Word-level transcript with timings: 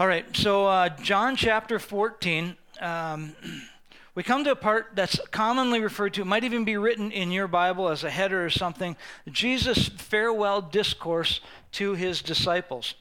All 0.00 0.06
right, 0.06 0.24
so 0.36 0.64
uh, 0.64 0.90
John 0.90 1.34
chapter 1.34 1.80
14. 1.80 2.56
Um, 2.80 3.34
we 4.14 4.22
come 4.22 4.44
to 4.44 4.52
a 4.52 4.56
part 4.56 4.90
that's 4.94 5.18
commonly 5.32 5.80
referred 5.80 6.14
to, 6.14 6.24
might 6.24 6.44
even 6.44 6.64
be 6.64 6.76
written 6.76 7.10
in 7.10 7.32
your 7.32 7.48
Bible 7.48 7.88
as 7.88 8.04
a 8.04 8.10
header 8.10 8.44
or 8.44 8.48
something 8.48 8.96
Jesus' 9.28 9.88
farewell 9.88 10.62
discourse 10.62 11.40
to 11.72 11.94
his 11.94 12.22
disciples. 12.22 12.94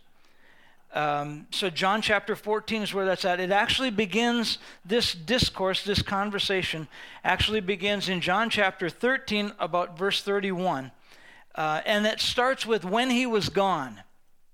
Um, 0.92 1.46
so, 1.52 1.70
John 1.70 2.02
chapter 2.02 2.36
14 2.36 2.82
is 2.82 2.96
where 2.96 3.06
that's 3.06 3.26
at. 3.26 3.40
It 3.40 3.52
actually 3.52 3.92
begins, 3.92 4.58
this 4.84 5.14
discourse, 5.14 5.84
this 5.84 6.02
conversation, 6.02 6.88
actually 7.24 7.62
begins 7.62 8.10
in 8.10 8.22
John 8.22 8.50
chapter 8.50 8.90
13, 8.90 9.52
about 9.60 10.00
verse 10.00 10.24
31. 10.24 10.90
Uh, 11.54 11.82
and 11.86 12.08
it 12.08 12.20
starts 12.20 12.66
with 12.66 12.84
when 12.84 13.12
he 13.12 13.28
was 13.28 13.50
gone. 13.50 14.02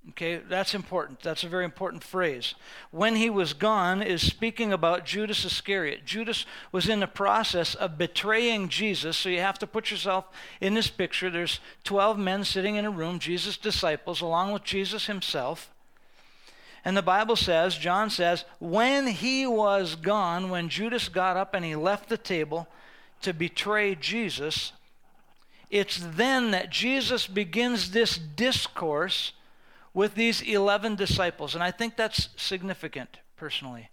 Okay, 0.10 0.42
that's 0.50 0.76
important. 0.76 1.22
That's 1.22 1.46
a 1.46 1.50
very 1.50 1.64
important 1.64 2.04
phrase. 2.04 2.56
When 2.92 3.16
he 3.16 3.30
was 3.30 3.54
gone 3.54 4.02
is 4.02 4.22
speaking 4.22 4.74
about 4.74 5.06
Judas 5.06 5.46
Iscariot. 5.46 6.06
Judas 6.06 6.46
was 6.74 6.90
in 6.90 7.00
the 7.00 7.08
process 7.08 7.74
of 7.74 7.98
betraying 7.98 8.68
Jesus, 8.68 9.16
so 9.16 9.30
you 9.30 9.40
have 9.40 9.58
to 9.60 9.68
put 9.68 9.92
yourself 9.92 10.26
in 10.60 10.74
this 10.74 10.90
picture. 10.90 11.30
There's 11.30 11.62
12 11.86 12.20
men 12.20 12.44
sitting 12.44 12.76
in 12.76 12.84
a 12.84 12.92
room, 12.92 13.18
Jesus' 13.18 13.56
disciples, 13.56 14.20
along 14.20 14.52
with 14.52 14.66
Jesus 14.66 15.06
himself. 15.06 15.70
And 16.84 16.98
the 16.98 17.02
Bible 17.02 17.38
says, 17.38 17.78
John 17.78 18.10
says, 18.10 18.44
when 18.60 19.08
he 19.08 19.48
was 19.48 19.96
gone, 19.96 20.50
when 20.50 20.68
Judas 20.68 21.08
got 21.08 21.38
up 21.38 21.54
and 21.54 21.64
he 21.64 21.78
left 21.78 22.10
the 22.10 22.18
table 22.18 22.68
to 23.22 23.34
betray 23.34 23.96
Jesus, 23.96 24.74
it's 25.70 25.98
then 25.98 26.52
that 26.52 26.70
Jesus 26.70 27.26
begins 27.26 27.92
this 27.92 28.18
discourse 28.18 29.32
with 29.94 30.16
these 30.16 30.42
11 30.42 30.96
disciples. 30.96 31.56
And 31.56 31.64
I 31.64 31.72
think 31.72 31.96
that's 31.96 32.30
significant, 32.36 33.20
personally. 33.36 33.90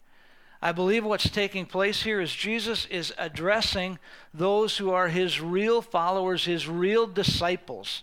I 0.62 0.72
believe 0.72 1.04
what's 1.04 1.30
taking 1.30 1.64
place 1.64 2.02
here 2.02 2.20
is 2.20 2.34
Jesus 2.34 2.86
is 2.86 3.14
addressing 3.16 3.98
those 4.34 4.76
who 4.76 4.90
are 4.90 5.08
his 5.08 5.40
real 5.40 5.80
followers, 5.80 6.44
his 6.44 6.68
real 6.68 7.06
disciples. 7.06 8.02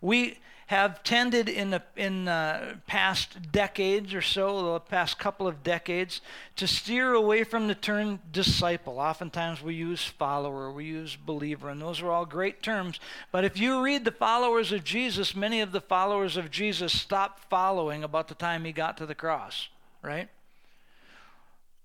We 0.00 0.38
have 0.66 1.04
tended 1.04 1.48
in 1.48 1.70
the 1.70 1.82
in 1.96 2.24
the 2.24 2.76
past 2.88 3.52
decades 3.52 4.12
or 4.12 4.20
so, 4.20 4.74
the 4.74 4.80
past 4.80 5.16
couple 5.16 5.46
of 5.46 5.62
decades, 5.62 6.20
to 6.56 6.66
steer 6.66 7.12
away 7.14 7.44
from 7.44 7.68
the 7.68 7.74
term 7.74 8.18
disciple. 8.32 8.98
Oftentimes 8.98 9.62
we 9.62 9.74
use 9.74 10.04
follower, 10.04 10.70
we 10.72 10.84
use 10.84 11.16
believer, 11.16 11.70
and 11.70 11.80
those 11.80 12.02
are 12.02 12.10
all 12.10 12.26
great 12.26 12.62
terms. 12.62 12.98
But 13.30 13.44
if 13.44 13.56
you 13.56 13.80
read 13.80 14.04
the 14.04 14.10
followers 14.10 14.72
of 14.72 14.82
Jesus, 14.82 15.36
many 15.36 15.60
of 15.60 15.70
the 15.70 15.80
followers 15.80 16.36
of 16.36 16.50
Jesus 16.50 16.92
stopped 16.92 17.48
following 17.48 18.02
about 18.02 18.26
the 18.26 18.34
time 18.34 18.64
he 18.64 18.72
got 18.72 18.96
to 18.96 19.06
the 19.06 19.14
cross, 19.14 19.68
right? 20.02 20.28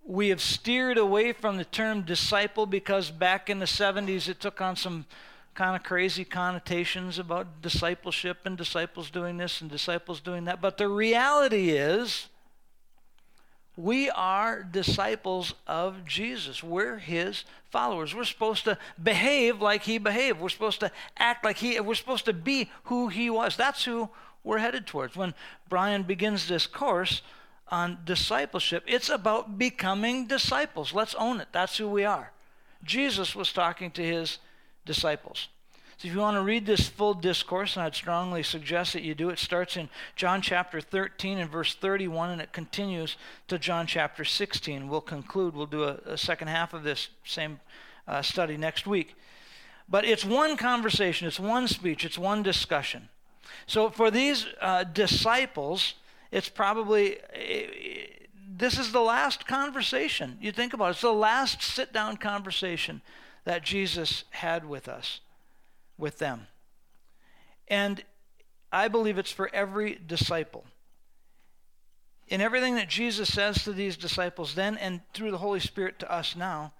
We 0.04 0.30
have 0.30 0.42
steered 0.42 0.98
away 0.98 1.34
from 1.34 1.58
the 1.58 1.66
term 1.66 2.02
disciple 2.02 2.66
because 2.66 3.12
back 3.12 3.48
in 3.48 3.60
the 3.60 3.66
70s 3.66 4.28
it 4.28 4.40
took 4.40 4.60
on 4.60 4.76
some 4.76 5.06
kind 5.54 5.76
of 5.76 5.84
crazy 5.84 6.24
connotations 6.24 7.20
about 7.20 7.62
discipleship 7.62 8.40
and 8.46 8.58
disciples 8.58 9.10
doing 9.10 9.38
this 9.38 9.62
and 9.62 9.70
disciples 9.70 10.20
doing 10.20 10.46
that. 10.46 10.62
But 10.62 10.78
the 10.78 10.88
reality 10.88 11.72
is, 11.72 12.28
we 13.78 14.10
are 14.10 14.64
disciples 14.64 15.54
of 15.66 16.06
Jesus. 16.06 16.62
We're 16.64 16.98
his 16.98 17.46
followers. 17.70 18.14
We're 18.14 18.26
supposed 18.26 18.66
to 18.66 18.78
behave 19.02 19.62
like 19.62 19.84
he 19.84 19.98
behaved. 19.98 20.40
We're 20.40 20.50
supposed 20.50 20.82
to 20.82 20.92
act 21.18 21.46
like 21.46 21.58
he 21.58 21.80
we're 21.80 21.96
supposed 21.96 22.26
to 22.26 22.34
be 22.34 22.70
who 22.84 23.08
he 23.08 23.30
was. 23.30 23.56
That's 23.56 23.86
who 23.86 24.10
we're 24.44 24.60
headed 24.60 24.88
towards. 24.88 25.16
When 25.16 25.34
Brian 25.70 26.04
begins 26.04 26.48
this 26.48 26.68
course 26.68 27.22
on 27.70 28.00
discipleship, 28.04 28.84
it's 28.88 29.10
about 29.10 29.58
becoming 29.58 30.28
disciples. 30.28 30.94
Let's 30.94 31.16
own 31.16 31.40
it. 31.40 31.48
That's 31.52 31.78
who 31.78 31.88
we 31.88 32.04
are. 32.04 32.32
Jesus 32.84 33.36
was 33.36 33.54
talking 33.54 33.92
to 33.92 34.04
his 34.04 34.40
disciples. 34.86 35.48
So 36.02 36.08
if 36.08 36.16
you 36.16 36.20
want 36.20 36.36
to 36.36 36.42
read 36.42 36.66
this 36.66 36.90
full 36.90 37.14
discourse, 37.14 37.76
and 37.76 37.84
I'd 37.84 37.94
strongly 37.94 38.42
suggest 38.42 38.94
that 38.94 39.04
you 39.04 39.14
do, 39.14 39.30
it 39.30 39.38
starts 39.38 39.78
in 39.78 39.88
John 40.16 40.42
chapter 40.42 40.82
13 40.82 41.38
and 41.38 41.48
verse 41.48 41.76
31, 41.76 42.32
and 42.32 42.42
it 42.42 42.52
continues 42.52 43.18
to 43.50 43.60
John 43.60 43.86
chapter 43.86 44.26
16. 44.26 44.88
We'll 44.88 45.02
conclude, 45.02 45.56
we'll 45.56 45.68
do 45.68 45.84
a, 45.84 46.00
a 46.06 46.18
second 46.18 46.48
half 46.48 46.74
of 46.74 46.82
this 46.82 47.10
same 47.24 47.60
uh, 48.08 48.24
study 48.24 48.58
next 48.58 48.88
week. 48.88 49.14
But 49.88 50.04
it's 50.04 50.26
one 50.26 50.58
conversation, 50.58 51.28
it's 51.28 51.40
one 51.40 51.68
speech, 51.68 52.04
it's 52.04 52.18
one 52.18 52.42
discussion. 52.42 53.10
So 53.68 53.92
for 53.92 54.10
these 54.10 54.48
uh, 54.60 54.86
disciples, 54.86 55.94
it's 56.32 56.50
probably. 56.50 57.18
this 58.58 58.80
is 58.80 58.92
the 58.92 59.02
last 59.02 59.46
conversation. 59.46 60.40
You 60.42 60.52
think 60.52 60.74
about 60.74 60.88
it. 60.88 60.92
It's 60.92 61.02
the 61.02 61.14
last 61.14 61.62
sit 61.62 61.94
down 61.94 62.18
conversation 62.18 63.04
that 63.44 63.64
Jesus 63.64 64.24
had 64.32 64.68
with 64.68 64.88
us, 64.88 65.20
with 65.98 66.20
them. 66.20 66.48
And 67.68 68.04
I 68.72 68.88
believe 68.88 69.18
it's 69.18 69.32
for 69.32 69.50
every 69.54 70.00
disciple. 70.06 70.66
In 72.28 72.40
everything 72.40 72.76
that 72.76 72.88
Jesus 72.88 73.34
says 73.34 73.64
to 73.64 73.74
these 73.74 73.98
disciples 73.98 74.56
then 74.56 74.78
and 74.78 75.02
through 75.14 75.32
the 75.32 75.40
Holy 75.40 75.60
Spirit 75.60 76.00
to 76.00 76.12
us 76.12 76.36
now, 76.36 76.72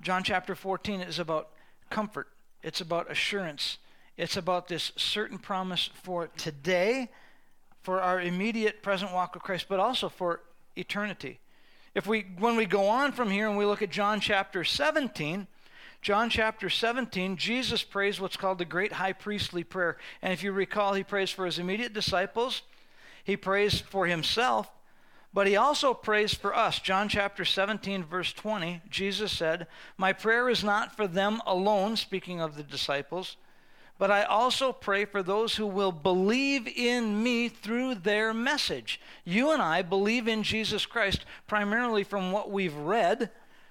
John 0.00 0.24
chapter 0.24 0.54
14 0.54 1.00
is 1.00 1.18
about 1.18 1.50
comfort, 1.90 2.28
it's 2.62 2.80
about 2.80 3.10
assurance, 3.10 3.78
it's 4.16 4.36
about 4.36 4.68
this 4.68 4.92
certain 4.96 5.38
promise 5.38 5.90
for 6.02 6.28
today, 6.36 7.08
for 7.82 8.00
our 8.00 8.20
immediate 8.20 8.82
present 8.82 9.12
walk 9.12 9.34
with 9.34 9.42
Christ, 9.42 9.66
but 9.68 9.78
also 9.78 10.08
for 10.08 10.40
eternity. 10.76 11.38
If 11.94 12.06
we 12.06 12.26
when 12.38 12.56
we 12.56 12.66
go 12.66 12.88
on 12.88 13.12
from 13.12 13.30
here 13.30 13.48
and 13.48 13.58
we 13.58 13.64
look 13.64 13.82
at 13.82 13.90
John 13.90 14.20
chapter 14.20 14.64
17, 14.64 15.46
John 16.02 16.30
chapter 16.30 16.70
17, 16.70 17.36
Jesus 17.36 17.82
prays 17.82 18.18
what's 18.18 18.38
called 18.38 18.56
the 18.56 18.64
great 18.64 18.92
high 18.92 19.12
priestly 19.12 19.62
prayer. 19.62 19.98
And 20.22 20.32
if 20.32 20.42
you 20.42 20.50
recall, 20.50 20.94
he 20.94 21.04
prays 21.04 21.30
for 21.30 21.44
his 21.44 21.58
immediate 21.58 21.92
disciples, 21.92 22.62
he 23.22 23.36
prays 23.36 23.80
for 23.80 24.06
himself, 24.06 24.70
but 25.34 25.46
he 25.46 25.56
also 25.56 25.92
prays 25.92 26.32
for 26.32 26.56
us. 26.56 26.78
John 26.78 27.08
chapter 27.10 27.44
17, 27.44 28.04
verse 28.04 28.32
20, 28.32 28.80
Jesus 28.88 29.30
said, 29.30 29.66
My 29.98 30.14
prayer 30.14 30.48
is 30.48 30.64
not 30.64 30.96
for 30.96 31.06
them 31.06 31.42
alone, 31.46 31.96
speaking 31.96 32.40
of 32.40 32.56
the 32.56 32.62
disciples, 32.62 33.36
but 33.98 34.10
I 34.10 34.22
also 34.22 34.72
pray 34.72 35.04
for 35.04 35.22
those 35.22 35.56
who 35.56 35.66
will 35.66 35.92
believe 35.92 36.66
in 36.66 37.22
me 37.22 37.50
through 37.50 37.96
their 37.96 38.32
message. 38.32 38.98
You 39.26 39.52
and 39.52 39.60
I 39.60 39.82
believe 39.82 40.26
in 40.26 40.42
Jesus 40.42 40.86
Christ 40.86 41.26
primarily 41.46 42.04
from 42.04 42.32
what 42.32 42.50
we've 42.50 42.74
read, 42.74 43.30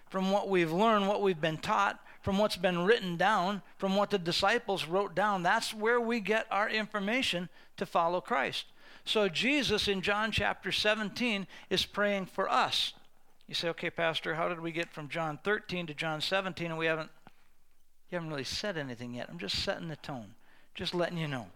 from 0.09 0.29
what 0.29 0.47
we've 0.47 0.71
learned, 0.71 1.07
what 1.07 1.23
we've 1.23 1.41
been 1.41 1.57
taught, 1.57 1.99
from 2.21 2.37
what's 2.37 2.57
been 2.57 2.85
written 2.85 3.15
down, 3.15 3.61
from 3.77 3.95
what 3.95 4.09
the 4.09 4.17
disciples 4.17 4.85
wrote 4.85 5.15
down. 5.15 5.43
That's 5.43 5.73
where 5.73 5.99
we 5.99 6.19
get 6.19 6.47
our 6.51 6.69
information 6.69 7.49
to 7.77 7.85
follow 7.85 8.21
Christ. 8.21 8.65
So 9.05 9.29
Jesus 9.29 9.87
in 9.87 10.01
John 10.01 10.31
chapter 10.31 10.71
17 10.71 11.47
is 11.69 11.85
praying 11.85 12.27
for 12.27 12.49
us. 12.49 12.93
You 13.47 13.55
say, 13.55 13.69
okay, 13.69 13.89
Pastor, 13.89 14.35
how 14.35 14.49
did 14.49 14.59
we 14.59 14.71
get 14.71 14.91
from 14.91 15.09
John 15.09 15.39
13 15.43 15.87
to 15.87 15.93
John 15.93 16.21
17 16.21 16.67
and 16.67 16.77
we 16.77 16.85
haven't 16.85 17.09
you 18.11 18.15
haven't 18.15 18.31
really 18.31 18.43
said 18.43 18.75
anything 18.75 19.13
yet. 19.13 19.27
I'm 19.29 19.37
just 19.37 19.63
setting 19.63 19.87
the 19.87 19.95
tone, 19.95 20.33
just 20.73 20.95
letting 20.95 21.19
you 21.19 21.27
know. 21.27 21.47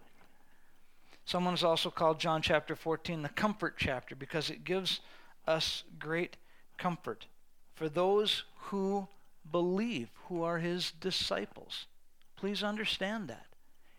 Someone 1.24 1.56
also 1.64 1.90
called 1.90 2.20
John 2.20 2.42
chapter 2.42 2.76
14 2.76 3.22
the 3.22 3.28
comfort 3.28 3.74
chapter 3.76 4.14
because 4.14 4.50
it 4.50 4.64
gives 4.64 5.00
us 5.46 5.82
great 5.98 6.36
comfort 6.78 7.26
for 7.74 7.88
those 7.88 8.44
who 8.56 9.08
believe, 9.50 10.10
who 10.28 10.42
are 10.42 10.58
his 10.58 10.90
disciples. 10.92 11.86
Please 12.36 12.62
understand 12.62 13.28
that. 13.28 13.46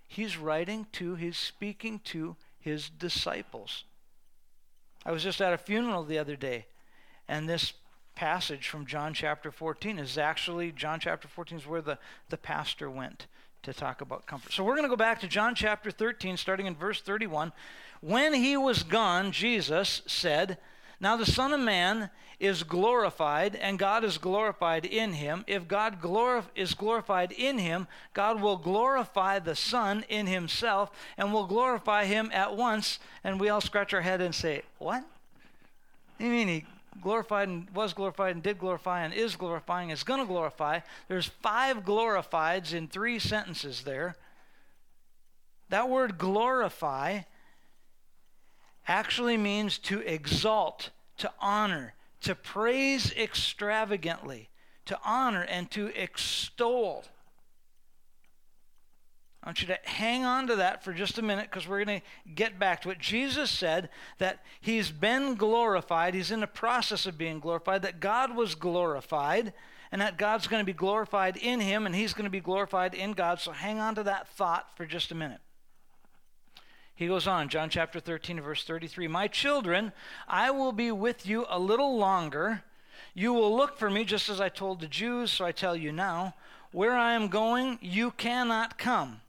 He's 0.08 0.38
writing 0.38 0.88
to, 0.94 1.16
he's 1.16 1.38
speaking 1.38 2.00
to 2.06 2.36
his 2.60 2.90
disciples. 2.90 3.84
I 5.06 5.12
was 5.12 5.24
just 5.24 5.42
at 5.42 5.54
a 5.54 5.58
funeral 5.58 6.04
the 6.04 6.18
other 6.18 6.36
day, 6.36 6.66
and 7.28 7.48
this 7.48 7.74
passage 8.16 8.70
from 8.70 8.86
John 8.86 9.14
chapter 9.14 9.52
14 9.52 10.00
is 10.00 10.18
actually, 10.18 10.72
John 10.72 11.00
chapter 11.00 11.28
14 11.28 11.60
is 11.60 11.68
where 11.68 11.82
the, 11.82 11.98
the 12.30 12.38
pastor 12.38 12.90
went 12.90 13.28
to 13.64 13.74
talk 13.74 14.02
about 14.02 14.26
comfort. 14.26 14.54
So 14.54 14.64
we're 14.64 14.76
going 14.76 14.84
to 14.84 14.90
go 14.90 14.96
back 14.96 15.20
to 15.22 15.28
John 15.28 15.54
chapter 15.56 15.92
13, 15.92 16.38
starting 16.38 16.66
in 16.66 16.76
verse 16.76 17.02
31. 17.02 17.52
When 18.02 18.34
he 18.34 18.56
was 18.56 18.84
gone, 18.84 19.32
Jesus 19.32 20.02
said, 20.08 20.58
Now 21.06 21.18
the 21.18 21.26
Son 21.28 21.54
of 21.54 21.60
Man 21.60 22.10
is 22.40 22.64
glorified 22.64 23.56
and 23.56 23.78
God 23.78 24.04
is 24.04 24.18
glorified 24.18 24.86
in 24.86 25.14
him. 25.14 25.44
If 25.46 25.68
God 25.68 26.02
glorif- 26.02 26.50
is 26.56 26.74
glorified 26.74 27.32
in 27.32 27.60
him, 27.60 27.88
God 28.16 28.42
will 28.42 28.58
glorify 28.58 29.38
the 29.38 29.54
Son 29.54 30.04
in 30.10 30.26
himself 30.26 30.90
and 31.16 31.32
will 31.32 31.46
glorify 31.46 32.06
him 32.06 32.32
at 32.34 32.58
once. 32.58 32.98
And 33.24 33.40
we 33.40 33.50
all 33.50 33.62
scratch 33.62 33.94
our 33.94 34.02
head 34.02 34.20
and 34.20 34.34
say, 34.34 34.64
What? 34.80 35.06
You 36.18 36.30
mean 36.32 36.48
he 36.48 36.66
glorified 37.04 37.50
and 37.50 37.70
was 37.70 37.94
glorified 37.94 38.34
and 38.34 38.42
did 38.42 38.58
glorify 38.58 39.04
and 39.06 39.14
is 39.14 39.36
glorifying 39.36 39.92
is 39.92 40.02
going 40.02 40.22
to 40.22 40.26
glorify? 40.26 40.80
There's 41.08 41.28
five 41.28 41.86
glorifieds 41.86 42.74
in 42.74 42.88
three 42.88 43.20
sentences 43.20 43.84
there. 43.84 44.16
That 45.70 45.88
word 45.88 46.18
glorify 46.18 47.20
actually 48.88 49.38
means 49.38 49.78
to 49.78 50.00
exalt 50.02 50.90
to 51.18 51.32
honor, 51.40 51.94
to 52.22 52.36
praise 52.36 53.14
extravagantly, 53.14 54.50
to 54.86 55.00
honor 55.04 55.44
and 55.44 55.70
to 55.72 55.88
extol. 56.00 57.06
I 59.46 59.50
want 59.50 59.62
you 59.62 59.68
to 59.68 59.78
hang 59.84 60.26
on 60.26 60.48
to 60.48 60.56
that 60.56 60.84
for 60.84 60.92
just 60.92 61.20
a 61.20 61.22
minute 61.22 61.50
because 61.52 61.68
we're 61.68 61.86
going 61.86 62.00
to 62.00 62.32
get 62.34 62.58
back 62.58 62.82
to 62.82 62.90
it. 62.90 62.98
Jesus 62.98 63.52
said 63.52 63.90
that 64.18 64.44
he's 64.60 64.90
been 64.90 65.36
glorified, 65.36 66.16
he's 66.16 66.32
in 66.32 66.40
the 66.40 66.48
process 66.48 67.06
of 67.06 67.16
being 67.16 67.40
glorified, 67.40 67.84
that 67.84 68.00
God 68.00 68.36
was 68.36 68.56
glorified, 68.56 69.54
and 69.92 70.02
that 70.02 70.18
God's 70.18 70.48
going 70.48 70.62
to 70.62 70.66
be 70.66 70.74
glorified 70.74 71.38
in 71.38 71.60
him, 71.60 71.86
and 71.86 71.94
he's 71.94 72.14
going 72.14 72.26
to 72.26 72.32
be 72.32 72.40
glorified 72.40 72.96
in 72.96 73.14
God. 73.14 73.40
So 73.40 73.52
hang 73.52 73.80
on 73.80 73.94
to 73.96 74.04
that 74.04 74.28
thought 74.30 74.76
for 74.76 74.88
just 74.88 75.12
a 75.12 75.16
minute. 75.16 75.42
He 76.96 77.08
goes 77.08 77.28
on, 77.28 77.50
John 77.50 77.70
chapter 77.70 78.00
13, 78.00 78.40
verse 78.40 78.64
33 78.64 79.10
My 79.10 79.28
children, 79.28 79.92
I 80.30 80.52
will 80.52 80.72
be 80.72 80.92
with 80.92 81.28
you 81.28 81.46
a 81.50 81.60
little 81.60 81.98
longer. 81.98 82.64
You 83.14 83.34
will 83.34 83.56
look 83.56 83.78
for 83.78 83.90
me, 83.90 84.06
just 84.06 84.30
as 84.30 84.40
I 84.40 84.48
told 84.48 84.80
the 84.80 84.88
Jews, 84.88 85.30
so 85.30 85.44
I 85.44 85.52
tell 85.52 85.76
you 85.76 85.92
now. 85.92 86.36
Where 86.72 86.94
I 86.94 87.14
am 87.14 87.28
going, 87.28 87.80
you 87.82 88.12
cannot 88.12 88.78
come. 88.78 89.22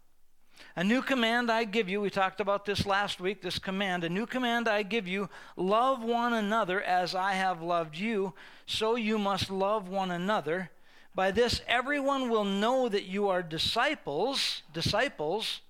A 0.77 0.85
new 0.85 1.03
command 1.03 1.51
I 1.51 1.65
give 1.65 1.89
you, 1.89 2.01
we 2.01 2.11
talked 2.11 2.41
about 2.41 2.67
this 2.67 2.87
last 2.87 3.21
week, 3.21 3.43
this 3.43 3.59
command. 3.59 4.05
A 4.05 4.09
new 4.09 4.27
command 4.27 4.69
I 4.69 4.83
give 4.83 5.09
you 5.09 5.29
love 5.57 6.03
one 6.03 6.35
another 6.35 6.81
as 6.81 7.17
I 7.17 7.33
have 7.33 7.63
loved 7.63 7.97
you, 7.97 8.35
so 8.67 8.95
you 8.95 9.19
must 9.19 9.51
love 9.51 9.89
one 9.89 10.13
another. 10.13 10.71
By 11.17 11.33
this, 11.33 11.63
everyone 11.67 12.31
will 12.31 12.45
know 12.45 12.89
that 12.89 13.07
you 13.07 13.29
are 13.29 13.43
disciples, 13.43 14.63
disciples, 14.73 15.63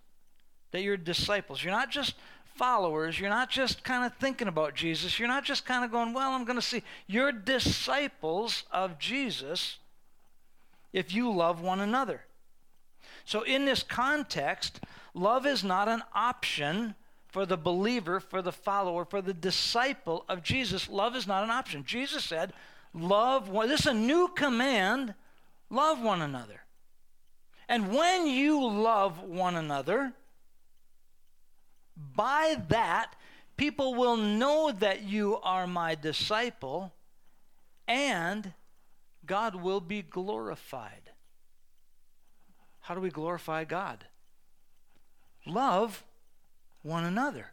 that 0.76 0.82
you're 0.82 0.99
disciples. 0.99 1.64
You're 1.64 1.73
not 1.73 1.90
just 1.90 2.14
followers. 2.55 3.19
You're 3.19 3.31
not 3.31 3.49
just 3.49 3.82
kind 3.82 4.05
of 4.05 4.14
thinking 4.19 4.46
about 4.46 4.75
Jesus. 4.75 5.19
You're 5.19 5.26
not 5.26 5.44
just 5.44 5.64
kind 5.64 5.84
of 5.84 5.90
going, 5.90 6.12
well, 6.12 6.32
I'm 6.32 6.44
going 6.44 6.58
to 6.58 6.62
see. 6.62 6.82
You're 7.06 7.32
disciples 7.32 8.64
of 8.70 8.99
Jesus 8.99 9.78
if 10.93 11.14
you 11.14 11.32
love 11.32 11.62
one 11.62 11.81
another. 11.81 12.25
So, 13.25 13.43
in 13.43 13.64
this 13.64 13.82
context, 13.82 14.81
love 15.14 15.46
is 15.46 15.64
not 15.64 15.88
an 15.88 16.02
option 16.14 16.94
for 17.28 17.46
the 17.46 17.56
believer, 17.56 18.20
for 18.20 18.43
the 18.43 18.52
follower, 18.52 19.06
for 19.06 19.23
the 19.23 19.34
disciple 19.34 20.25
of 20.28 20.43
Jesus. 20.43 20.90
Love 20.90 21.17
is 21.17 21.26
not 21.26 21.43
an 21.43 21.50
option. 21.50 21.84
Jesus 21.84 22.25
said, 22.25 22.52
Love 22.94 23.49
one. 23.49 23.69
This 23.69 23.81
is 23.81 23.87
a 23.87 23.94
new 23.94 24.28
command 24.28 25.14
love 25.70 26.02
one 26.02 26.23
another. 26.23 26.61
And 27.69 27.93
when 27.93 28.26
you 28.26 28.64
love 28.64 29.23
one 29.23 29.56
another, 29.56 30.12
by 31.96 32.62
that, 32.69 33.14
people 33.56 33.94
will 33.94 34.16
know 34.16 34.70
that 34.72 35.02
you 35.02 35.38
are 35.43 35.66
my 35.66 35.94
disciple, 35.94 36.93
and 37.88 38.52
God 39.25 39.54
will 39.54 39.81
be 39.81 40.02
glorified. 40.02 41.10
How 42.81 42.94
do 42.94 43.00
we 43.00 43.10
glorify 43.10 43.64
God? 43.64 44.04
Love 45.46 46.04
one 46.82 47.04
another. 47.04 47.52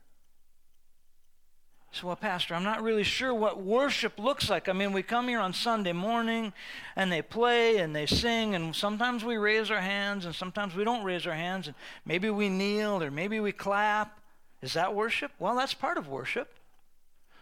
So, 1.91 2.07
well, 2.07 2.15
Pastor, 2.15 2.55
I'm 2.55 2.63
not 2.63 2.81
really 2.81 3.03
sure 3.03 3.33
what 3.35 3.61
worship 3.61 4.17
looks 4.17 4.49
like. 4.49 4.67
I 4.67 4.73
mean, 4.73 4.93
we 4.93 5.03
come 5.03 5.27
here 5.27 5.39
on 5.39 5.53
Sunday 5.53 5.93
morning 5.93 6.51
and 6.95 7.11
they 7.11 7.21
play 7.21 7.77
and 7.77 7.95
they 7.95 8.07
sing, 8.07 8.55
and 8.55 8.75
sometimes 8.75 9.23
we 9.23 9.37
raise 9.37 9.69
our 9.69 9.79
hands 9.79 10.25
and 10.25 10.33
sometimes 10.33 10.75
we 10.75 10.83
don't 10.83 11.03
raise 11.03 11.27
our 11.27 11.35
hands, 11.35 11.67
and 11.67 11.75
maybe 12.03 12.31
we 12.31 12.49
kneel 12.49 13.01
or 13.01 13.11
maybe 13.11 13.39
we 13.39 13.51
clap. 13.51 14.19
Is 14.63 14.73
that 14.73 14.95
worship? 14.95 15.31
Well, 15.39 15.55
that's 15.55 15.73
part 15.73 15.97
of 15.97 16.07
worship. 16.07 16.53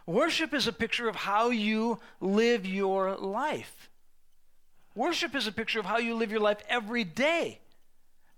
Worship 0.05 0.53
is 0.53 0.67
a 0.67 0.73
picture 0.73 1.07
of 1.07 1.15
how 1.15 1.49
you 1.49 1.99
live 2.19 2.65
your 2.65 3.15
life. 3.15 3.89
Worship 4.95 5.35
is 5.35 5.47
a 5.47 5.51
picture 5.51 5.79
of 5.79 5.85
how 5.85 5.99
you 5.99 6.15
live 6.15 6.31
your 6.31 6.41
life 6.41 6.61
every 6.67 7.03
day 7.03 7.61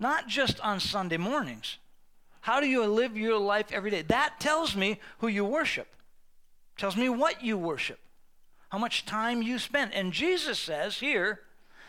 not 0.03 0.27
just 0.27 0.59
on 0.59 0.79
Sunday 0.79 1.17
mornings. 1.17 1.77
How 2.41 2.59
do 2.59 2.67
you 2.67 2.85
live 2.85 3.17
your 3.17 3.39
life 3.39 3.67
every 3.71 3.89
day? 3.89 4.01
That 4.01 4.39
tells 4.39 4.75
me 4.75 4.99
who 5.19 5.27
you 5.27 5.45
worship, 5.45 5.87
tells 6.77 6.97
me 6.97 7.07
what 7.07 7.41
you 7.41 7.57
worship, 7.57 7.99
how 8.69 8.77
much 8.77 9.05
time 9.05 9.41
you 9.41 9.57
spend. 9.57 9.93
And 9.93 10.11
Jesus 10.11 10.59
says 10.59 10.97
here 10.97 11.39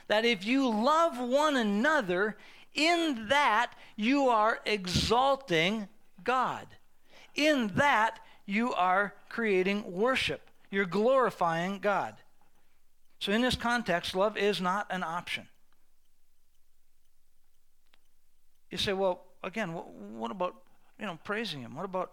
that 0.06 0.24
if 0.24 0.44
you 0.44 0.68
love 0.68 1.18
one 1.18 1.56
another, 1.56 2.36
in 2.72 3.28
that 3.28 3.72
you 3.96 4.28
are 4.28 4.60
exalting 4.64 5.88
God. 6.22 6.66
In 7.34 7.68
that 7.76 8.20
you 8.46 8.72
are 8.74 9.14
creating 9.28 9.90
worship. 9.90 10.50
You're 10.70 10.86
glorifying 10.86 11.78
God. 11.78 12.16
So, 13.18 13.32
in 13.32 13.42
this 13.42 13.56
context, 13.56 14.14
love 14.14 14.36
is 14.36 14.60
not 14.60 14.86
an 14.90 15.02
option. 15.02 15.48
You 18.70 18.78
say, 18.78 18.92
well, 18.92 19.22
again, 19.42 19.68
what, 19.70 20.30
about, 20.30 20.56
you 20.98 21.06
know, 21.06 21.18
praising 21.24 21.60
Him? 21.60 21.74
What 21.76 21.84
about, 21.84 22.12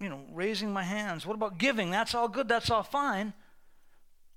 you 0.00 0.08
know, 0.08 0.20
raising 0.32 0.72
my 0.72 0.82
hands? 0.82 1.24
What 1.24 1.34
about 1.34 1.58
giving? 1.58 1.90
That's 1.90 2.14
all 2.14 2.28
good. 2.28 2.48
That's 2.48 2.70
all 2.70 2.82
fine. 2.82 3.32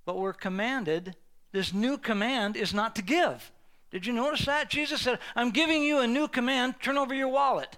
But 0.06 0.20
we're 0.20 0.34
commanded, 0.34 1.16
this 1.52 1.74
new 1.74 1.98
command 1.98 2.56
is 2.56 2.74
not 2.74 2.96
to 2.98 3.02
give. 3.02 3.52
Did 3.90 4.06
you 4.06 4.14
notice 4.14 4.46
that? 4.46 4.70
Jesus 4.70 5.02
said, 5.02 5.20
I'm 5.36 5.52
giving 5.52 5.84
you 5.84 6.00
a 6.00 6.08
new 6.08 6.28
command. 6.28 6.76
Turn 6.82 6.98
over 6.98 7.16
your 7.16 7.30
wallet. 7.30 7.78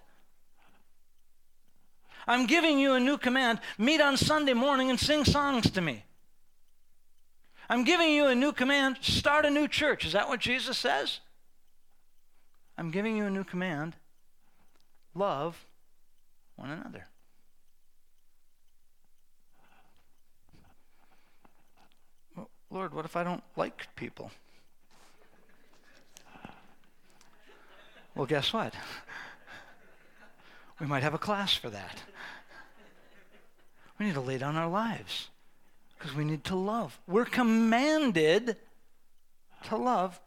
I'm 2.28 2.46
giving 2.46 2.78
you 2.78 2.94
a 2.94 3.00
new 3.00 3.18
command. 3.18 3.60
Meet 3.78 4.02
on 4.02 4.18
Sunday 4.18 4.54
morning 4.54 4.90
and 4.90 5.00
sing 5.00 5.24
songs 5.24 5.70
to 5.72 5.82
me. 5.82 6.04
I'm 7.70 7.84
giving 7.84 8.12
you 8.12 8.28
a 8.28 8.36
new 8.36 8.52
command. 8.52 8.98
Start 9.02 9.46
a 9.46 9.50
new 9.50 9.68
church. 9.68 10.06
Is 10.06 10.14
that 10.14 10.28
what 10.28 10.40
Jesus 10.40 10.78
says? 10.78 11.20
I'm 12.78 12.92
giving 12.92 13.18
you 13.18 13.26
a 13.26 13.30
new 13.30 13.44
command 13.44 13.96
love 15.18 15.66
one 16.56 16.70
another. 16.70 17.08
Lord, 22.70 22.94
what 22.94 23.06
if 23.06 23.16
I 23.16 23.24
don't 23.24 23.44
like 23.56 23.88
people? 23.96 24.30
Well, 28.14 28.26
guess 28.26 28.52
what? 28.52 28.74
We 30.80 30.86
might 30.86 31.04
have 31.04 31.14
a 31.14 31.20
class 31.20 31.56
for 31.56 31.70
that. 31.70 32.04
We 34.00 34.06
need 34.06 34.16
to 34.16 34.22
lay 34.22 34.38
down 34.38 34.56
our 34.56 34.70
lives 34.70 35.30
because 35.98 36.16
we 36.16 36.24
need 36.24 36.44
to 36.46 36.56
love. 36.56 37.00
We're 37.08 37.26
commanded 37.26 38.58
to 39.66 39.76
love 39.76 40.20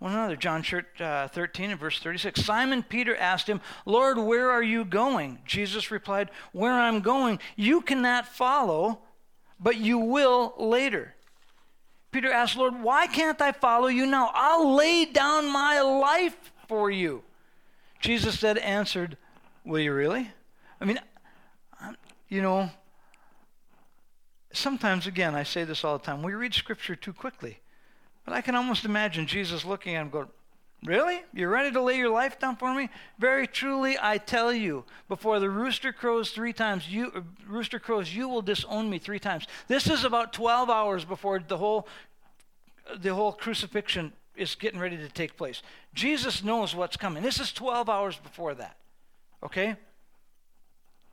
one 0.00 0.12
another. 0.12 0.36
John 0.36 0.64
uh, 0.98 1.28
13 1.28 1.70
and 1.70 1.80
verse 1.80 2.00
36. 2.00 2.44
Simon 2.44 2.82
Peter 2.82 3.16
asked 3.16 3.48
him, 3.48 3.60
Lord, 3.86 4.18
where 4.18 4.50
are 4.50 4.62
you 4.62 4.84
going? 4.84 5.38
Jesus 5.46 5.90
replied, 5.90 6.30
Where 6.52 6.72
I'm 6.72 7.00
going, 7.00 7.38
you 7.56 7.80
cannot 7.80 8.26
follow, 8.28 8.98
but 9.60 9.76
you 9.76 9.98
will 9.98 10.54
later. 10.58 11.14
Peter 12.10 12.30
asked, 12.30 12.56
Lord, 12.56 12.80
why 12.82 13.06
can't 13.06 13.40
I 13.40 13.52
follow 13.52 13.88
you 13.88 14.06
now? 14.06 14.30
I'll 14.34 14.74
lay 14.74 15.04
down 15.04 15.50
my 15.50 15.80
life 15.80 16.52
for 16.68 16.90
you. 16.90 17.22
Jesus 17.98 18.38
said, 18.38 18.58
answered, 18.58 19.16
Will 19.64 19.80
you 19.80 19.92
really? 19.92 20.30
I 20.80 20.84
mean, 20.84 21.00
you 22.28 22.42
know, 22.42 22.70
sometimes, 24.52 25.06
again, 25.06 25.34
I 25.34 25.42
say 25.42 25.64
this 25.64 25.84
all 25.84 25.98
the 25.98 26.04
time, 26.04 26.22
we 26.22 26.34
read 26.34 26.54
Scripture 26.54 26.96
too 26.96 27.12
quickly. 27.12 27.60
But 28.24 28.34
I 28.34 28.40
can 28.40 28.54
almost 28.54 28.84
imagine 28.84 29.26
Jesus 29.26 29.64
looking 29.64 29.94
at 29.94 30.02
him 30.02 30.10
going, 30.10 30.28
Really? 30.84 31.22
You're 31.32 31.48
ready 31.48 31.72
to 31.72 31.80
lay 31.80 31.96
your 31.96 32.10
life 32.10 32.38
down 32.38 32.56
for 32.56 32.74
me? 32.74 32.90
Very 33.18 33.46
truly, 33.46 33.96
I 34.00 34.18
tell 34.18 34.52
you, 34.52 34.84
before 35.08 35.40
the 35.40 35.48
rooster 35.48 35.94
crows 35.94 36.30
three 36.30 36.52
times, 36.52 36.90
you 36.90 37.10
uh, 37.14 37.22
rooster 37.48 37.78
crows, 37.78 38.14
you 38.14 38.28
will 38.28 38.42
disown 38.42 38.90
me 38.90 38.98
three 38.98 39.18
times. 39.18 39.46
This 39.66 39.88
is 39.88 40.04
about 40.04 40.34
12 40.34 40.68
hours 40.68 41.06
before 41.06 41.38
the 41.38 41.56
whole 41.56 41.88
the 42.98 43.14
whole 43.14 43.32
crucifixion 43.32 44.12
is 44.36 44.54
getting 44.56 44.78
ready 44.78 44.98
to 44.98 45.08
take 45.08 45.38
place. 45.38 45.62
Jesus 45.94 46.44
knows 46.44 46.74
what's 46.74 46.98
coming. 46.98 47.22
This 47.22 47.40
is 47.40 47.50
12 47.50 47.88
hours 47.88 48.18
before 48.18 48.52
that. 48.56 48.76
Okay? 49.44 49.76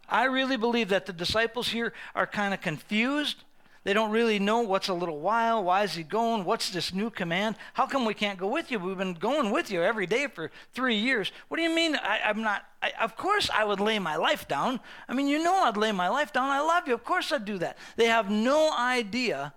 I 0.08 0.26
really 0.26 0.58
believe 0.58 0.90
that 0.90 1.06
the 1.06 1.14
disciples 1.14 1.70
here 1.70 1.94
are 2.16 2.28
kind 2.28 2.54
of 2.54 2.62
confused 2.62 3.44
they 3.84 3.94
don't 3.94 4.12
really 4.12 4.38
know 4.38 4.60
what's 4.60 4.90
a 4.90 4.94
little 4.94 5.20
while. 5.20 5.64
Why 5.64 5.84
is 5.84 5.96
he 5.96 6.04
going? 6.04 6.46
What's 6.46 6.70
this 6.70 6.94
new 6.94 7.10
command? 7.10 7.56
How 7.74 7.88
come 7.88 8.06
we 8.06 8.14
can't 8.14 8.38
go 8.38 8.48
with 8.48 8.70
you? 8.70 8.78
We've 8.78 8.98
been 8.98 9.16
going 9.16 9.50
with 9.50 9.72
you 9.72 9.82
every 9.82 10.06
day 10.06 10.28
for 10.28 10.52
three 10.74 10.98
years. 10.98 11.32
What 11.48 11.58
do 11.58 11.64
you 11.64 11.74
mean? 11.74 11.96
I, 11.96 12.20
am 12.30 12.44
not. 12.44 12.64
I, 12.84 12.92
of 13.02 13.18
course, 13.18 13.50
I 13.50 13.64
would 13.64 13.80
lay 13.80 13.98
my 13.98 14.18
life 14.18 14.48
down. 14.48 14.82
I 15.10 15.16
mean, 15.16 15.28
you 15.28 15.44
know, 15.44 15.64
I'd 15.64 15.78
lay 15.78 15.92
my 15.92 16.10
life 16.10 16.32
down. 16.32 16.50
I 16.50 16.60
love 16.60 16.88
you. 16.88 16.94
Of 16.94 17.04
course, 17.04 17.32
I'd 17.32 17.44
do 17.44 17.58
that. 17.58 17.78
They 17.96 18.06
have 18.06 18.30
no 18.30 18.72
idea 18.72 19.54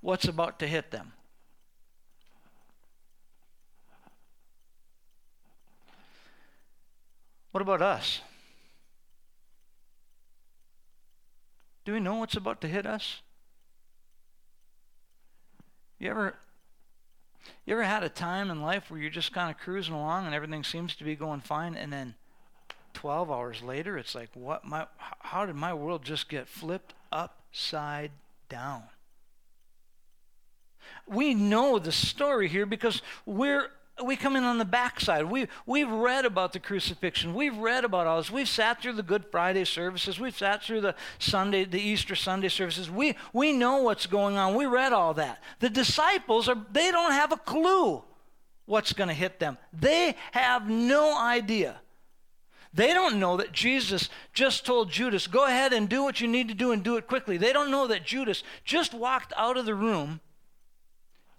what's 0.00 0.26
about 0.26 0.58
to 0.60 0.66
hit 0.66 0.90
them. 0.90 1.12
What 7.52 7.62
about 7.62 7.82
us? 7.82 8.20
Do 11.84 11.92
we 11.92 12.00
know 12.00 12.16
what's 12.16 12.36
about 12.36 12.60
to 12.60 12.68
hit 12.68 12.86
us? 12.86 13.20
You 15.98 16.10
ever 16.10 16.36
you 17.64 17.74
ever 17.74 17.84
had 17.84 18.02
a 18.02 18.08
time 18.08 18.50
in 18.50 18.62
life 18.62 18.90
where 18.90 19.00
you're 19.00 19.10
just 19.10 19.32
kind 19.32 19.50
of 19.50 19.58
cruising 19.58 19.94
along 19.94 20.26
and 20.26 20.34
everything 20.34 20.62
seems 20.62 20.94
to 20.96 21.04
be 21.04 21.16
going 21.16 21.40
fine 21.40 21.74
and 21.74 21.92
then 21.92 22.14
12 22.94 23.30
hours 23.30 23.62
later 23.62 23.96
it's 23.96 24.14
like 24.14 24.28
what 24.34 24.64
my 24.64 24.86
how 24.98 25.46
did 25.46 25.56
my 25.56 25.72
world 25.72 26.04
just 26.04 26.28
get 26.28 26.48
flipped 26.48 26.94
upside 27.10 28.12
down? 28.48 28.84
We 31.06 31.34
know 31.34 31.78
the 31.78 31.92
story 31.92 32.48
here 32.48 32.66
because 32.66 33.02
we're 33.26 33.70
we 34.04 34.16
come 34.16 34.36
in 34.36 34.44
on 34.44 34.58
the 34.58 34.64
backside. 34.64 35.24
We, 35.30 35.48
we've 35.66 35.90
read 35.90 36.24
about 36.24 36.52
the 36.52 36.58
crucifixion. 36.58 37.34
We've 37.34 37.56
read 37.56 37.84
about 37.84 38.06
all 38.06 38.18
this. 38.18 38.30
We've 38.30 38.48
sat 38.48 38.80
through 38.80 38.94
the 38.94 39.02
Good 39.02 39.24
Friday 39.30 39.64
services. 39.64 40.18
We've 40.18 40.36
sat 40.36 40.62
through 40.62 40.80
the 40.82 40.94
Sunday, 41.18 41.64
the 41.64 41.80
Easter 41.80 42.14
Sunday 42.14 42.48
services. 42.48 42.90
We, 42.90 43.16
we 43.32 43.52
know 43.52 43.82
what's 43.82 44.06
going 44.06 44.36
on. 44.36 44.54
We 44.54 44.66
read 44.66 44.92
all 44.92 45.14
that. 45.14 45.42
The 45.60 45.70
disciples, 45.70 46.48
are, 46.48 46.56
they 46.72 46.90
don't 46.90 47.12
have 47.12 47.32
a 47.32 47.36
clue 47.36 48.02
what's 48.66 48.92
going 48.92 49.08
to 49.08 49.14
hit 49.14 49.38
them. 49.40 49.58
They 49.72 50.14
have 50.32 50.68
no 50.68 51.18
idea. 51.18 51.80
They 52.72 52.94
don't 52.94 53.18
know 53.18 53.36
that 53.38 53.52
Jesus 53.52 54.08
just 54.32 54.64
told 54.64 54.90
Judas, 54.90 55.26
go 55.26 55.44
ahead 55.44 55.72
and 55.72 55.88
do 55.88 56.04
what 56.04 56.20
you 56.20 56.28
need 56.28 56.48
to 56.48 56.54
do 56.54 56.70
and 56.70 56.84
do 56.84 56.96
it 56.96 57.08
quickly. 57.08 57.36
They 57.36 57.52
don't 57.52 57.70
know 57.70 57.88
that 57.88 58.04
Judas 58.04 58.44
just 58.64 58.94
walked 58.94 59.32
out 59.36 59.56
of 59.56 59.66
the 59.66 59.74
room 59.74 60.20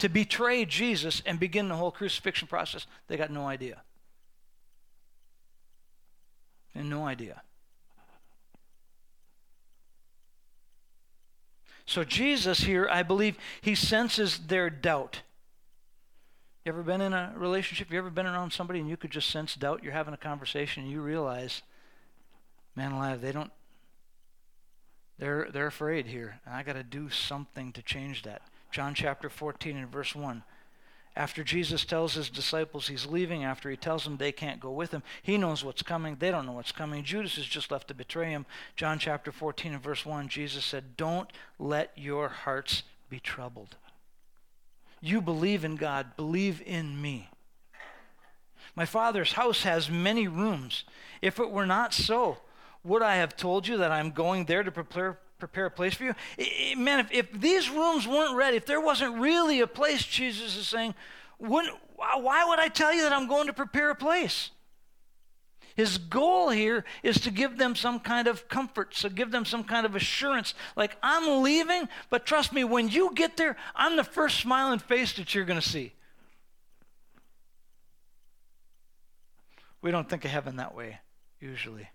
to 0.02 0.08
betray 0.08 0.64
Jesus 0.64 1.22
and 1.24 1.38
begin 1.38 1.68
the 1.68 1.76
whole 1.76 1.92
crucifixion 1.92 2.48
process. 2.48 2.88
They 3.06 3.16
got 3.16 3.30
no 3.30 3.46
idea. 3.46 3.82
And 6.74 6.90
no 6.90 7.06
idea. 7.06 7.42
So 11.86 12.02
Jesus 12.02 12.64
here, 12.64 12.88
I 12.90 13.04
believe, 13.04 13.36
he 13.60 13.76
senses 13.76 14.40
their 14.48 14.70
doubt. 14.70 15.22
You 16.64 16.72
ever 16.72 16.82
been 16.82 17.00
in 17.00 17.12
a 17.12 17.32
relationship? 17.36 17.92
You 17.92 17.98
ever 17.98 18.10
been 18.10 18.26
around 18.26 18.52
somebody 18.52 18.80
and 18.80 18.88
you 18.88 18.96
could 18.96 19.12
just 19.12 19.30
sense 19.30 19.54
doubt? 19.54 19.84
You're 19.84 19.92
having 19.92 20.14
a 20.14 20.16
conversation 20.18 20.82
and 20.82 20.90
you 20.90 21.00
realize, 21.00 21.62
man 22.74 22.90
alive, 22.90 23.20
they 23.20 23.30
don't 23.30 23.52
they're 25.20 25.46
they're 25.52 25.68
afraid 25.68 26.06
here. 26.06 26.40
And 26.44 26.56
I 26.56 26.64
gotta 26.64 26.82
do 26.82 27.08
something 27.08 27.70
to 27.74 27.82
change 27.82 28.24
that. 28.24 28.42
John 28.72 28.94
chapter 28.94 29.28
14 29.28 29.76
and 29.76 29.88
verse 29.88 30.14
1. 30.14 30.42
After 31.14 31.44
Jesus 31.44 31.84
tells 31.84 32.14
his 32.14 32.30
disciples 32.30 32.88
he's 32.88 33.04
leaving, 33.04 33.44
after 33.44 33.68
he 33.68 33.76
tells 33.76 34.04
them 34.04 34.16
they 34.16 34.32
can't 34.32 34.60
go 34.60 34.70
with 34.70 34.92
him, 34.92 35.02
he 35.22 35.36
knows 35.36 35.62
what's 35.62 35.82
coming. 35.82 36.16
They 36.18 36.30
don't 36.30 36.46
know 36.46 36.52
what's 36.52 36.72
coming. 36.72 37.04
Judas 37.04 37.36
is 37.36 37.44
just 37.44 37.70
left 37.70 37.88
to 37.88 37.94
betray 37.94 38.30
him. 38.30 38.46
John 38.76 38.98
chapter 38.98 39.30
14 39.30 39.74
and 39.74 39.82
verse 39.82 40.06
1, 40.06 40.28
Jesus 40.28 40.64
said, 40.64 40.96
Don't 40.96 41.30
let 41.58 41.92
your 41.96 42.28
hearts 42.28 42.82
be 43.10 43.20
troubled. 43.20 43.76
You 45.02 45.20
believe 45.20 45.64
in 45.64 45.76
God, 45.76 46.16
believe 46.16 46.62
in 46.64 47.00
me. 47.00 47.28
My 48.74 48.86
Father's 48.86 49.34
house 49.34 49.64
has 49.64 49.90
many 49.90 50.26
rooms. 50.28 50.84
If 51.20 51.38
it 51.38 51.50
were 51.50 51.66
not 51.66 51.92
so, 51.92 52.38
would 52.84 53.02
I 53.02 53.16
have 53.16 53.36
told 53.36 53.68
you 53.68 53.76
that 53.76 53.92
I'm 53.92 54.12
going 54.12 54.46
there 54.46 54.62
to 54.62 54.72
prepare 54.72 55.18
prepare 55.42 55.66
a 55.66 55.70
place 55.72 55.94
for 55.94 56.04
you. 56.04 56.14
Man, 56.76 57.00
if, 57.00 57.10
if 57.10 57.32
these 57.32 57.68
rooms 57.68 58.06
weren't 58.06 58.36
ready, 58.36 58.56
if 58.56 58.64
there 58.64 58.80
wasn't 58.80 59.18
really 59.18 59.60
a 59.60 59.66
place, 59.66 60.04
Jesus 60.04 60.56
is 60.56 60.68
saying, 60.68 60.94
wouldn't, 61.40 61.76
why 61.96 62.44
would 62.46 62.60
I 62.60 62.68
tell 62.68 62.94
you 62.94 63.02
that 63.02 63.12
I'm 63.12 63.26
going 63.26 63.48
to 63.48 63.52
prepare 63.52 63.90
a 63.90 63.96
place? 63.96 64.52
His 65.74 65.98
goal 65.98 66.50
here 66.50 66.84
is 67.02 67.18
to 67.22 67.32
give 67.32 67.58
them 67.58 67.74
some 67.74 67.98
kind 67.98 68.28
of 68.28 68.46
comfort, 68.48 68.94
so 68.94 69.08
give 69.08 69.32
them 69.32 69.44
some 69.44 69.64
kind 69.64 69.84
of 69.84 69.96
assurance. 69.96 70.54
Like, 70.76 70.96
I'm 71.02 71.42
leaving, 71.42 71.88
but 72.08 72.24
trust 72.24 72.52
me, 72.52 72.62
when 72.62 72.88
you 72.88 73.12
get 73.12 73.36
there, 73.36 73.56
I'm 73.74 73.96
the 73.96 74.04
first 74.04 74.38
smiling 74.38 74.78
face 74.78 75.14
that 75.14 75.34
you're 75.34 75.44
going 75.44 75.60
to 75.60 75.68
see. 75.68 75.92
We 79.80 79.90
don't 79.90 80.08
think 80.08 80.24
of 80.24 80.30
heaven 80.30 80.56
that 80.58 80.76
way, 80.76 81.00
usually 81.40 81.88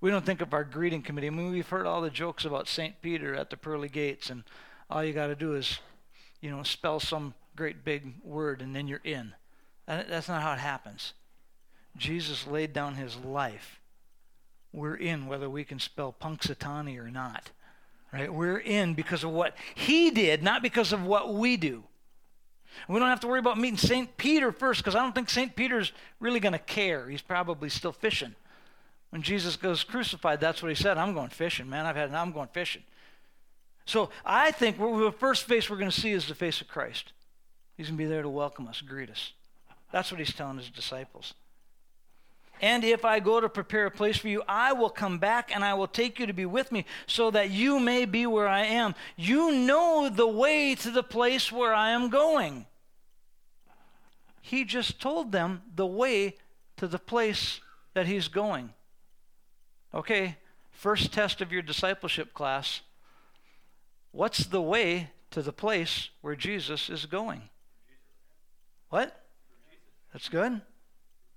we 0.00 0.10
don't 0.10 0.24
think 0.24 0.40
of 0.40 0.54
our 0.54 0.64
greeting 0.64 1.02
committee. 1.02 1.26
I 1.26 1.30
mean, 1.30 1.50
we've 1.50 1.68
heard 1.68 1.86
all 1.86 2.00
the 2.00 2.10
jokes 2.10 2.44
about 2.44 2.68
St. 2.68 3.00
Peter 3.02 3.34
at 3.34 3.50
the 3.50 3.56
pearly 3.56 3.88
gates, 3.88 4.30
and 4.30 4.44
all 4.88 5.04
you 5.04 5.12
got 5.12 5.26
to 5.26 5.34
do 5.34 5.54
is, 5.54 5.78
you 6.40 6.50
know, 6.50 6.62
spell 6.62 7.00
some 7.00 7.34
great 7.56 7.84
big 7.84 8.14
word, 8.24 8.62
and 8.62 8.74
then 8.74 8.88
you're 8.88 9.00
in. 9.04 9.34
That's 9.86 10.28
not 10.28 10.42
how 10.42 10.52
it 10.52 10.58
happens. 10.58 11.12
Jesus 11.96 12.46
laid 12.46 12.72
down 12.72 12.94
his 12.94 13.16
life. 13.16 13.80
We're 14.72 14.94
in 14.94 15.26
whether 15.26 15.50
we 15.50 15.64
can 15.64 15.80
spell 15.80 16.14
Punxsutawney 16.20 16.96
or 16.98 17.10
not. 17.10 17.50
Right? 18.12 18.32
We're 18.32 18.58
in 18.58 18.94
because 18.94 19.24
of 19.24 19.30
what 19.30 19.56
he 19.74 20.10
did, 20.10 20.42
not 20.42 20.62
because 20.62 20.92
of 20.92 21.04
what 21.04 21.34
we 21.34 21.56
do. 21.56 21.84
We 22.88 22.98
don't 22.98 23.08
have 23.08 23.20
to 23.20 23.26
worry 23.26 23.40
about 23.40 23.58
meeting 23.58 23.76
St. 23.76 24.16
Peter 24.16 24.52
first 24.52 24.80
because 24.80 24.94
I 24.94 25.00
don't 25.00 25.14
think 25.14 25.28
St. 25.28 25.54
Peter's 25.54 25.92
really 26.20 26.40
going 26.40 26.52
to 26.52 26.58
care. 26.58 27.08
He's 27.08 27.22
probably 27.22 27.68
still 27.68 27.92
fishing. 27.92 28.34
When 29.10 29.22
Jesus 29.22 29.56
goes 29.56 29.84
crucified, 29.84 30.40
that's 30.40 30.62
what 30.62 30.68
he 30.68 30.74
said. 30.74 30.96
I'm 30.96 31.14
going 31.14 31.28
fishing, 31.28 31.68
man. 31.68 31.84
I've 31.84 31.96
had 31.96 32.14
I'm 32.14 32.32
going 32.32 32.48
fishing. 32.52 32.82
So 33.84 34.10
I 34.24 34.52
think 34.52 34.78
the 34.78 35.12
first 35.18 35.44
face 35.44 35.68
we're 35.68 35.76
going 35.76 35.90
to 35.90 36.00
see 36.00 36.12
is 36.12 36.28
the 36.28 36.34
face 36.34 36.60
of 36.60 36.68
Christ. 36.68 37.12
He's 37.76 37.86
going 37.88 37.98
to 37.98 38.04
be 38.04 38.08
there 38.08 38.22
to 38.22 38.28
welcome 38.28 38.68
us, 38.68 38.80
greet 38.80 39.10
us. 39.10 39.32
That's 39.90 40.12
what 40.12 40.20
he's 40.20 40.32
telling 40.32 40.58
his 40.58 40.70
disciples. 40.70 41.34
And 42.62 42.84
if 42.84 43.04
I 43.04 43.20
go 43.20 43.40
to 43.40 43.48
prepare 43.48 43.86
a 43.86 43.90
place 43.90 44.18
for 44.18 44.28
you, 44.28 44.42
I 44.46 44.74
will 44.74 44.90
come 44.90 45.18
back 45.18 45.50
and 45.54 45.64
I 45.64 45.74
will 45.74 45.88
take 45.88 46.18
you 46.18 46.26
to 46.26 46.32
be 46.32 46.44
with 46.44 46.70
me 46.70 46.84
so 47.06 47.30
that 47.30 47.50
you 47.50 47.80
may 47.80 48.04
be 48.04 48.26
where 48.26 48.46
I 48.46 48.64
am. 48.64 48.94
You 49.16 49.52
know 49.52 50.10
the 50.10 50.28
way 50.28 50.74
to 50.76 50.90
the 50.90 51.02
place 51.02 51.50
where 51.50 51.72
I 51.72 51.90
am 51.90 52.10
going. 52.10 52.66
He 54.42 54.64
just 54.64 55.00
told 55.00 55.32
them 55.32 55.62
the 55.74 55.86
way 55.86 56.36
to 56.76 56.86
the 56.86 56.98
place 56.98 57.60
that 57.94 58.06
he's 58.06 58.28
going. 58.28 58.70
Okay, 59.92 60.36
first 60.70 61.12
test 61.12 61.40
of 61.40 61.52
your 61.52 61.62
discipleship 61.62 62.32
class. 62.32 62.80
What's 64.12 64.46
the 64.46 64.62
way 64.62 65.10
to 65.30 65.42
the 65.42 65.52
place 65.52 66.10
where 66.20 66.36
Jesus 66.36 66.88
is 66.88 67.06
going? 67.06 67.42
What? 68.88 69.24
That's 70.12 70.28
good. 70.28 70.60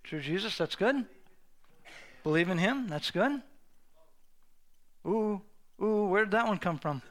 True 0.04 0.20
Jesus, 0.20 0.58
that's 0.58 0.76
good. 0.76 1.06
Believe 2.24 2.50
in 2.50 2.58
him, 2.58 2.88
that's 2.88 3.12
good. 3.12 3.42
Ooh, 5.06 5.42
ooh, 5.82 6.08
where 6.08 6.26
did 6.26 6.32
that 6.32 6.48
one 6.48 6.58
come 6.58 6.78
from? 6.78 7.02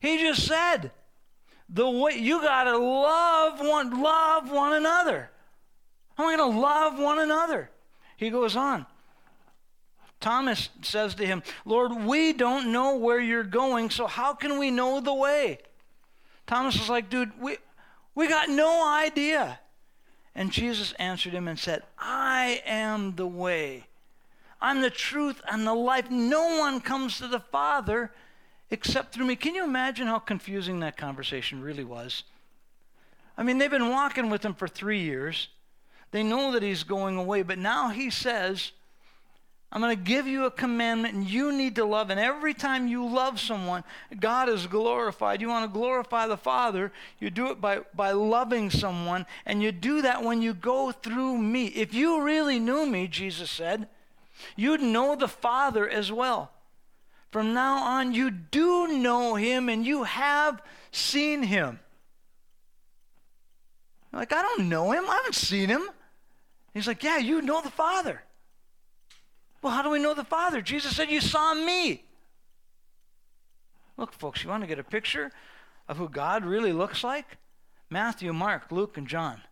He 0.00 0.18
just 0.18 0.46
said, 0.46 0.90
the 1.68 1.88
way 1.88 2.18
you 2.18 2.40
gotta 2.40 2.76
love 2.76 3.60
one, 3.60 4.02
love 4.02 4.50
one 4.50 4.74
another. 4.74 5.30
How 6.16 6.24
am 6.24 6.34
I 6.34 6.36
gonna 6.36 6.58
love 6.58 6.98
one 6.98 7.18
another? 7.18 7.70
He 8.16 8.30
goes 8.30 8.56
on. 8.56 8.86
Thomas 10.20 10.68
says 10.82 11.14
to 11.16 11.26
him, 11.26 11.42
Lord, 11.64 12.04
we 12.04 12.32
don't 12.32 12.72
know 12.72 12.96
where 12.96 13.18
you're 13.18 13.42
going, 13.42 13.90
so 13.90 14.06
how 14.06 14.34
can 14.34 14.58
we 14.58 14.70
know 14.70 15.00
the 15.00 15.14
way? 15.14 15.58
Thomas 16.46 16.76
is 16.80 16.90
like, 16.90 17.08
dude, 17.08 17.40
we, 17.40 17.56
we 18.14 18.28
got 18.28 18.50
no 18.50 18.86
idea. 18.86 19.58
And 20.34 20.52
Jesus 20.52 20.92
answered 20.98 21.32
him 21.32 21.48
and 21.48 21.58
said, 21.58 21.82
I 21.98 22.62
am 22.66 23.16
the 23.16 23.26
way. 23.26 23.86
I'm 24.60 24.82
the 24.82 24.90
truth 24.90 25.40
and 25.50 25.66
the 25.66 25.74
life. 25.74 26.10
No 26.10 26.58
one 26.58 26.80
comes 26.80 27.18
to 27.18 27.28
the 27.28 27.40
Father 27.40 28.12
except 28.70 29.12
through 29.12 29.26
me. 29.26 29.36
Can 29.36 29.54
you 29.54 29.64
imagine 29.64 30.06
how 30.06 30.18
confusing 30.18 30.80
that 30.80 30.96
conversation 30.96 31.62
really 31.62 31.84
was? 31.84 32.24
I 33.36 33.42
mean, 33.42 33.58
they've 33.58 33.70
been 33.70 33.88
walking 33.88 34.28
with 34.28 34.44
him 34.44 34.54
for 34.54 34.68
three 34.68 35.00
years. 35.00 35.48
They 36.10 36.22
know 36.22 36.52
that 36.52 36.62
he's 36.62 36.82
going 36.82 37.16
away, 37.16 37.42
but 37.42 37.58
now 37.58 37.88
he 37.88 38.10
says, 38.10 38.72
I'm 39.72 39.80
going 39.80 39.96
to 39.96 40.02
give 40.02 40.26
you 40.26 40.46
a 40.46 40.50
commandment, 40.50 41.14
and 41.14 41.30
you 41.30 41.52
need 41.52 41.76
to 41.76 41.84
love. 41.84 42.10
And 42.10 42.18
every 42.18 42.54
time 42.54 42.88
you 42.88 43.06
love 43.06 43.38
someone, 43.38 43.84
God 44.18 44.48
is 44.48 44.66
glorified. 44.66 45.40
You 45.40 45.48
want 45.48 45.72
to 45.72 45.78
glorify 45.78 46.26
the 46.26 46.36
Father, 46.36 46.90
you 47.20 47.30
do 47.30 47.50
it 47.50 47.60
by, 47.60 47.80
by 47.94 48.10
loving 48.10 48.70
someone, 48.70 49.26
and 49.46 49.62
you 49.62 49.70
do 49.70 50.02
that 50.02 50.24
when 50.24 50.42
you 50.42 50.54
go 50.54 50.90
through 50.90 51.38
me. 51.38 51.66
If 51.66 51.94
you 51.94 52.20
really 52.20 52.58
knew 52.58 52.84
me, 52.84 53.06
Jesus 53.06 53.48
said, 53.48 53.86
you'd 54.56 54.82
know 54.82 55.14
the 55.14 55.28
Father 55.28 55.88
as 55.88 56.10
well. 56.10 56.50
From 57.30 57.54
now 57.54 57.76
on, 57.84 58.12
you 58.12 58.30
do 58.32 58.88
know 58.88 59.36
him, 59.36 59.68
and 59.68 59.86
you 59.86 60.02
have 60.02 60.60
seen 60.90 61.44
him. 61.44 61.78
like, 64.12 64.32
I 64.32 64.42
don't 64.42 64.68
know 64.68 64.90
him. 64.90 65.04
I 65.08 65.14
haven't 65.14 65.36
seen 65.36 65.68
him. 65.68 65.88
He's 66.74 66.88
like, 66.88 67.04
Yeah, 67.04 67.18
you 67.18 67.40
know 67.40 67.60
the 67.62 67.70
Father. 67.70 68.22
Well, 69.62 69.72
how 69.72 69.82
do 69.82 69.90
we 69.90 69.98
know 69.98 70.14
the 70.14 70.24
Father? 70.24 70.62
Jesus 70.62 70.96
said, 70.96 71.10
You 71.10 71.20
saw 71.20 71.54
me. 71.54 72.04
Look, 73.96 74.12
folks, 74.12 74.42
you 74.42 74.48
want 74.48 74.62
to 74.62 74.66
get 74.66 74.78
a 74.78 74.84
picture 74.84 75.30
of 75.86 75.98
who 75.98 76.08
God 76.08 76.44
really 76.44 76.72
looks 76.72 77.04
like? 77.04 77.36
Matthew, 77.90 78.32
Mark, 78.32 78.70
Luke, 78.70 78.96
and 78.96 79.06
John. 79.06 79.42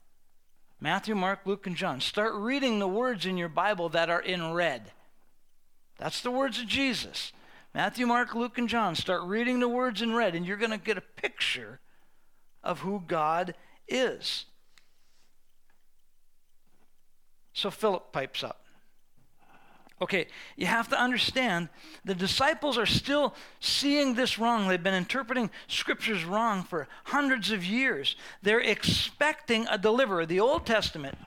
Matthew, 0.81 1.15
Mark, 1.15 1.41
Luke, 1.45 1.67
and 1.67 1.77
John. 1.77 2.00
Start 2.00 2.35
reading 2.35 2.79
the 2.79 2.88
words 2.88 3.27
in 3.27 3.37
your 3.37 3.49
Bible 3.49 3.88
that 3.91 4.09
are 4.09 4.21
in 4.21 4.53
red. 4.53 4.93
That's 5.99 6.21
the 6.21 6.31
words 6.31 6.59
of 6.61 6.67
Jesus. 6.67 7.33
Matthew, 7.75 8.07
Mark, 8.07 8.35
Luke, 8.35 8.57
and 8.57 8.69
John. 8.69 8.95
Start 8.95 9.23
reading 9.25 9.61
the 9.61 9.69
words 9.69 10.00
in 10.00 10.15
red, 10.15 10.35
and 10.35 10.47
you're 10.47 10.57
going 10.57 10.71
to 10.71 10.79
get 10.79 10.97
a 10.97 11.03
picture 11.03 11.81
of 12.62 12.81
who 12.81 13.03
God 13.07 13.55
is. 13.88 14.47
So 17.53 17.71
Philip 17.71 18.12
pipes 18.12 18.45
up. 18.45 18.65
Okay, 20.00 20.28
you 20.57 20.67
have 20.67 20.88
to 20.88 21.00
understand 21.00 21.69
the 22.05 22.14
disciples 22.14 22.78
are 22.78 22.87
still 22.87 23.35
seeing 23.59 24.14
this 24.14 24.38
wrong. 24.38 24.69
They've 24.69 24.83
been 24.83 24.95
interpreting 24.95 25.50
scriptures 25.67 26.25
wrong 26.25 26.62
for 26.62 26.87
hundreds 27.05 27.50
of 27.50 27.64
years. 27.64 28.14
They're 28.43 28.61
expecting 28.61 29.67
a 29.69 29.76
deliverer. 29.76 30.25
The 30.25 30.38
Old 30.38 30.67
Testament, 30.67 31.19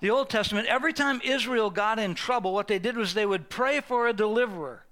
the 0.00 0.10
Old 0.10 0.30
Testament, 0.30 0.68
every 0.68 0.92
time 0.92 1.20
Israel 1.24 1.70
got 1.70 1.98
in 1.98 2.14
trouble, 2.14 2.54
what 2.54 2.68
they 2.68 2.78
did 2.78 2.96
was 2.96 3.14
they 3.14 3.26
would 3.26 3.50
pray 3.50 3.80
for 3.80 4.06
a 4.06 4.12
deliverer. 4.12 4.84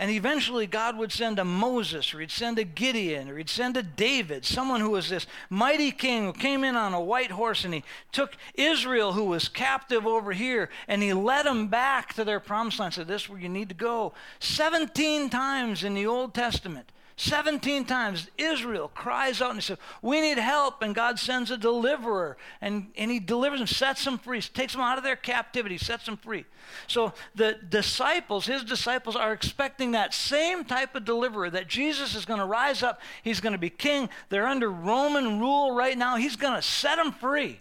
And 0.00 0.10
eventually, 0.10 0.66
God 0.66 0.96
would 0.96 1.12
send 1.12 1.38
a 1.38 1.44
Moses, 1.44 2.14
or 2.14 2.20
He'd 2.20 2.30
send 2.30 2.58
a 2.58 2.64
Gideon, 2.64 3.28
or 3.28 3.36
He'd 3.36 3.50
send 3.50 3.76
a 3.76 3.82
David, 3.82 4.46
someone 4.46 4.80
who 4.80 4.88
was 4.88 5.10
this 5.10 5.26
mighty 5.50 5.90
king 5.90 6.24
who 6.24 6.32
came 6.32 6.64
in 6.64 6.74
on 6.74 6.94
a 6.94 7.00
white 7.00 7.32
horse 7.32 7.66
and 7.66 7.74
He 7.74 7.84
took 8.10 8.34
Israel, 8.54 9.12
who 9.12 9.26
was 9.26 9.50
captive 9.50 10.06
over 10.06 10.32
here, 10.32 10.70
and 10.88 11.02
He 11.02 11.12
led 11.12 11.44
them 11.44 11.68
back 11.68 12.14
to 12.14 12.24
their 12.24 12.40
promised 12.40 12.78
land. 12.78 12.94
Said, 12.94 13.08
This 13.08 13.24
is 13.24 13.28
where 13.28 13.40
you 13.40 13.50
need 13.50 13.68
to 13.68 13.74
go. 13.74 14.14
17 14.38 15.28
times 15.28 15.84
in 15.84 15.92
the 15.92 16.06
Old 16.06 16.32
Testament. 16.32 16.90
17 17.20 17.84
times 17.84 18.28
Israel 18.38 18.90
cries 18.94 19.42
out 19.42 19.50
and 19.50 19.58
he 19.58 19.62
says, 19.62 19.76
We 20.00 20.22
need 20.22 20.38
help. 20.38 20.80
And 20.80 20.94
God 20.94 21.18
sends 21.18 21.50
a 21.50 21.58
deliverer. 21.58 22.38
And, 22.62 22.86
and 22.96 23.10
he 23.10 23.20
delivers 23.20 23.60
them, 23.60 23.66
sets 23.66 24.06
them 24.06 24.16
free, 24.16 24.40
takes 24.40 24.72
them 24.72 24.80
out 24.80 24.96
of 24.96 25.04
their 25.04 25.16
captivity, 25.16 25.76
sets 25.76 26.06
them 26.06 26.16
free. 26.16 26.46
So 26.86 27.12
the 27.34 27.58
disciples, 27.68 28.46
his 28.46 28.64
disciples, 28.64 29.16
are 29.16 29.34
expecting 29.34 29.90
that 29.90 30.14
same 30.14 30.64
type 30.64 30.94
of 30.94 31.04
deliverer 31.04 31.50
that 31.50 31.68
Jesus 31.68 32.14
is 32.14 32.24
going 32.24 32.40
to 32.40 32.46
rise 32.46 32.82
up. 32.82 33.02
He's 33.22 33.40
going 33.40 33.52
to 33.52 33.58
be 33.58 33.68
king. 33.68 34.08
They're 34.30 34.48
under 34.48 34.70
Roman 34.70 35.40
rule 35.40 35.74
right 35.74 35.98
now. 35.98 36.16
He's 36.16 36.36
going 36.36 36.54
to 36.54 36.62
set 36.62 36.96
them 36.96 37.12
free. 37.12 37.60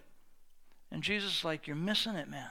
And 0.89 1.03
Jesus 1.03 1.39
is 1.39 1.43
like, 1.43 1.67
You're 1.67 1.75
missing 1.75 2.15
it, 2.15 2.29
man. 2.29 2.49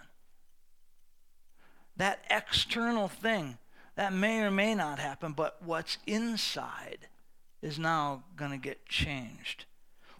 That 1.96 2.22
external 2.28 3.08
thing 3.08 3.56
that 3.98 4.12
may 4.12 4.42
or 4.42 4.50
may 4.52 4.76
not 4.76 5.00
happen, 5.00 5.32
but 5.32 5.56
what's 5.60 5.98
inside 6.06 7.08
is 7.60 7.80
now 7.80 8.22
going 8.36 8.52
to 8.52 8.56
get 8.56 8.86
changed. 8.86 9.64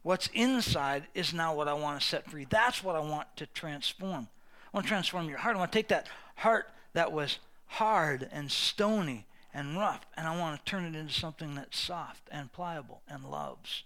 What's 0.02 0.28
inside 0.34 1.06
is 1.14 1.32
now 1.32 1.54
what 1.54 1.68
I 1.68 1.74
want 1.74 2.00
to 2.00 2.04
set 2.04 2.28
free. 2.28 2.44
That's 2.50 2.82
what 2.82 2.96
I 2.96 2.98
want 2.98 3.28
to 3.36 3.46
transform. 3.46 4.26
I 4.66 4.76
want 4.76 4.86
to 4.86 4.88
transform 4.88 5.28
your 5.28 5.38
heart. 5.38 5.54
I 5.54 5.60
want 5.60 5.70
to 5.70 5.78
take 5.78 5.86
that 5.88 6.08
heart 6.34 6.66
that 6.94 7.12
was 7.12 7.38
hard 7.66 8.28
and 8.32 8.50
stony 8.50 9.26
and 9.54 9.76
rough, 9.76 10.04
and 10.16 10.26
I 10.26 10.36
want 10.36 10.58
to 10.58 10.68
turn 10.68 10.84
it 10.84 10.98
into 10.98 11.14
something 11.14 11.54
that's 11.54 11.78
soft 11.78 12.22
and 12.32 12.52
pliable 12.52 13.02
and 13.08 13.30
loves. 13.30 13.84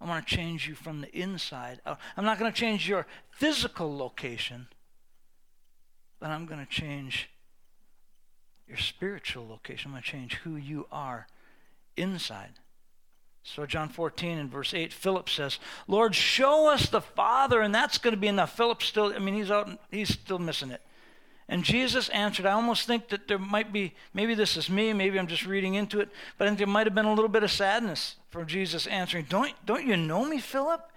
I 0.00 0.08
want 0.08 0.26
to 0.26 0.36
change 0.36 0.66
you 0.66 0.74
from 0.74 1.02
the 1.02 1.14
inside. 1.14 1.82
I'm 1.84 2.24
not 2.24 2.38
going 2.38 2.50
to 2.50 2.58
change 2.58 2.88
your 2.88 3.06
physical 3.30 3.94
location, 3.94 4.68
but 6.18 6.30
I'm 6.30 6.46
going 6.46 6.64
to 6.64 6.72
change 6.72 7.28
your 8.68 8.78
spiritual 8.78 9.46
location. 9.46 9.88
I'm 9.88 9.92
going 9.92 10.02
to 10.02 10.10
change 10.10 10.34
who 10.36 10.56
you 10.56 10.86
are 10.90 11.26
inside. 11.96 12.52
So, 13.42 13.66
John 13.66 13.90
14 13.90 14.38
and 14.38 14.50
verse 14.50 14.72
8, 14.72 14.90
Philip 14.90 15.28
says, 15.28 15.58
Lord, 15.86 16.14
show 16.14 16.70
us 16.70 16.88
the 16.88 17.02
Father, 17.02 17.60
and 17.60 17.74
that's 17.74 17.98
going 17.98 18.14
to 18.14 18.20
be 18.20 18.26
enough. 18.26 18.56
Philip 18.56 18.82
still, 18.82 19.12
I 19.14 19.18
mean, 19.18 19.34
he's 19.34 19.50
out, 19.50 19.68
he's 19.90 20.08
still 20.08 20.38
missing 20.38 20.70
it. 20.70 20.80
And 21.46 21.62
Jesus 21.62 22.08
answered, 22.08 22.46
I 22.46 22.52
almost 22.52 22.86
think 22.86 23.08
that 23.08 23.28
there 23.28 23.38
might 23.38 23.70
be, 23.70 23.94
maybe 24.14 24.34
this 24.34 24.56
is 24.56 24.70
me, 24.70 24.94
maybe 24.94 25.18
I'm 25.18 25.26
just 25.26 25.44
reading 25.44 25.74
into 25.74 26.00
it, 26.00 26.08
but 26.38 26.46
I 26.46 26.48
think 26.48 26.58
there 26.58 26.66
might 26.66 26.86
have 26.86 26.94
been 26.94 27.04
a 27.04 27.12
little 27.12 27.28
bit 27.28 27.42
of 27.42 27.50
sadness 27.50 28.16
from 28.30 28.46
Jesus 28.46 28.86
answering, 28.86 29.26
Don't, 29.28 29.52
don't 29.66 29.86
you 29.86 29.96
know 29.98 30.24
me, 30.24 30.38
Philip? 30.38 30.90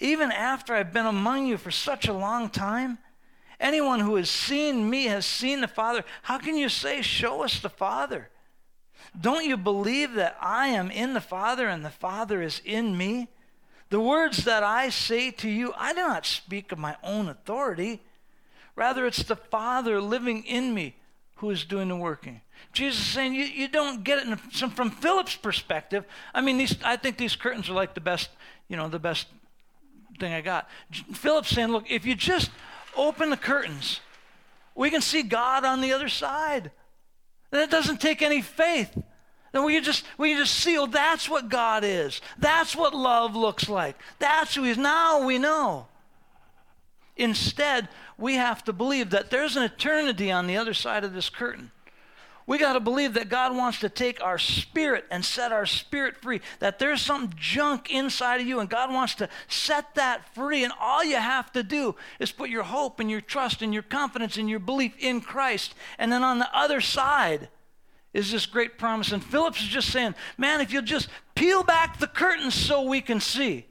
Even 0.00 0.32
after 0.32 0.74
I've 0.74 0.92
been 0.92 1.06
among 1.06 1.46
you 1.46 1.56
for 1.56 1.70
such 1.70 2.08
a 2.08 2.12
long 2.12 2.50
time? 2.50 2.98
Anyone 3.60 4.00
who 4.00 4.14
has 4.16 4.30
seen 4.30 4.88
me 4.88 5.06
has 5.06 5.26
seen 5.26 5.60
the 5.60 5.68
Father. 5.68 6.04
How 6.22 6.38
can 6.38 6.56
you 6.56 6.68
say, 6.68 7.02
Show 7.02 7.42
us 7.42 7.60
the 7.60 7.68
Father? 7.68 8.30
Don't 9.18 9.46
you 9.46 9.56
believe 9.56 10.14
that 10.14 10.36
I 10.40 10.68
am 10.68 10.90
in 10.90 11.14
the 11.14 11.20
Father 11.20 11.66
and 11.68 11.84
the 11.84 11.90
Father 11.90 12.42
is 12.42 12.60
in 12.64 12.96
me? 12.96 13.28
The 13.90 14.00
words 14.00 14.44
that 14.44 14.62
I 14.62 14.90
say 14.90 15.30
to 15.32 15.48
you, 15.48 15.72
I 15.76 15.92
do 15.92 16.00
not 16.00 16.26
speak 16.26 16.72
of 16.72 16.78
my 16.78 16.96
own 17.02 17.28
authority. 17.28 18.00
Rather, 18.76 19.06
it's 19.06 19.22
the 19.22 19.36
Father 19.36 20.00
living 20.00 20.44
in 20.44 20.74
me 20.74 20.94
who 21.36 21.50
is 21.50 21.64
doing 21.64 21.88
the 21.88 21.96
working. 21.96 22.42
Jesus 22.72 23.00
is 23.00 23.06
saying, 23.06 23.34
you, 23.34 23.44
you 23.44 23.68
don't 23.68 24.04
get 24.04 24.26
it 24.26 24.38
from, 24.38 24.70
from 24.70 24.90
Philip's 24.90 25.36
perspective. 25.36 26.04
I 26.34 26.40
mean, 26.42 26.58
these, 26.58 26.76
I 26.84 26.96
think 26.96 27.16
these 27.16 27.34
curtains 27.34 27.68
are 27.68 27.74
like 27.74 27.94
the 27.94 28.00
best, 28.00 28.28
you 28.68 28.76
know, 28.76 28.88
the 28.88 28.98
best 28.98 29.26
thing 30.20 30.32
I 30.32 30.42
got. 30.42 30.68
Philip's 31.12 31.48
saying, 31.48 31.68
look, 31.68 31.90
if 31.90 32.04
you 32.04 32.14
just 32.14 32.50
open 32.98 33.30
the 33.30 33.36
curtains, 33.36 34.00
we 34.74 34.90
can 34.90 35.00
see 35.00 35.22
God 35.22 35.64
on 35.64 35.80
the 35.80 35.92
other 35.92 36.08
side. 36.08 36.70
And 37.50 37.62
it 37.62 37.70
doesn't 37.70 38.00
take 38.00 38.20
any 38.20 38.42
faith. 38.42 38.96
Then 39.52 39.64
we 39.64 39.80
just 39.80 40.04
we 40.18 40.34
just 40.34 40.54
see, 40.54 40.76
oh, 40.76 40.86
that's 40.86 41.28
what 41.28 41.48
God 41.48 41.82
is. 41.84 42.20
That's 42.38 42.76
what 42.76 42.94
love 42.94 43.34
looks 43.34 43.68
like. 43.68 43.96
That's 44.18 44.54
who 44.54 44.64
He 44.64 44.70
is. 44.70 44.78
Now 44.78 45.24
we 45.24 45.38
know. 45.38 45.86
Instead, 47.16 47.88
we 48.18 48.34
have 48.34 48.62
to 48.64 48.72
believe 48.72 49.10
that 49.10 49.30
there's 49.30 49.56
an 49.56 49.62
eternity 49.62 50.30
on 50.30 50.46
the 50.46 50.56
other 50.56 50.74
side 50.74 51.04
of 51.04 51.14
this 51.14 51.30
curtain. 51.30 51.70
We 52.48 52.56
got 52.56 52.72
to 52.72 52.80
believe 52.80 53.12
that 53.12 53.28
God 53.28 53.54
wants 53.54 53.80
to 53.80 53.90
take 53.90 54.22
our 54.24 54.38
spirit 54.38 55.04
and 55.10 55.22
set 55.22 55.52
our 55.52 55.66
spirit 55.66 56.16
free, 56.16 56.40
that 56.60 56.78
there's 56.78 57.02
some 57.02 57.30
junk 57.36 57.90
inside 57.90 58.40
of 58.40 58.46
you, 58.46 58.58
and 58.58 58.70
God 58.70 58.90
wants 58.90 59.14
to 59.16 59.28
set 59.48 59.94
that 59.96 60.34
free. 60.34 60.64
And 60.64 60.72
all 60.80 61.04
you 61.04 61.16
have 61.16 61.52
to 61.52 61.62
do 61.62 61.94
is 62.18 62.32
put 62.32 62.48
your 62.48 62.62
hope 62.62 63.00
and 63.00 63.10
your 63.10 63.20
trust 63.20 63.60
and 63.60 63.74
your 63.74 63.82
confidence 63.82 64.38
and 64.38 64.48
your 64.48 64.60
belief 64.60 64.94
in 64.98 65.20
Christ. 65.20 65.74
And 65.98 66.10
then 66.10 66.24
on 66.24 66.38
the 66.38 66.48
other 66.56 66.80
side 66.80 67.50
is 68.14 68.32
this 68.32 68.46
great 68.46 68.78
promise. 68.78 69.12
And 69.12 69.22
Philip's 69.22 69.60
is 69.60 69.68
just 69.68 69.90
saying, 69.90 70.14
man, 70.38 70.62
if 70.62 70.72
you'll 70.72 70.80
just 70.80 71.10
peel 71.34 71.62
back 71.62 71.98
the 71.98 72.06
curtains 72.06 72.54
so 72.54 72.80
we 72.80 73.02
can 73.02 73.20
see. 73.20 73.66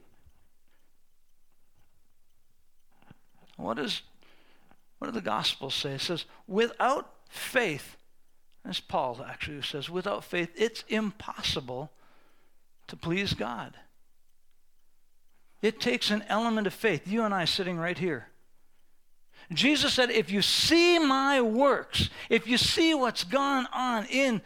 What, 3.56 3.80
is, 3.80 4.02
what 5.00 5.08
do 5.08 5.12
the 5.12 5.20
Gospels 5.20 5.74
say? 5.74 5.94
It 5.94 6.00
says, 6.00 6.26
without 6.46 7.12
faith, 7.28 7.96
as 8.68 8.80
Paul 8.80 9.24
actually 9.26 9.56
who 9.56 9.62
says, 9.62 9.88
without 9.88 10.24
faith, 10.24 10.50
it's 10.54 10.84
impossible 10.88 11.90
to 12.86 12.96
please 12.96 13.34
God. 13.34 13.74
It 15.62 15.80
takes 15.80 16.10
an 16.10 16.24
element 16.28 16.66
of 16.66 16.74
faith. 16.74 17.06
You 17.06 17.22
and 17.24 17.34
I 17.34 17.44
sitting 17.44 17.78
right 17.78 17.98
here. 17.98 18.28
Jesus 19.52 19.94
said, 19.94 20.10
if 20.10 20.30
you 20.30 20.42
see 20.42 20.98
my 20.98 21.40
works, 21.40 22.10
if 22.28 22.46
you 22.46 22.58
see 22.58 22.94
what's 22.94 23.24
gone 23.24 23.66
on 23.72 24.04
in 24.06 24.42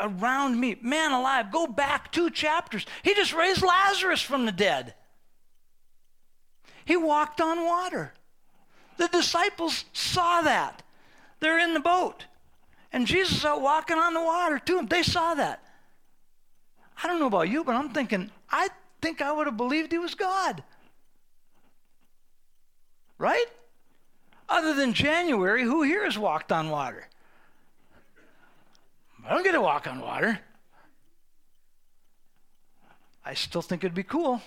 around 0.00 0.58
me, 0.58 0.76
man 0.80 1.12
alive, 1.12 1.52
go 1.52 1.66
back 1.66 2.10
two 2.10 2.30
chapters. 2.30 2.86
He 3.02 3.14
just 3.14 3.34
raised 3.34 3.62
Lazarus 3.62 4.22
from 4.22 4.46
the 4.46 4.52
dead. 4.52 4.94
He 6.84 6.96
walked 6.96 7.40
on 7.40 7.64
water. 7.64 8.12
The 8.96 9.08
disciples 9.08 9.84
saw 9.92 10.42
that. 10.42 10.82
They're 11.40 11.58
in 11.58 11.74
the 11.74 11.80
boat. 11.80 12.24
And 12.94 13.08
Jesus 13.08 13.44
out 13.44 13.60
walking 13.60 13.98
on 13.98 14.14
the 14.14 14.22
water 14.22 14.60
to 14.60 14.76
them. 14.76 14.86
They 14.86 15.02
saw 15.02 15.34
that. 15.34 15.60
I 17.02 17.08
don't 17.08 17.18
know 17.18 17.26
about 17.26 17.48
you, 17.48 17.64
but 17.64 17.74
I'm 17.74 17.90
thinking, 17.90 18.30
I 18.48 18.68
think 19.02 19.20
I 19.20 19.32
would 19.32 19.48
have 19.48 19.56
believed 19.56 19.90
he 19.90 19.98
was 19.98 20.14
God. 20.14 20.62
Right? 23.18 23.46
Other 24.48 24.74
than 24.74 24.92
January, 24.92 25.64
who 25.64 25.82
here 25.82 26.04
has 26.04 26.16
walked 26.16 26.52
on 26.52 26.70
water? 26.70 27.08
I 29.26 29.34
don't 29.34 29.42
get 29.42 29.52
to 29.52 29.60
walk 29.60 29.88
on 29.88 30.00
water. 30.00 30.38
I 33.24 33.34
still 33.34 33.62
think 33.62 33.82
it'd 33.82 33.92
be 33.92 34.04
cool. 34.04 34.40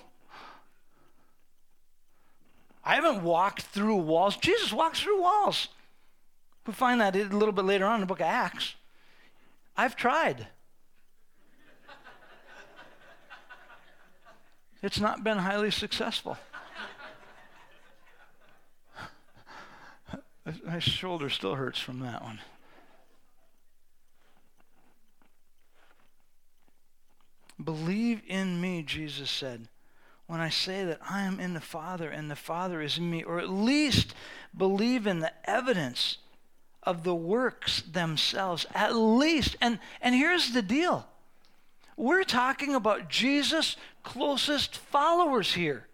I 2.85 2.95
haven't 2.95 3.23
walked 3.23 3.63
through 3.63 3.97
walls. 3.97 4.37
Jesus 4.37 4.71
walks 4.71 5.01
through 5.01 5.21
walls. 5.21 5.67
We 6.67 6.73
find 6.73 6.99
that 6.99 7.15
a 7.15 7.23
little 7.23 7.53
bit 7.53 7.63
later 7.63 7.85
on 7.85 7.95
in 7.95 8.01
the 8.01 8.07
book 8.07 8.19
of 8.19 8.25
Acts. 8.25 8.75
I've 9.77 9.95
tried. 9.95 10.47
It's 14.83 14.99
not 14.99 15.23
been 15.23 15.37
highly 15.37 15.71
successful. 15.71 16.37
My 20.65 20.79
shoulder 20.79 21.29
still 21.29 21.55
hurts 21.55 21.79
from 21.79 22.01
that 22.01 22.21
one. 22.21 22.39
Believe 27.63 28.21
in 28.27 28.59
me, 28.61 28.83
Jesus 28.83 29.31
said, 29.31 29.69
when 30.27 30.41
I 30.41 30.49
say 30.49 30.83
that 30.83 30.99
I 31.09 31.21
am 31.21 31.39
in 31.39 31.53
the 31.53 31.61
Father 31.61 32.09
and 32.09 32.29
the 32.29 32.35
Father 32.35 32.81
is 32.81 32.97
in 32.97 33.09
me, 33.09 33.23
or 33.23 33.39
at 33.39 33.49
least 33.49 34.13
believe 34.55 35.07
in 35.07 35.19
the 35.19 35.31
evidence 35.49 36.17
of 36.87 37.03
the 37.03 37.13
works 37.13 37.81
themselves, 37.81 38.65
at 38.73 38.95
least. 38.95 39.57
And, 39.59 39.77
and 40.01 40.15
here's 40.15 40.53
the 40.53 40.61
deal 40.61 41.05
we're 41.97 42.23
talking 42.23 42.75
about 42.75 43.09
Jesus' 43.09 43.75
closest 44.03 44.77
followers 44.77 45.53
here. 45.53 45.87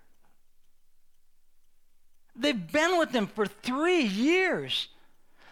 They've 2.36 2.72
been 2.72 3.00
with 3.00 3.12
him 3.12 3.26
for 3.26 3.48
three 3.48 4.04
years. 4.04 4.90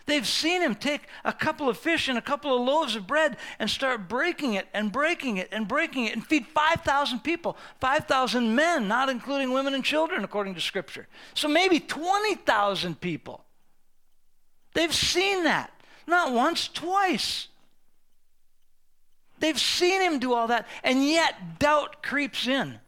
They've 0.05 0.27
seen 0.27 0.61
him 0.61 0.75
take 0.75 1.01
a 1.23 1.33
couple 1.33 1.69
of 1.69 1.77
fish 1.77 2.07
and 2.07 2.17
a 2.17 2.21
couple 2.21 2.55
of 2.55 2.61
loaves 2.61 2.95
of 2.95 3.07
bread 3.07 3.37
and 3.57 3.69
start 3.69 4.09
breaking 4.09 4.55
it 4.55 4.67
and 4.73 4.91
breaking 4.91 5.37
it 5.37 5.47
and 5.51 5.67
breaking 5.67 6.05
it 6.05 6.13
and 6.13 6.25
feed 6.25 6.45
5,000 6.47 7.19
people, 7.21 7.57
5,000 7.79 8.53
men, 8.53 8.87
not 8.87 9.09
including 9.09 9.53
women 9.53 9.73
and 9.73 9.83
children, 9.83 10.23
according 10.23 10.53
to 10.55 10.61
Scripture. 10.61 11.07
So 11.33 11.47
maybe 11.47 11.79
20,000 11.79 12.99
people. 12.99 13.45
They've 14.73 14.93
seen 14.93 15.43
that. 15.43 15.71
Not 16.07 16.33
once, 16.33 16.67
twice. 16.67 17.47
They've 19.39 19.59
seen 19.59 20.01
him 20.01 20.19
do 20.19 20.33
all 20.33 20.47
that, 20.47 20.67
and 20.83 21.05
yet 21.07 21.59
doubt 21.59 22.03
creeps 22.03 22.47
in. 22.47 22.79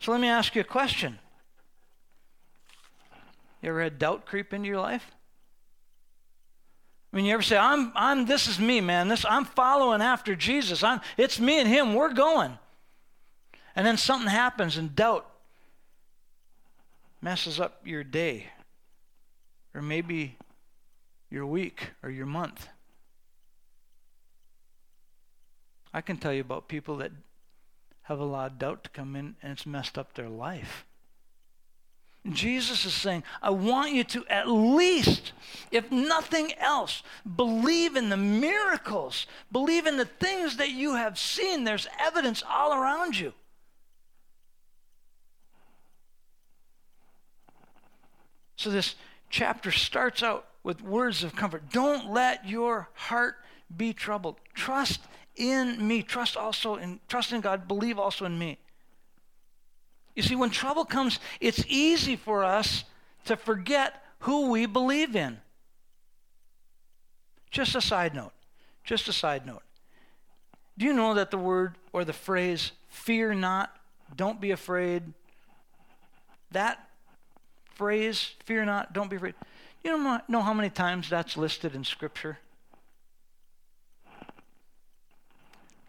So 0.00 0.12
let 0.12 0.20
me 0.20 0.28
ask 0.28 0.54
you 0.54 0.60
a 0.60 0.64
question 0.64 1.18
you 3.62 3.68
ever 3.68 3.82
had 3.82 3.98
doubt 3.98 4.26
creep 4.26 4.52
into 4.52 4.66
your 4.66 4.80
life? 4.80 5.12
I 7.12 7.16
mean, 7.16 7.26
you 7.26 7.34
ever 7.34 7.42
say, 7.42 7.56
I'm, 7.56 7.92
I'm, 7.94 8.26
this 8.26 8.48
is 8.48 8.58
me, 8.58 8.80
man. 8.80 9.06
This, 9.06 9.24
I'm 9.24 9.44
following 9.44 10.02
after 10.02 10.34
Jesus. 10.34 10.82
I'm, 10.82 11.00
it's 11.16 11.38
me 11.38 11.60
and 11.60 11.68
him. 11.68 11.94
We're 11.94 12.12
going. 12.12 12.58
And 13.76 13.86
then 13.86 13.96
something 13.96 14.28
happens 14.28 14.76
and 14.76 14.96
doubt 14.96 15.28
messes 17.20 17.60
up 17.60 17.80
your 17.84 18.02
day 18.02 18.48
or 19.74 19.82
maybe 19.82 20.36
your 21.30 21.46
week 21.46 21.90
or 22.02 22.10
your 22.10 22.26
month. 22.26 22.68
I 25.94 26.00
can 26.00 26.16
tell 26.16 26.32
you 26.32 26.40
about 26.40 26.68
people 26.68 26.96
that 26.98 27.12
have 28.02 28.18
allowed 28.18 28.58
doubt 28.58 28.84
to 28.84 28.90
come 28.90 29.14
in 29.14 29.36
and 29.42 29.52
it's 29.52 29.66
messed 29.66 29.98
up 29.98 30.14
their 30.14 30.28
life. 30.28 30.84
Jesus 32.30 32.84
is 32.84 32.94
saying, 32.94 33.24
I 33.42 33.50
want 33.50 33.92
you 33.92 34.04
to 34.04 34.24
at 34.28 34.48
least, 34.48 35.32
if 35.72 35.90
nothing 35.90 36.52
else, 36.56 37.02
believe 37.36 37.96
in 37.96 38.10
the 38.10 38.16
miracles, 38.16 39.26
believe 39.50 39.86
in 39.86 39.96
the 39.96 40.04
things 40.04 40.56
that 40.58 40.70
you 40.70 40.94
have 40.94 41.18
seen. 41.18 41.64
There's 41.64 41.88
evidence 42.00 42.42
all 42.48 42.72
around 42.72 43.18
you. 43.18 43.32
So 48.54 48.70
this 48.70 48.94
chapter 49.32 49.72
starts 49.72 50.22
out 50.22 50.46
with 50.62 50.80
words 50.80 51.24
of 51.24 51.34
comfort. 51.34 51.70
Don't 51.72 52.12
let 52.12 52.46
your 52.48 52.88
heart 52.94 53.36
be 53.74 53.92
troubled. 53.92 54.36
Trust 54.54 55.00
in 55.34 55.84
me. 55.84 56.02
Trust 56.02 56.36
also 56.36 56.76
in 56.76 57.00
trust 57.08 57.32
in 57.32 57.40
God. 57.40 57.66
Believe 57.66 57.98
also 57.98 58.26
in 58.26 58.38
me. 58.38 58.58
You 60.14 60.22
see, 60.22 60.36
when 60.36 60.50
trouble 60.50 60.84
comes, 60.84 61.18
it's 61.40 61.64
easy 61.66 62.14
for 62.14 62.44
us 62.44 62.84
to 63.24 63.36
forget 63.36 64.04
who 64.20 64.50
we 64.50 64.66
believe 64.66 65.16
in. 65.16 65.40
Just 67.50 67.74
a 67.74 67.80
side 67.80 68.14
note. 68.14 68.32
Just 68.84 69.08
a 69.08 69.12
side 69.12 69.46
note. 69.46 69.62
Do 70.76 70.84
you 70.84 70.92
know 70.92 71.14
that 71.14 71.30
the 71.30 71.38
word 71.38 71.76
or 71.92 72.04
the 72.04 72.12
phrase, 72.12 72.72
fear 72.88 73.32
not, 73.34 73.74
don't 74.14 74.40
be 74.40 74.50
afraid, 74.50 75.14
that 76.50 76.86
phrase, 77.74 78.34
fear 78.44 78.64
not, 78.64 78.92
don't 78.92 79.10
be 79.10 79.16
afraid, 79.16 79.34
you 79.82 80.20
know 80.28 80.42
how 80.42 80.54
many 80.54 80.70
times 80.70 81.08
that's 81.10 81.36
listed 81.36 81.74
in 81.74 81.84
Scripture? 81.84 82.38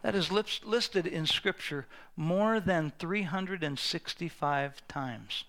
that 0.03 0.13
is 0.15 0.29
listed 0.31 1.07
in 1.07 1.25
Scripture 1.25 1.87
more 2.15 2.59
than 2.59 2.91
365 2.99 4.87
times. 4.87 5.45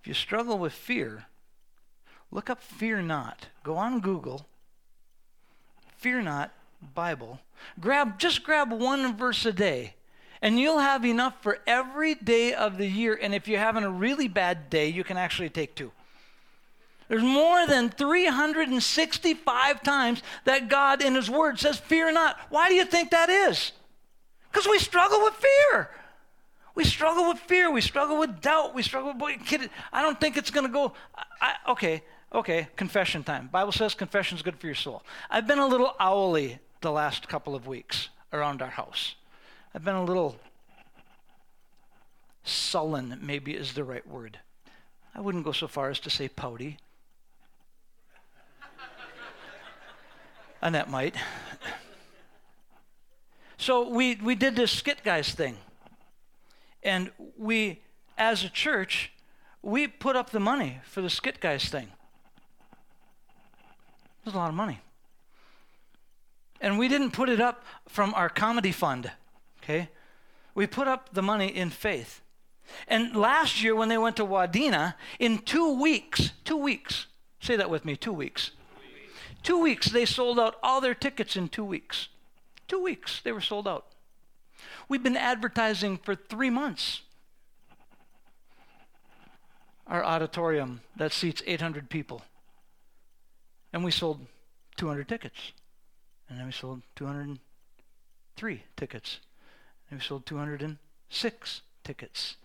If 0.00 0.08
you 0.08 0.14
struggle 0.14 0.58
with 0.58 0.72
fear, 0.72 1.26
look 2.30 2.48
up 2.48 2.62
Fear 2.62 3.02
Not. 3.02 3.48
Go 3.62 3.76
on 3.76 4.00
Google, 4.00 4.46
Fear 5.98 6.22
Not 6.22 6.50
Bible. 6.94 7.40
Grab 7.78 8.18
just 8.18 8.42
grab 8.42 8.72
one 8.72 9.14
verse 9.14 9.44
a 9.44 9.52
day, 9.52 9.96
and 10.42 10.58
you'll 10.58 10.78
have 10.78 11.04
enough 11.04 11.42
for 11.42 11.58
every 11.66 12.14
day 12.14 12.54
of 12.54 12.78
the 12.78 12.86
year. 12.86 13.18
And 13.20 13.34
if 13.34 13.46
you're 13.46 13.58
having 13.58 13.84
a 13.84 13.90
really 13.90 14.28
bad 14.28 14.70
day, 14.70 14.88
you 14.88 15.04
can 15.04 15.16
actually 15.16 15.50
take 15.50 15.74
two. 15.74 15.92
There's 17.08 17.22
more 17.22 17.66
than 17.66 17.90
365 17.90 19.82
times 19.82 20.22
that 20.44 20.68
God 20.68 21.02
in 21.02 21.16
His 21.16 21.28
Word 21.28 21.58
says, 21.58 21.76
Fear 21.78 22.12
not. 22.12 22.38
Why 22.50 22.68
do 22.68 22.74
you 22.74 22.84
think 22.84 23.10
that 23.10 23.28
is? 23.28 23.72
Because 24.50 24.68
we 24.68 24.78
struggle 24.78 25.20
with 25.22 25.34
fear. 25.34 25.90
We 26.76 26.84
struggle 26.84 27.28
with 27.28 27.38
fear. 27.40 27.70
We 27.70 27.80
struggle 27.80 28.18
with 28.18 28.40
doubt. 28.40 28.74
We 28.74 28.82
struggle 28.82 29.12
with, 29.18 29.44
kid, 29.44 29.70
I 29.92 30.02
don't 30.02 30.20
think 30.20 30.36
it's 30.36 30.50
going 30.50 30.66
to 30.66 30.72
go. 30.72 30.92
I, 31.40 31.54
okay, 31.68 32.02
okay, 32.32 32.68
confession 32.76 33.24
time. 33.24 33.48
Bible 33.50 33.72
says 33.72 33.94
confession 33.94 34.36
is 34.36 34.42
good 34.42 34.56
for 34.56 34.66
your 34.66 34.76
soul. 34.76 35.02
I've 35.28 35.48
been 35.48 35.58
a 35.58 35.66
little 35.66 35.94
owly 35.98 36.60
the 36.80 36.92
last 36.92 37.28
couple 37.28 37.56
of 37.56 37.66
weeks 37.66 38.08
around 38.32 38.62
our 38.62 38.70
house. 38.70 39.16
I've 39.74 39.84
been 39.84 39.94
a 39.94 40.04
little 40.04 40.36
sullen, 42.42 43.18
maybe 43.22 43.54
is 43.54 43.72
the 43.74 43.84
right 43.84 44.06
word. 44.06 44.38
I 45.14 45.20
wouldn't 45.20 45.44
go 45.44 45.52
so 45.52 45.68
far 45.68 45.90
as 45.90 46.00
to 46.00 46.10
say 46.10 46.28
pouty. 46.28 46.78
Annette 50.62 50.90
might. 50.90 51.14
So 53.56 53.88
we, 53.88 54.16
we 54.16 54.34
did 54.34 54.56
this 54.56 54.72
skit 54.72 55.04
guys 55.04 55.34
thing. 55.34 55.56
And 56.82 57.10
we, 57.36 57.80
as 58.16 58.42
a 58.42 58.48
church, 58.48 59.12
we 59.62 59.86
put 59.86 60.16
up 60.16 60.30
the 60.30 60.40
money 60.40 60.80
for 60.84 61.02
the 61.02 61.10
skit 61.10 61.40
guys 61.40 61.68
thing. 61.68 61.88
It 64.20 64.26
was 64.26 64.34
a 64.34 64.38
lot 64.38 64.48
of 64.48 64.54
money. 64.54 64.80
And 66.60 66.78
we 66.78 66.88
didn't 66.88 67.12
put 67.12 67.28
it 67.28 67.40
up 67.40 67.64
from 67.88 68.12
our 68.14 68.28
comedy 68.28 68.72
fund, 68.72 69.10
okay? 69.62 69.88
We 70.54 70.66
put 70.66 70.88
up 70.88 71.10
the 71.12 71.22
money 71.22 71.48
in 71.48 71.70
faith. 71.70 72.22
And 72.86 73.16
last 73.16 73.62
year, 73.62 73.74
when 73.74 73.88
they 73.88 73.98
went 73.98 74.16
to 74.16 74.24
Wadena, 74.24 74.94
in 75.18 75.38
two 75.38 75.80
weeks, 75.80 76.32
two 76.44 76.56
weeks, 76.56 77.06
say 77.40 77.56
that 77.56 77.70
with 77.70 77.84
me, 77.84 77.96
two 77.96 78.12
weeks, 78.12 78.52
Two 79.42 79.58
weeks, 79.58 79.90
they 79.90 80.04
sold 80.04 80.38
out 80.38 80.56
all 80.62 80.80
their 80.80 80.94
tickets 80.94 81.36
in 81.36 81.48
two 81.48 81.64
weeks. 81.64 82.08
Two 82.68 82.82
weeks, 82.82 83.20
they 83.22 83.32
were 83.32 83.40
sold 83.40 83.66
out. 83.66 83.86
We've 84.88 85.02
been 85.02 85.16
advertising 85.16 85.98
for 85.98 86.14
three 86.14 86.50
months. 86.50 87.02
Our 89.86 90.04
auditorium 90.04 90.82
that 90.96 91.12
seats 91.12 91.42
800 91.46 91.88
people. 91.88 92.22
And 93.72 93.82
we 93.82 93.90
sold 93.90 94.26
200 94.76 95.08
tickets. 95.08 95.52
And 96.28 96.38
then 96.38 96.46
we 96.46 96.52
sold 96.52 96.82
203 96.96 98.62
tickets. 98.76 99.20
And 99.90 99.98
we 99.98 100.04
sold 100.04 100.26
206 100.26 101.62
tickets. 101.82 102.36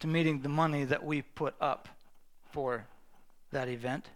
to 0.00 0.06
meeting 0.06 0.42
the 0.42 0.50
money 0.50 0.84
that 0.84 1.02
we 1.02 1.22
put 1.22 1.54
up 1.62 1.88
for 2.52 2.84
that 3.54 3.68
event. 3.68 4.10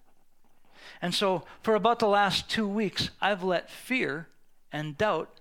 And 1.01 1.15
so, 1.15 1.45
for 1.63 1.75
about 1.75 1.99
the 1.99 2.07
last 2.07 2.49
two 2.49 2.69
weeks, 2.69 3.11
I've 3.21 3.43
let 3.43 3.71
fear 3.71 4.29
and 4.71 4.97
doubt 4.97 5.41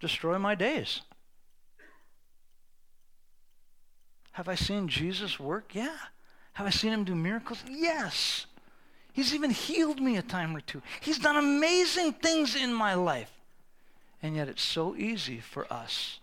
destroy 0.00 0.38
my 0.38 0.54
days. 0.54 1.02
Have 4.32 4.48
I 4.48 4.54
seen 4.54 4.88
Jesus 4.88 5.38
work? 5.38 5.74
Yeah. 5.74 5.96
Have 6.54 6.66
I 6.66 6.70
seen 6.70 6.92
him 6.92 7.04
do 7.04 7.14
miracles? 7.14 7.62
Yes. 7.68 8.46
He's 9.12 9.34
even 9.34 9.50
healed 9.50 10.00
me 10.00 10.16
a 10.16 10.22
time 10.22 10.56
or 10.56 10.60
two. 10.60 10.82
He's 11.00 11.18
done 11.18 11.36
amazing 11.36 12.14
things 12.14 12.56
in 12.56 12.72
my 12.72 12.94
life. 12.94 13.32
And 14.22 14.36
yet 14.36 14.48
it's 14.48 14.62
so 14.62 14.94
easy 14.96 15.40
for 15.40 15.70
us, 15.72 16.20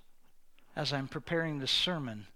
as 0.75 0.93
I'm 0.93 1.07
preparing 1.07 1.59
this 1.59 1.71
sermon, 1.71 2.27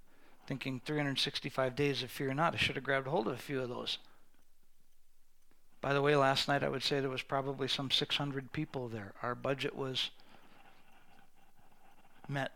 thinking 0.51 0.81
365 0.83 1.77
days 1.77 2.03
of 2.03 2.11
fear 2.11 2.33
not, 2.33 2.53
I 2.53 2.57
should 2.57 2.75
have 2.75 2.83
grabbed 2.83 3.07
hold 3.07 3.25
of 3.25 3.35
a 3.35 3.37
few 3.37 3.61
of 3.61 3.69
those. 3.69 3.99
By 5.79 5.93
the 5.93 6.01
way, 6.01 6.13
last 6.17 6.49
night 6.49 6.61
I 6.61 6.67
would 6.67 6.83
say 6.83 6.99
there 6.99 7.09
was 7.09 7.21
probably 7.21 7.69
some 7.69 7.89
600 7.89 8.51
people 8.51 8.89
there. 8.89 9.13
Our 9.23 9.33
budget 9.33 9.77
was 9.77 10.09
met, 12.27 12.51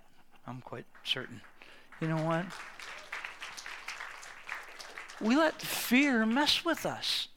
I'm 0.46 0.60
quite 0.60 0.84
certain. 1.06 1.40
You 2.02 2.10
know 2.10 2.18
what? 2.18 2.44
We 5.22 5.38
let 5.38 5.62
fear 5.62 6.26
mess 6.26 6.66
with 6.66 6.86
us. 6.86 7.30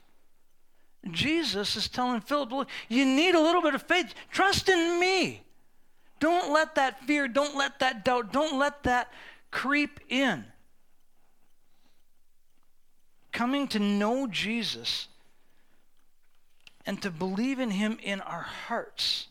Jesus 1.09 1.77
is 1.77 1.87
telling 1.87 2.19
Philip, 2.19 2.51
look, 2.51 2.69
you 2.89 3.05
need 3.05 3.33
a 3.33 3.39
little 3.39 3.61
bit 3.61 3.75
of 3.75 3.83
faith. 3.83 4.13
Trust 4.29 4.67
in 4.67 4.99
me. 4.99 5.41
Don't 6.19 6.51
let 6.51 6.75
that 6.75 6.99
fear, 7.05 7.29
don't 7.29 7.55
let 7.55 7.79
that 7.79 8.03
doubt, 8.03 8.33
don't 8.33 8.59
let 8.59 8.83
that 8.83 9.09
creep 9.51 9.99
in. 10.09 10.45
Coming 13.31 13.67
to 13.69 13.79
know 13.79 14.27
Jesus 14.27 15.07
and 16.85 17.01
to 17.01 17.11
believe 17.11 17.59
in 17.59 17.69
him 17.69 17.99
in 18.01 18.21
our 18.21 18.41
hearts. 18.41 19.27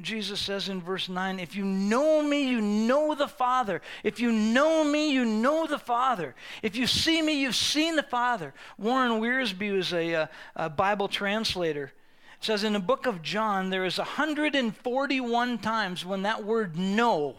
Jesus 0.00 0.38
says 0.38 0.68
in 0.68 0.80
verse 0.80 1.08
9, 1.08 1.40
If 1.40 1.56
you 1.56 1.64
know 1.64 2.22
me, 2.22 2.48
you 2.48 2.60
know 2.60 3.16
the 3.16 3.26
Father. 3.26 3.82
If 4.04 4.20
you 4.20 4.30
know 4.30 4.84
me, 4.84 5.12
you 5.12 5.24
know 5.24 5.66
the 5.66 5.78
Father. 5.78 6.36
If 6.62 6.76
you 6.76 6.86
see 6.86 7.20
me, 7.20 7.40
you've 7.40 7.56
seen 7.56 7.96
the 7.96 8.04
Father. 8.04 8.54
Warren 8.78 9.20
Wiersbe 9.20 9.76
was 9.76 9.92
a, 9.92 10.12
a, 10.12 10.30
a 10.54 10.70
Bible 10.70 11.08
translator 11.08 11.92
it 12.40 12.44
says 12.44 12.64
in 12.64 12.72
the 12.72 12.80
book 12.80 13.06
of 13.06 13.22
John, 13.22 13.70
there 13.70 13.84
is 13.84 13.98
141 13.98 15.58
times 15.58 16.04
when 16.04 16.22
that 16.22 16.44
word 16.44 16.78
know 16.78 17.36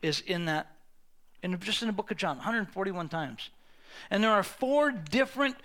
is 0.00 0.20
in 0.20 0.46
that, 0.46 0.72
in, 1.42 1.58
just 1.60 1.82
in 1.82 1.88
the 1.88 1.92
book 1.92 2.10
of 2.10 2.16
John, 2.16 2.36
141 2.38 3.08
times. 3.08 3.50
And 4.10 4.22
there 4.24 4.30
are 4.30 4.42
four 4.42 4.90
different 4.90 5.56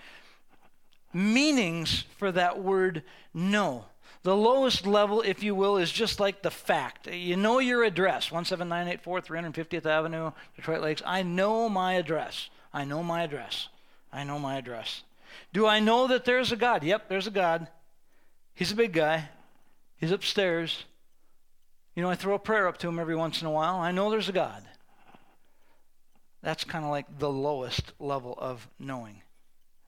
meanings 1.13 2.06
for 2.17 2.32
that 2.32 2.62
word 2.62 3.04
know. 3.34 3.86
The 4.24 4.36
lowest 4.36 4.86
level, 4.86 5.21
if 5.21 5.41
you 5.41 5.56
will, 5.56 5.78
is 5.78 5.91
just 5.91 6.19
like 6.19 6.41
the 6.41 6.52
fact. 6.52 7.08
You 7.08 7.38
know 7.38 7.60
your 7.60 7.84
address, 7.84 8.26
17984 8.28 9.21
350th 9.21 9.86
Avenue, 9.86 10.32
Detroit 10.56 10.82
Lakes. 10.82 11.02
I 11.06 11.24
know 11.24 11.69
my 11.69 11.93
address. 11.93 12.50
I 12.74 12.86
know 12.86 13.04
my 13.04 13.24
address. 13.24 13.69
I 14.13 14.24
know 14.24 14.38
my 14.38 14.58
address. 14.58 15.04
Do 15.54 15.65
I 15.65 15.80
know 15.80 16.08
that 16.08 16.26
there's 16.26 16.52
a 16.52 16.56
God? 16.56 16.84
Yep, 16.84 17.10
there's 17.10 17.28
a 17.28 17.32
God. 17.32 17.67
He's 18.62 18.71
a 18.71 18.76
big 18.76 18.93
guy. 18.93 19.28
He's 19.97 20.12
upstairs. 20.12 20.86
You 21.95 22.04
know, 22.04 22.12
I 22.12 22.13
throw 22.13 22.36
a 22.36 22.39
prayer 22.39 22.67
up 22.67 22.78
to 22.78 22.88
him 22.88 23.00
every 23.00 23.15
once 23.15 23.41
in 23.41 23.47
a 23.47 23.52
while. 23.52 23.78
I 23.78 23.89
know 23.89 24.12
there's 24.12 24.30
a 24.30 24.34
God. 24.34 24.63
That's 26.43 26.63
kind 26.63 26.86
of 26.86 26.91
like 26.91 27.17
the 27.17 27.32
lowest 27.32 27.93
level 27.97 28.36
of 28.38 28.67
knowing. 28.78 29.24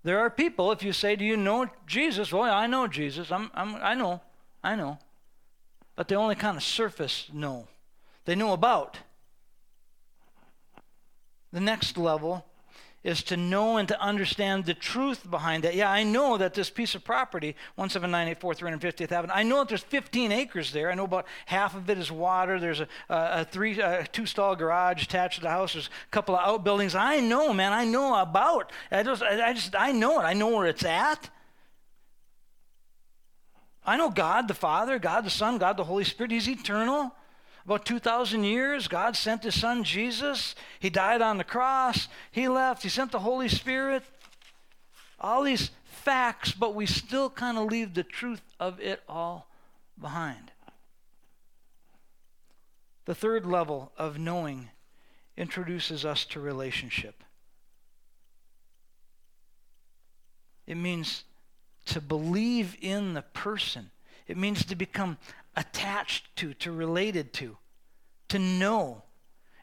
There 0.02 0.18
are 0.18 0.32
people, 0.32 0.72
if 0.72 0.82
you 0.82 0.92
say, 0.92 1.16
Do 1.16 1.24
you 1.24 1.38
know 1.38 1.70
Jesus? 1.86 2.34
Well, 2.34 2.52
I 2.52 2.66
know 2.66 2.88
Jesus. 2.88 3.32
I'm, 3.32 3.52
I'm, 3.54 3.76
I 3.76 3.94
know. 3.94 4.22
I 4.64 4.76
know. 4.76 4.98
But 5.96 6.08
they 6.08 6.16
only 6.16 6.34
kind 6.34 6.58
of 6.58 6.64
surface 6.64 7.30
know. 7.32 7.68
They 8.26 8.34
know 8.34 8.54
about. 8.54 8.98
The 11.52 11.62
next 11.62 11.96
level 11.96 12.44
is 13.04 13.22
to 13.24 13.38
know 13.38 13.78
and 13.78 13.88
to 13.90 14.02
understand 14.02 14.66
the 14.66 14.74
truth 14.74 15.30
behind 15.30 15.64
that. 15.64 15.76
Yeah, 15.76 15.92
I 15.92 16.04
know 16.04 16.38
that 16.38 16.54
this 16.54 16.70
piece 16.70 16.96
of 16.96 17.04
property, 17.04 17.56
17984 17.78 18.54
350th 18.54 19.12
Avenue, 19.12 19.34
I 19.34 19.44
know 19.44 19.60
that 19.60 19.70
there's 19.70 19.84
15 19.84 20.32
acres 20.32 20.72
there. 20.72 20.90
I 20.90 20.96
know 20.96 21.04
about 21.04 21.26
half 21.46 21.76
of 21.76 21.90
it 21.90 21.98
is 21.98 22.12
water. 22.12 22.60
There's 22.60 22.80
a, 22.80 22.88
a, 23.10 23.46
three, 23.46 23.80
a 23.80 24.08
two 24.12 24.26
stall 24.26 24.56
garage 24.56 25.04
attached 25.04 25.36
to 25.36 25.42
the 25.42 25.50
house. 25.50 25.74
There's 25.74 25.88
a 25.88 26.12
couple 26.12 26.36
of 26.36 26.48
outbuildings. 26.48 26.96
I 26.96 27.20
know, 27.20 27.54
man. 27.54 27.74
I 27.74 27.84
know 27.84 28.20
about. 28.20 28.72
I 28.90 29.04
just, 29.04 29.22
I 29.22 29.54
just, 29.54 29.76
I 29.78 29.92
know 29.92 30.22
it. 30.22 30.24
I 30.24 30.34
know 30.34 30.50
where 30.50 30.68
it's 30.68 30.86
at. 30.86 31.30
I 33.86 33.98
know 33.98 34.10
God 34.10 34.48
the 34.48 34.54
Father, 34.54 34.98
God 34.98 35.26
the 35.26 35.30
Son, 35.30 35.58
God 35.58 35.76
the 35.76 35.84
Holy 35.84 36.06
Spirit. 36.06 36.32
He's 36.32 36.48
eternal. 36.48 37.14
About 37.66 37.86
2,000 37.86 38.44
years, 38.44 38.88
God 38.88 39.16
sent 39.16 39.44
his 39.44 39.60
son 39.60 39.84
Jesus. 39.84 40.54
He 40.80 40.90
died 40.90 41.22
on 41.22 41.38
the 41.38 41.44
cross. 41.44 42.10
He 42.32 42.50
left. 42.50 42.84
He 42.84 42.90
sent 42.90 43.12
the 43.12 43.20
Holy 43.20 43.48
Spirit. 43.48 44.04
All 45.20 45.44
these 45.44 45.72
facts, 45.86 46.52
but 46.52 46.76
we 46.76 46.86
still 46.86 47.30
kind 47.30 47.58
of 47.58 47.66
leave 47.66 47.94
the 47.94 48.04
truth 48.04 48.42
of 48.60 48.82
it 48.82 49.02
all 49.08 49.48
behind. 50.00 50.52
The 53.06 53.16
third 53.16 53.46
level 53.46 53.92
of 53.98 54.20
knowing 54.20 54.70
introduces 55.38 56.06
us 56.06 56.26
to 56.26 56.40
relationship. 56.40 57.24
It 60.68 60.76
means 60.76 61.24
to 61.86 62.02
believe 62.02 62.78
in 62.82 63.14
the 63.14 63.22
person. 63.22 63.92
It 64.28 64.38
means 64.38 64.66
to 64.66 64.76
become 64.76 65.18
attached 65.56 66.36
to, 66.38 66.54
to 66.56 66.72
related 66.72 67.34
to, 67.34 67.58
to 68.30 68.40
know. 68.40 69.04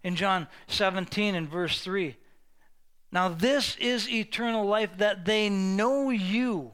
In 0.03 0.17
John 0.17 0.49
17 0.69 1.35
and 1.35 1.49
verse 1.49 1.81
3, 1.83 2.17
now 3.13 3.29
this 3.29 3.77
is 3.77 4.09
eternal 4.09 4.65
life 4.65 4.91
that 4.99 5.25
they 5.25 5.49
know 5.49 6.11
you, 6.11 6.73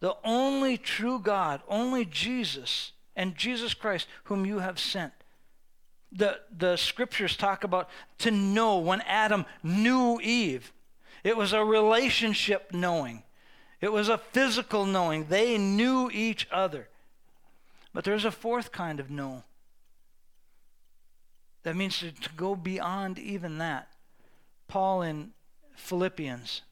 the 0.00 0.16
only 0.24 0.76
true 0.76 1.18
God, 1.18 1.60
only 1.68 2.04
Jesus, 2.04 2.92
and 3.14 3.36
Jesus 3.36 3.74
Christ, 3.74 4.08
whom 4.24 4.44
you 4.46 4.58
have 4.58 4.78
sent. 4.78 5.12
The, 6.10 6.40
the 6.56 6.76
scriptures 6.76 7.36
talk 7.36 7.64
about 7.64 7.88
to 8.18 8.30
know 8.30 8.78
when 8.78 9.00
Adam 9.02 9.44
knew 9.62 10.20
Eve. 10.20 10.72
It 11.22 11.36
was 11.36 11.52
a 11.52 11.64
relationship 11.64 12.72
knowing, 12.72 13.22
it 13.80 13.92
was 13.92 14.08
a 14.08 14.18
physical 14.18 14.86
knowing. 14.86 15.26
They 15.26 15.58
knew 15.58 16.10
each 16.10 16.48
other. 16.50 16.88
But 17.94 18.04
there's 18.04 18.24
a 18.24 18.32
fourth 18.32 18.72
kind 18.72 19.00
of 19.00 19.08
know. 19.08 19.44
That 21.62 21.76
means 21.76 22.00
to, 22.00 22.10
to 22.12 22.30
go 22.36 22.56
beyond 22.56 23.18
even 23.18 23.58
that. 23.58 23.88
Paul 24.68 25.02
in 25.02 25.30
Philippians 25.76 26.62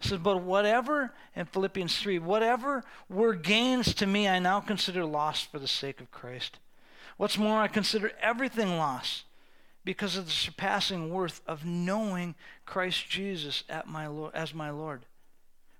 says, 0.00 0.18
But 0.18 0.42
whatever, 0.42 1.12
in 1.34 1.46
Philippians 1.46 1.98
3, 1.98 2.20
whatever 2.20 2.84
were 3.08 3.34
gains 3.34 3.92
to 3.94 4.06
me, 4.06 4.28
I 4.28 4.38
now 4.38 4.60
consider 4.60 5.04
lost 5.04 5.50
for 5.50 5.58
the 5.58 5.68
sake 5.68 6.00
of 6.00 6.10
Christ. 6.10 6.58
What's 7.16 7.36
more, 7.36 7.58
I 7.58 7.68
consider 7.68 8.12
everything 8.20 8.78
lost 8.78 9.24
because 9.84 10.16
of 10.16 10.26
the 10.26 10.30
surpassing 10.30 11.10
worth 11.10 11.40
of 11.46 11.64
knowing 11.64 12.36
Christ 12.64 13.08
Jesus 13.08 13.64
at 13.68 13.88
my 13.88 14.06
Lord, 14.06 14.32
as 14.34 14.54
my 14.54 14.70
Lord. 14.70 15.02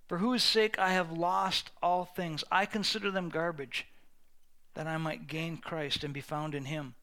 For 0.09 0.19
whose 0.19 0.43
sake 0.43 0.79
I 0.79 0.93
have 0.93 1.13
lost 1.13 1.71
all 1.83 2.05
things. 2.05 2.45
I 2.51 2.67
consider 2.67 3.11
them 3.11 3.29
garbage 3.29 3.87
that 4.75 4.87
I 4.87 4.97
might 4.97 5.27
gain 5.27 5.57
Christ 5.59 6.05
and 6.05 6.15
be 6.15 6.21
found 6.21 6.55
in 6.55 6.67
him, 6.67 6.95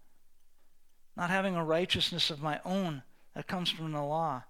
not 1.16 1.30
having 1.30 1.56
a 1.56 1.64
righteousness 1.64 2.30
of 2.30 2.42
my 2.42 2.60
own 2.66 3.04
that 3.36 3.48
comes 3.48 3.70
from 3.70 3.92
the 3.92 4.04
law, 4.04 4.44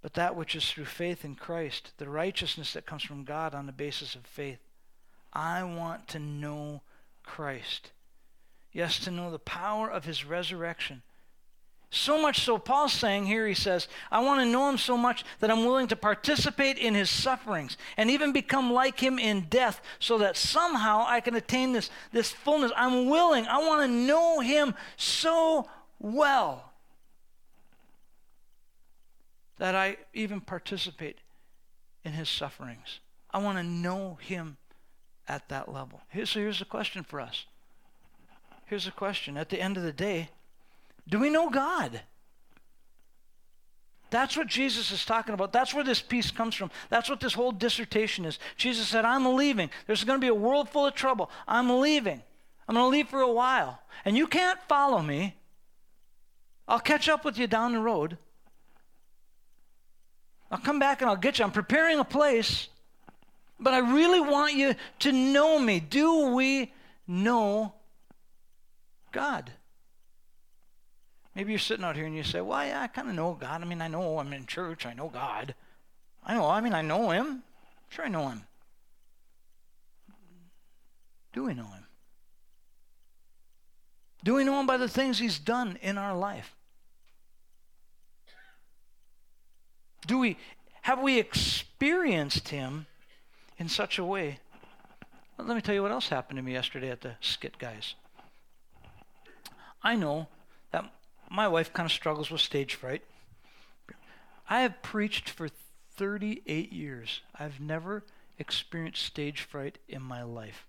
but 0.00 0.14
that 0.14 0.34
which 0.34 0.56
is 0.56 0.70
through 0.70 0.86
faith 0.86 1.24
in 1.24 1.34
Christ, 1.34 1.92
the 1.98 2.08
righteousness 2.08 2.72
that 2.72 2.86
comes 2.86 3.02
from 3.02 3.24
God 3.24 3.54
on 3.54 3.66
the 3.66 3.72
basis 3.72 4.14
of 4.14 4.26
faith. 4.26 4.58
I 5.32 5.62
want 5.62 6.08
to 6.08 6.18
know 6.18 6.82
Christ. 7.22 7.92
Yes, 8.72 8.98
to 9.00 9.10
know 9.10 9.30
the 9.30 9.38
power 9.38 9.90
of 9.90 10.04
his 10.04 10.24
resurrection 10.24 11.02
so 11.94 12.20
much 12.20 12.40
so, 12.40 12.56
Paul's 12.56 12.94
saying 12.94 13.26
here, 13.26 13.46
he 13.46 13.52
says, 13.52 13.86
I 14.10 14.20
want 14.20 14.40
to 14.40 14.46
know 14.46 14.70
him 14.70 14.78
so 14.78 14.96
much 14.96 15.26
that 15.40 15.50
I'm 15.50 15.66
willing 15.66 15.88
to 15.88 15.96
participate 15.96 16.78
in 16.78 16.94
his 16.94 17.10
sufferings 17.10 17.76
and 17.98 18.10
even 18.10 18.32
become 18.32 18.72
like 18.72 18.98
him 18.98 19.18
in 19.18 19.42
death 19.50 19.82
so 19.98 20.16
that 20.16 20.38
somehow 20.38 21.04
I 21.06 21.20
can 21.20 21.34
attain 21.34 21.74
this, 21.74 21.90
this 22.10 22.32
fullness. 22.32 22.72
I'm 22.76 23.10
willing, 23.10 23.46
I 23.46 23.58
want 23.58 23.82
to 23.82 23.88
know 23.88 24.40
him 24.40 24.74
so 24.96 25.68
well 26.00 26.72
that 29.58 29.74
I 29.74 29.98
even 30.14 30.40
participate 30.40 31.18
in 32.04 32.12
his 32.12 32.30
sufferings. 32.30 33.00
I 33.30 33.36
want 33.36 33.58
to 33.58 33.62
know 33.62 34.18
him 34.18 34.56
at 35.28 35.46
that 35.50 35.70
level. 35.70 36.00
so 36.24 36.40
here's 36.40 36.58
the 36.58 36.64
question 36.64 37.04
for 37.04 37.20
us. 37.20 37.44
Here's 38.64 38.86
a 38.86 38.92
question. 38.92 39.36
At 39.36 39.50
the 39.50 39.60
end 39.60 39.76
of 39.76 39.82
the 39.82 39.92
day, 39.92 40.30
do 41.08 41.18
we 41.18 41.30
know 41.30 41.50
God? 41.50 42.00
That's 44.10 44.36
what 44.36 44.46
Jesus 44.46 44.92
is 44.92 45.06
talking 45.06 45.32
about. 45.32 45.54
That's 45.54 45.72
where 45.72 45.84
this 45.84 46.02
peace 46.02 46.30
comes 46.30 46.54
from. 46.54 46.70
That's 46.90 47.08
what 47.08 47.18
this 47.18 47.32
whole 47.32 47.50
dissertation 47.50 48.26
is. 48.26 48.38
Jesus 48.58 48.88
said, 48.88 49.06
I'm 49.06 49.36
leaving. 49.36 49.70
There's 49.86 50.04
going 50.04 50.20
to 50.20 50.24
be 50.24 50.28
a 50.28 50.34
world 50.34 50.68
full 50.68 50.86
of 50.86 50.94
trouble. 50.94 51.30
I'm 51.48 51.80
leaving. 51.80 52.22
I'm 52.68 52.74
going 52.74 52.84
to 52.84 52.90
leave 52.90 53.08
for 53.08 53.22
a 53.22 53.32
while. 53.32 53.80
And 54.04 54.14
you 54.14 54.26
can't 54.26 54.58
follow 54.68 55.00
me. 55.00 55.34
I'll 56.68 56.78
catch 56.78 57.08
up 57.08 57.24
with 57.24 57.38
you 57.38 57.46
down 57.46 57.72
the 57.72 57.80
road. 57.80 58.18
I'll 60.50 60.58
come 60.58 60.78
back 60.78 61.00
and 61.00 61.08
I'll 61.08 61.16
get 61.16 61.38
you. 61.38 61.46
I'm 61.46 61.50
preparing 61.50 61.98
a 61.98 62.04
place, 62.04 62.68
but 63.58 63.72
I 63.72 63.78
really 63.78 64.20
want 64.20 64.52
you 64.52 64.74
to 65.00 65.12
know 65.12 65.58
me. 65.58 65.80
Do 65.80 66.34
we 66.34 66.70
know 67.06 67.72
God? 69.10 69.50
Maybe 71.34 71.52
you're 71.52 71.58
sitting 71.58 71.84
out 71.84 71.96
here 71.96 72.04
and 72.04 72.16
you 72.16 72.22
say, 72.22 72.40
Well, 72.40 72.64
yeah, 72.64 72.82
I 72.82 72.86
kind 72.88 73.08
of 73.08 73.14
know 73.14 73.32
God. 73.34 73.62
I 73.62 73.64
mean, 73.64 73.80
I 73.80 73.88
know 73.88 74.18
I'm 74.18 74.32
in 74.32 74.46
church, 74.46 74.84
I 74.86 74.92
know 74.92 75.08
God. 75.08 75.54
I 76.24 76.34
know, 76.34 76.48
I 76.48 76.60
mean, 76.60 76.74
I 76.74 76.82
know 76.82 77.10
him. 77.10 77.42
Sure, 77.88 78.04
I 78.04 78.08
know 78.08 78.28
him. 78.28 78.44
Do 81.32 81.44
we 81.44 81.54
know 81.54 81.64
him? 81.64 81.86
Do 84.24 84.34
we 84.34 84.44
know 84.44 84.60
him 84.60 84.66
by 84.66 84.76
the 84.76 84.88
things 84.88 85.18
he's 85.18 85.38
done 85.38 85.78
in 85.82 85.98
our 85.98 86.16
life? 86.16 86.54
Do 90.06 90.18
we 90.18 90.36
have 90.82 91.00
we 91.00 91.18
experienced 91.18 92.48
him 92.48 92.86
in 93.58 93.68
such 93.68 93.98
a 93.98 94.04
way? 94.04 94.40
Well, 95.36 95.46
let 95.46 95.54
me 95.54 95.62
tell 95.62 95.74
you 95.74 95.82
what 95.82 95.92
else 95.92 96.08
happened 96.08 96.36
to 96.36 96.42
me 96.42 96.52
yesterday 96.52 96.90
at 96.90 97.00
the 97.00 97.14
skit 97.20 97.58
guys. 97.58 97.94
I 99.82 99.96
know 99.96 100.28
my 101.32 101.48
wife 101.48 101.72
kind 101.72 101.86
of 101.86 101.92
struggles 101.92 102.30
with 102.30 102.40
stage 102.40 102.74
fright. 102.74 103.02
I 104.48 104.60
have 104.60 104.82
preached 104.82 105.30
for 105.30 105.48
38 105.96 106.72
years. 106.72 107.22
I've 107.38 107.58
never 107.58 108.04
experienced 108.38 109.02
stage 109.02 109.40
fright 109.40 109.78
in 109.88 110.02
my 110.02 110.22
life. 110.22 110.66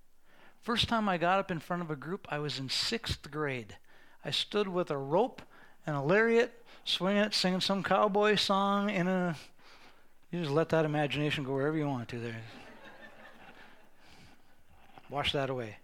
First 0.62 0.88
time 0.88 1.10
I 1.10 1.17
got 1.17 1.39
up 1.39 1.52
in 1.52 1.60
front 1.60 1.82
of 1.82 1.91
a 1.91 1.97
group, 1.97 2.26
I 2.30 2.39
was 2.39 2.60
in 2.60 2.69
sixth 2.69 3.30
grade. 3.30 3.76
I 4.23 4.32
stood 4.32 4.69
with 4.69 4.89
a 4.89 4.97
rope 4.97 5.41
and 5.86 5.97
a 5.97 6.02
lariat, 6.02 6.63
swinging 6.86 7.23
it, 7.23 7.34
singing 7.34 7.60
some 7.60 7.84
cowboy 7.84 8.36
song 8.36 8.89
in 8.89 9.08
a. 9.08 9.30
Uh, 9.30 9.34
you 10.32 10.39
just 10.39 10.52
let 10.52 10.69
that 10.69 10.86
imagination 10.86 11.43
go 11.43 11.54
wherever 11.54 11.78
you 11.78 11.88
want 11.88 12.08
to 12.10 12.19
there. 12.19 12.41
Wash 15.10 15.32
that 15.34 15.49
away. 15.49 15.78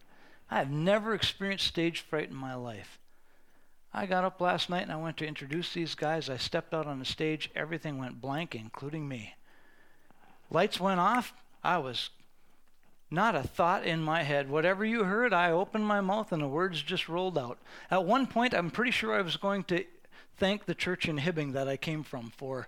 I 0.49 0.57
have 0.57 0.71
never 0.71 1.13
experienced 1.13 1.67
stage 1.67 1.99
fright 1.99 2.29
in 2.29 2.35
my 2.35 2.55
life. 2.55 2.97
I 3.93 4.05
got 4.05 4.23
up 4.23 4.39
last 4.39 4.69
night 4.69 4.83
and 4.83 4.91
I 4.91 4.97
went 4.97 5.17
to 5.17 5.27
introduce 5.27 5.73
these 5.73 5.95
guys. 5.95 6.29
I 6.29 6.37
stepped 6.37 6.73
out 6.73 6.85
on 6.85 6.99
the 6.99 7.05
stage. 7.05 7.49
Everything 7.55 7.97
went 7.97 8.21
blank, 8.21 8.53
including 8.53 9.07
me. 9.07 9.35
Lights 10.51 10.79
went 10.79 10.99
off. 10.99 11.33
I 11.63 11.79
was 11.79 12.09
not 13.11 13.35
a 13.35 13.41
thought 13.43 13.85
in 13.85 14.01
my 14.01 14.23
head. 14.23 14.49
Whatever 14.49 14.85
you 14.85 15.03
heard, 15.03 15.33
I 15.33 15.51
opened 15.51 15.85
my 15.85 16.01
mouth 16.01 16.31
and 16.31 16.41
the 16.41 16.47
words 16.47 16.81
just 16.81 17.09
rolled 17.09 17.37
out. 17.37 17.57
At 17.89 18.05
one 18.05 18.27
point, 18.27 18.53
I'm 18.53 18.69
pretty 18.69 18.91
sure 18.91 19.13
I 19.13 19.21
was 19.21 19.37
going 19.37 19.63
to 19.65 19.83
thank 20.37 20.65
the 20.65 20.75
church 20.75 21.09
in 21.09 21.17
Hibbing 21.17 21.53
that 21.53 21.67
I 21.67 21.77
came 21.77 22.03
from 22.03 22.31
for 22.37 22.67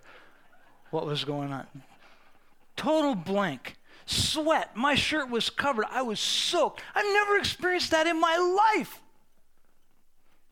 what 0.89 1.05
was 1.05 1.23
going 1.23 1.53
on. 1.53 1.67
Total 2.75 3.13
blank. 3.13 3.75
Sweat. 4.07 4.75
My 4.75 4.95
shirt 4.95 5.29
was 5.29 5.51
covered. 5.51 5.85
I 5.89 6.01
was 6.01 6.19
soaked. 6.19 6.81
I've 6.95 7.05
never 7.05 7.37
experienced 7.37 7.91
that 7.91 8.07
in 8.07 8.19
my 8.19 8.37
life. 8.75 9.00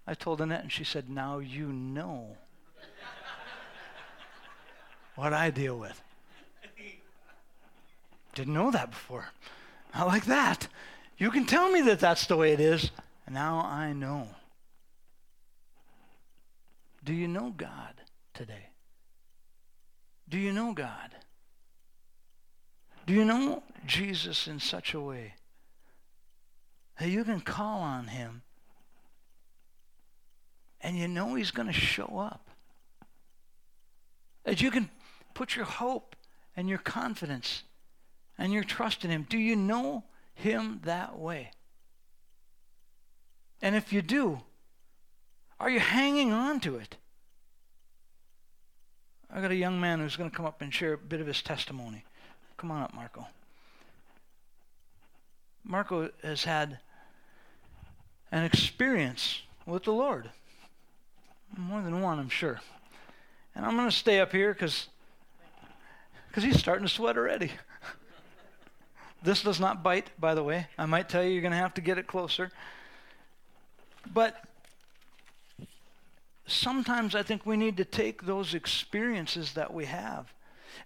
I 0.09 0.15
told 0.15 0.41
Annette, 0.41 0.63
and 0.63 0.71
she 0.71 0.83
said, 0.83 1.07
Now 1.07 1.37
you 1.37 1.67
know 1.71 2.35
what 5.15 5.33
I 5.33 5.51
deal 5.51 5.77
with. 5.77 6.01
Didn't 8.33 8.55
know 8.55 8.71
that 8.71 8.89
before. 8.89 9.29
Not 9.93 10.07
like 10.07 10.25
that. 10.25 10.67
You 11.19 11.29
can 11.29 11.45
tell 11.45 11.71
me 11.71 11.81
that 11.81 11.99
that's 11.99 12.25
the 12.25 12.37
way 12.37 12.53
it 12.53 12.59
is. 12.59 12.89
And 13.27 13.35
now 13.35 13.59
I 13.59 13.93
know. 13.93 14.29
Do 17.03 17.13
you 17.13 17.27
know 17.27 17.53
God 17.55 17.93
today? 18.33 18.69
Do 20.27 20.39
you 20.39 20.51
know 20.51 20.73
God? 20.73 21.11
Do 23.05 23.13
you 23.13 23.25
know 23.25 23.61
Jesus 23.85 24.47
in 24.47 24.59
such 24.59 24.95
a 24.95 24.99
way 24.99 25.35
that 26.97 27.09
you 27.09 27.23
can 27.23 27.41
call 27.41 27.81
on 27.81 28.07
him 28.07 28.41
and 30.81 30.97
you 30.97 31.07
know 31.07 31.35
he's 31.35 31.51
going 31.51 31.67
to 31.67 31.73
show 31.73 32.17
up. 32.19 32.49
That 34.43 34.61
you 34.61 34.71
can 34.71 34.89
put 35.33 35.55
your 35.55 35.65
hope 35.65 36.15
and 36.55 36.67
your 36.69 36.77
confidence 36.77 37.63
and 38.37 38.53
your 38.53 38.63
trust 38.63 39.03
in 39.03 39.11
him. 39.11 39.25
Do 39.29 39.37
you 39.37 39.55
know 39.55 40.03
him 40.33 40.81
that 40.83 41.17
way? 41.17 41.51
And 43.61 43.75
if 43.75 43.91
you 43.91 44.01
do, 44.01 44.41
are 45.59 45.69
you 45.69 45.79
hanging 45.79 46.31
on 46.31 46.59
to 46.61 46.77
it? 46.77 46.95
I 49.31 49.41
got 49.41 49.51
a 49.51 49.55
young 49.55 49.79
man 49.79 49.99
who's 49.99 50.15
going 50.15 50.29
to 50.29 50.35
come 50.35 50.45
up 50.45 50.61
and 50.61 50.73
share 50.73 50.93
a 50.93 50.97
bit 50.97 51.21
of 51.21 51.27
his 51.27 51.41
testimony. 51.41 52.03
Come 52.57 52.71
on 52.71 52.81
up, 52.81 52.93
Marco. 52.93 53.27
Marco 55.63 56.09
has 56.23 56.43
had 56.45 56.79
an 58.31 58.43
experience 58.43 59.41
with 59.65 59.83
the 59.83 59.91
Lord. 59.91 60.29
More 61.57 61.81
than 61.81 62.01
one, 62.01 62.19
I'm 62.19 62.29
sure. 62.29 62.59
And 63.55 63.65
I'm 63.65 63.75
going 63.75 63.89
to 63.89 63.95
stay 63.95 64.19
up 64.19 64.31
here 64.31 64.53
because 64.53 64.87
because 66.27 66.43
he's 66.43 66.59
starting 66.59 66.85
to 66.85 66.93
sweat 66.93 67.17
already. 67.17 67.51
this 69.23 69.41
does 69.41 69.59
not 69.59 69.81
bite, 69.81 70.11
by 70.19 70.35
the 70.35 70.43
way. 70.43 70.67
I 70.77 70.85
might 70.85 71.09
tell 71.09 71.23
you 71.23 71.31
you're 71.31 71.41
going 71.41 71.51
to 71.51 71.57
have 71.57 71.73
to 71.73 71.81
get 71.81 71.97
it 71.97 72.05
closer. 72.05 72.51
But 74.13 74.43
sometimes 76.45 77.15
I 77.15 77.23
think 77.23 77.45
we 77.45 77.57
need 77.57 77.77
to 77.77 77.85
take 77.85 78.23
those 78.23 78.53
experiences 78.53 79.53
that 79.53 79.73
we 79.73 79.85
have 79.85 80.31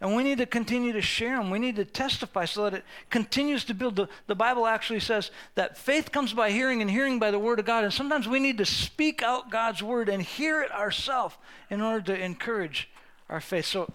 and 0.02 0.16
we 0.16 0.24
need 0.24 0.38
to 0.38 0.46
continue 0.46 0.94
to 0.94 1.02
share 1.02 1.38
them. 1.38 1.50
We 1.50 1.60
need 1.60 1.76
to 1.78 1.86
testify 1.86 2.46
so 2.46 2.64
that 2.64 2.74
it 2.74 2.84
continues 3.10 3.64
to 3.66 3.74
build. 3.74 3.96
The, 3.96 4.10
the 4.28 4.36
Bible 4.36 4.66
actually 4.66 5.00
says 5.00 5.32
that 5.56 5.78
faith 5.78 6.12
comes 6.12 6.34
by 6.34 6.52
hearing 6.52 6.82
and 6.82 6.90
hearing 6.90 7.20
by 7.20 7.32
the 7.32 7.40
Word 7.40 7.60
of 7.60 7.66
God. 7.66 7.84
And 7.84 7.94
sometimes 7.94 8.28
we 8.28 8.40
need 8.40 8.58
to 8.58 8.66
speak 8.66 9.22
out 9.22 9.50
God's 9.50 9.82
Word 9.84 10.10
and 10.10 10.22
hear 10.22 10.62
it 10.62 10.72
ourselves 10.72 11.36
in 11.70 11.82
order 11.82 12.02
to 12.14 12.24
encourage 12.24 12.90
our 13.30 13.42
faith. 13.42 13.66
So 13.66 13.92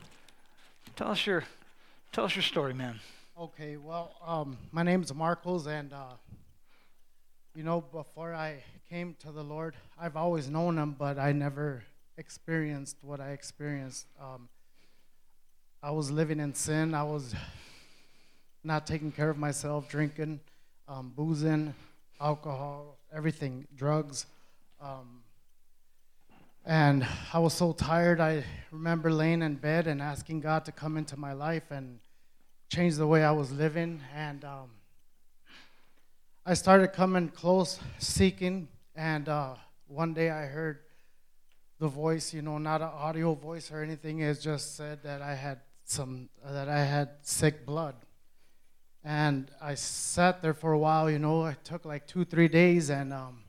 tell 0.97 1.11
us 1.11 1.27
your, 1.27 1.45
tell 2.13 2.25
us 2.25 2.35
your 2.35 2.43
story, 2.43 2.75
man. 2.75 3.01
Okay, 3.39 3.77
well, 3.77 4.17
um, 4.27 4.59
my 4.73 4.83
name 4.83 5.03
is 5.03 5.15
Marcos, 5.15 5.67
and 5.69 5.93
uh, 5.93 6.15
you 7.55 7.63
know, 7.63 7.81
before 7.81 8.35
I 8.35 8.65
came 8.91 9.15
to 9.21 9.31
the 9.31 9.45
Lord, 9.45 9.75
I've 9.97 10.17
always 10.17 10.51
known 10.51 10.77
Him, 10.77 10.97
but 10.99 11.19
I 11.19 11.33
never 11.33 11.85
experienced 12.17 12.97
what 13.03 13.21
I 13.21 13.31
experienced. 13.31 14.07
Um, 14.21 14.49
I 15.81 15.93
was 15.93 16.11
living 16.11 16.41
in 16.41 16.55
sin. 16.55 16.93
I 16.93 17.05
was 17.05 17.37
not 18.65 18.85
taking 18.85 19.13
care 19.13 19.31
of 19.31 19.39
myself, 19.39 19.89
drinking, 19.89 20.41
um, 20.89 21.13
boozing, 21.15 21.73
alcohol, 22.21 22.99
everything, 23.15 23.65
drugs. 23.77 24.27
Um, 24.81 25.23
and 26.67 27.07
I 27.33 27.39
was 27.39 27.55
so 27.55 27.73
tired. 27.73 28.21
I 28.21 28.43
remember 28.73 29.13
laying 29.13 29.41
in 29.41 29.55
bed 29.55 29.87
and 29.87 30.03
asking 30.03 30.41
God 30.41 30.65
to 30.65 30.73
come 30.73 30.97
into 30.97 31.17
my 31.17 31.33
life 31.33 31.71
and 31.71 32.01
change 32.69 32.97
the 32.97 33.07
way 33.07 33.23
I 33.23 33.31
was 33.31 33.53
living. 33.53 34.01
And 34.17 34.45
um, 34.45 34.71
I 36.45 36.55
started 36.55 36.89
coming 36.89 37.29
close, 37.29 37.79
seeking. 37.99 38.67
And 38.97 39.29
uh, 39.29 39.55
one 39.87 40.13
day 40.13 40.31
I 40.31 40.47
heard 40.47 40.81
the 41.79 41.87
voice, 41.87 42.35
you 42.35 42.43
know, 42.43 42.59
not 42.59 42.83
an 42.83 42.89
audio 42.89 43.35
voice 43.35 43.71
or 43.71 43.81
anything. 43.81 44.19
It 44.19 44.41
just 44.41 44.77
said 44.77 45.05
that 45.05 45.23
I 45.23 45.37
had 45.37 45.61
some 45.91 46.29
that 46.45 46.69
I 46.69 46.85
had 46.85 47.09
sick 47.23 47.65
blood. 47.65 47.95
And 49.03 49.51
I 49.61 49.75
sat 49.75 50.43
there 50.43 50.53
for 50.53 50.73
a 50.73 50.79
while, 50.79 51.11
you 51.11 51.19
know, 51.19 51.47
it 51.47 51.65
took 51.65 51.85
like 51.85 52.07
two, 52.07 52.25
three 52.25 52.49
days, 52.49 52.91
and 52.91 53.13
um, 53.13 53.45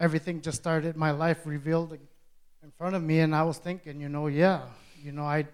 everything 0.00 0.40
just 0.40 0.56
started, 0.56 0.96
my 0.96 1.10
life 1.10 1.40
revealed 1.44 1.92
in 1.92 2.70
front 2.78 2.96
of 2.96 3.02
me, 3.02 3.20
and 3.20 3.34
I 3.34 3.42
was 3.42 3.58
thinking, 3.58 4.00
you 4.00 4.08
know, 4.08 4.28
yeah, 4.28 4.62
you 5.02 5.12
know, 5.12 5.24
I, 5.24 5.46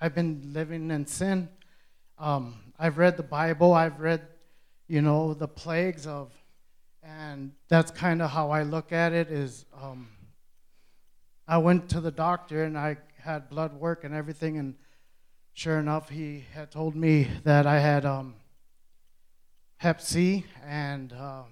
I've 0.00 0.14
been 0.14 0.50
living 0.54 0.90
in 0.90 1.06
sin. 1.06 1.50
Um, 2.18 2.54
I've 2.78 2.96
read 2.96 3.18
the 3.18 3.22
Bible, 3.22 3.74
I've 3.74 4.00
read, 4.00 4.22
you 4.88 5.02
know, 5.02 5.34
the 5.34 5.48
plagues 5.48 6.06
of, 6.06 6.32
and 7.02 7.52
that's 7.68 7.90
kind 7.90 8.22
of 8.22 8.30
how 8.30 8.50
I 8.50 8.62
look 8.62 8.92
at 8.92 9.12
it 9.12 9.30
is 9.30 9.66
um, 9.78 10.08
I 11.46 11.58
went 11.58 11.90
to 11.90 12.00
the 12.00 12.10
doctor 12.10 12.64
and 12.64 12.78
I 12.78 12.96
had 13.18 13.50
blood 13.50 13.74
work 13.74 14.04
and 14.04 14.14
everything, 14.14 14.56
and 14.56 14.74
sure 15.56 15.78
enough, 15.78 16.10
he 16.10 16.44
had 16.52 16.70
told 16.70 16.94
me 16.94 17.26
that 17.44 17.66
I 17.66 17.78
had 17.78 18.04
um, 18.04 18.34
Hep 19.78 20.02
C, 20.02 20.44
and 20.62 21.14
um, 21.14 21.46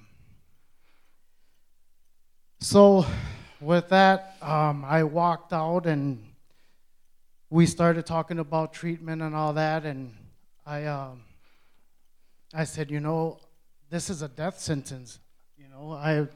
so 2.60 3.06
with 3.62 3.88
that, 3.88 4.36
um, 4.42 4.84
I 4.84 5.04
walked 5.04 5.54
out 5.54 5.86
and 5.86 6.22
we 7.48 7.64
started 7.64 8.04
talking 8.04 8.38
about 8.40 8.74
treatment 8.74 9.22
and 9.22 9.34
all 9.34 9.54
that, 9.54 9.86
and 9.86 10.14
I, 10.66 10.84
um, 10.84 11.22
I 12.52 12.64
said, 12.64 12.90
you 12.90 13.00
know, 13.00 13.38
this 13.88 14.10
is 14.10 14.20
a 14.20 14.28
death 14.28 14.60
sentence. 14.60 15.18
You 15.56 15.68
know, 15.68 15.92
I, 15.92 16.26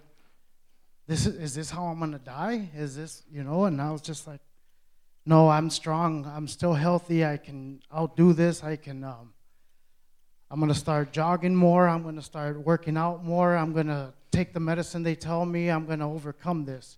this 1.07 1.27
is, 1.27 1.35
is 1.35 1.55
this 1.55 1.69
how 1.69 1.85
I'm 1.85 2.01
gonna 2.01 2.19
die? 2.19 2.71
Is 2.75 2.97
this, 2.97 3.25
you 3.31 3.45
know? 3.45 3.66
And 3.66 3.79
I 3.83 3.91
was 3.91 4.01
just 4.01 4.27
like, 4.27 4.41
no, 5.29 5.51
I'm 5.51 5.68
strong. 5.68 6.24
I'm 6.24 6.49
still 6.49 6.72
healthy. 6.72 7.22
I 7.22 7.37
can 7.37 7.83
outdo 7.95 8.33
this. 8.33 8.64
I 8.64 8.76
can. 8.76 9.05
Um, 9.05 9.35
I'm 10.51 10.59
gonna 10.59 10.72
start 10.72 11.12
jogging 11.12 11.55
more. 11.55 11.87
I'm 11.87 12.03
gonna 12.03 12.22
start 12.22 12.59
working 12.59 12.97
out 12.97 13.22
more. 13.22 13.55
I'm 13.55 13.74
gonna 13.74 14.14
take 14.31 14.55
the 14.55 14.61
medicine 14.61 15.03
they 15.03 15.14
tell 15.14 15.45
me. 15.45 15.68
I'm 15.68 15.85
gonna 15.85 16.11
overcome 16.11 16.64
this. 16.64 16.97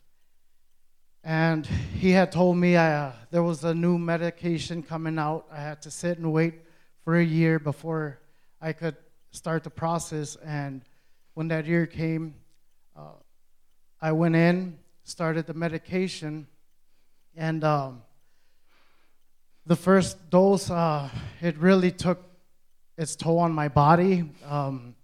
and 1.24 1.66
he 1.66 2.12
had 2.12 2.30
told 2.30 2.56
me 2.56 2.76
I, 2.76 3.08
uh, 3.08 3.12
there 3.32 3.42
was 3.42 3.64
a 3.64 3.74
new 3.74 3.98
medication 3.98 4.80
coming 4.84 5.18
out. 5.18 5.46
I 5.50 5.60
had 5.60 5.82
to 5.82 5.90
sit 5.90 6.18
and 6.18 6.32
wait 6.32 6.54
for 7.04 7.16
a 7.16 7.24
year 7.24 7.58
before 7.58 8.20
I 8.60 8.72
could 8.72 8.96
start 9.32 9.64
the 9.64 9.70
process. 9.70 10.36
And 10.36 10.82
when 11.34 11.48
that 11.48 11.66
year 11.66 11.84
came, 11.84 12.36
uh, 12.96 13.18
I 14.00 14.12
went 14.12 14.36
in, 14.36 14.78
started 15.02 15.46
the 15.46 15.54
medication, 15.54 16.46
and 17.36 17.64
um, 17.64 18.02
the 19.66 19.76
first 19.76 20.30
dose, 20.30 20.70
uh, 20.70 21.08
it 21.40 21.56
really 21.58 21.90
took 21.90 22.22
its 22.96 23.16
toll 23.16 23.38
on 23.38 23.52
my 23.52 23.68
body. 23.68 24.30
Um, 24.46 24.94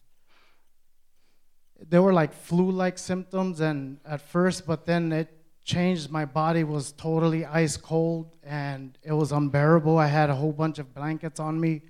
there 1.88 2.02
were 2.02 2.12
like 2.12 2.32
flu-like 2.32 2.98
symptoms, 2.98 3.60
and 3.60 3.98
at 4.04 4.20
first, 4.20 4.66
but 4.66 4.86
then 4.86 5.12
it 5.12 5.28
changed. 5.64 6.10
My 6.10 6.24
body 6.24 6.64
was 6.64 6.92
totally 6.92 7.44
ice 7.44 7.76
cold, 7.76 8.30
and 8.42 8.96
it 9.02 9.12
was 9.12 9.32
unbearable. 9.32 9.98
I 9.98 10.06
had 10.06 10.30
a 10.30 10.34
whole 10.34 10.52
bunch 10.52 10.78
of 10.78 10.94
blankets 10.94 11.38
on 11.38 11.60
me, 11.60 11.82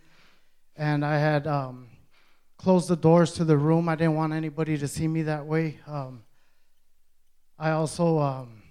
and 0.76 1.04
I 1.04 1.18
had 1.18 1.46
um, 1.46 1.88
closed 2.56 2.88
the 2.88 2.96
doors 2.96 3.32
to 3.34 3.44
the 3.44 3.56
room. 3.56 3.88
I 3.88 3.94
didn't 3.94 4.16
want 4.16 4.32
anybody 4.32 4.76
to 4.78 4.88
see 4.88 5.06
me 5.06 5.22
that 5.22 5.46
way. 5.46 5.78
Um, 5.86 6.22
I 7.58 7.70
also 7.70 8.18
um, 8.18 8.62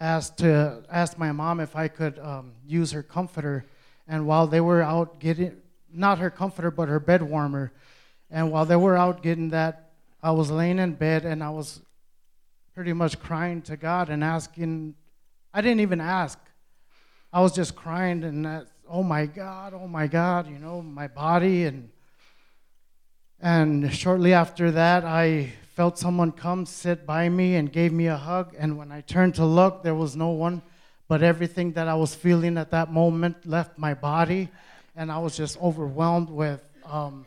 asked 0.00 0.38
to 0.38 0.82
asked 0.90 1.18
my 1.18 1.32
mom 1.32 1.60
if 1.60 1.76
I 1.76 1.88
could 1.88 2.18
um, 2.18 2.52
use 2.66 2.92
her 2.92 3.02
comforter, 3.02 3.64
and 4.06 4.26
while 4.26 4.46
they 4.46 4.60
were 4.60 4.82
out 4.82 5.20
getting 5.20 5.56
not 5.92 6.18
her 6.18 6.30
comforter 6.30 6.70
but 6.70 6.88
her 6.88 7.00
bed 7.00 7.22
warmer, 7.22 7.72
and 8.30 8.50
while 8.50 8.66
they 8.66 8.76
were 8.76 8.96
out 8.96 9.22
getting 9.22 9.50
that, 9.50 9.90
I 10.22 10.32
was 10.32 10.50
laying 10.50 10.78
in 10.78 10.94
bed 10.94 11.24
and 11.24 11.42
I 11.42 11.50
was 11.50 11.80
pretty 12.74 12.92
much 12.92 13.20
crying 13.20 13.62
to 13.62 13.76
God 13.76 14.08
and 14.08 14.24
asking. 14.24 14.94
I 15.52 15.60
didn't 15.60 15.80
even 15.80 16.00
ask. 16.00 16.38
I 17.32 17.40
was 17.40 17.52
just 17.52 17.76
crying 17.76 18.24
and 18.24 18.44
that, 18.44 18.66
oh 18.88 19.02
my 19.02 19.26
God, 19.26 19.72
oh 19.74 19.86
my 19.86 20.06
God, 20.06 20.48
you 20.48 20.58
know, 20.58 20.82
my 20.82 21.08
body 21.08 21.64
and 21.64 21.90
and 23.40 23.92
shortly 23.92 24.32
after 24.32 24.70
that, 24.70 25.04
I 25.04 25.52
felt 25.74 25.98
someone 25.98 26.30
come 26.30 26.64
sit 26.64 27.04
by 27.04 27.28
me 27.28 27.56
and 27.56 27.72
gave 27.72 27.92
me 27.92 28.06
a 28.06 28.16
hug. 28.16 28.54
And 28.56 28.78
when 28.78 28.92
I 28.92 29.00
turned 29.00 29.34
to 29.36 29.44
look, 29.44 29.82
there 29.82 29.94
was 29.94 30.16
no 30.16 30.30
one, 30.30 30.62
but 31.08 31.22
everything 31.22 31.72
that 31.72 31.88
I 31.88 31.94
was 31.94 32.14
feeling 32.14 32.56
at 32.56 32.70
that 32.70 32.92
moment 32.92 33.44
left 33.44 33.76
my 33.76 33.92
body, 33.92 34.48
and 34.94 35.10
I 35.10 35.18
was 35.18 35.36
just 35.36 35.60
overwhelmed 35.60 36.30
with 36.30 36.62
um, 36.84 37.26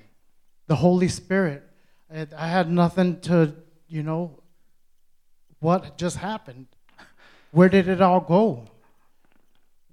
the 0.68 0.76
Holy 0.76 1.10
Spirit. 1.10 1.64
It, 2.10 2.34
I 2.34 2.48
had 2.48 2.70
nothing 2.70 3.20
to, 3.22 3.54
you 3.90 4.02
know, 4.02 4.40
what 5.60 5.98
just 5.98 6.18
happened? 6.18 6.68
Where 7.52 7.68
did 7.68 7.90
it 7.90 8.02
all 8.02 8.22
go? 8.22 8.70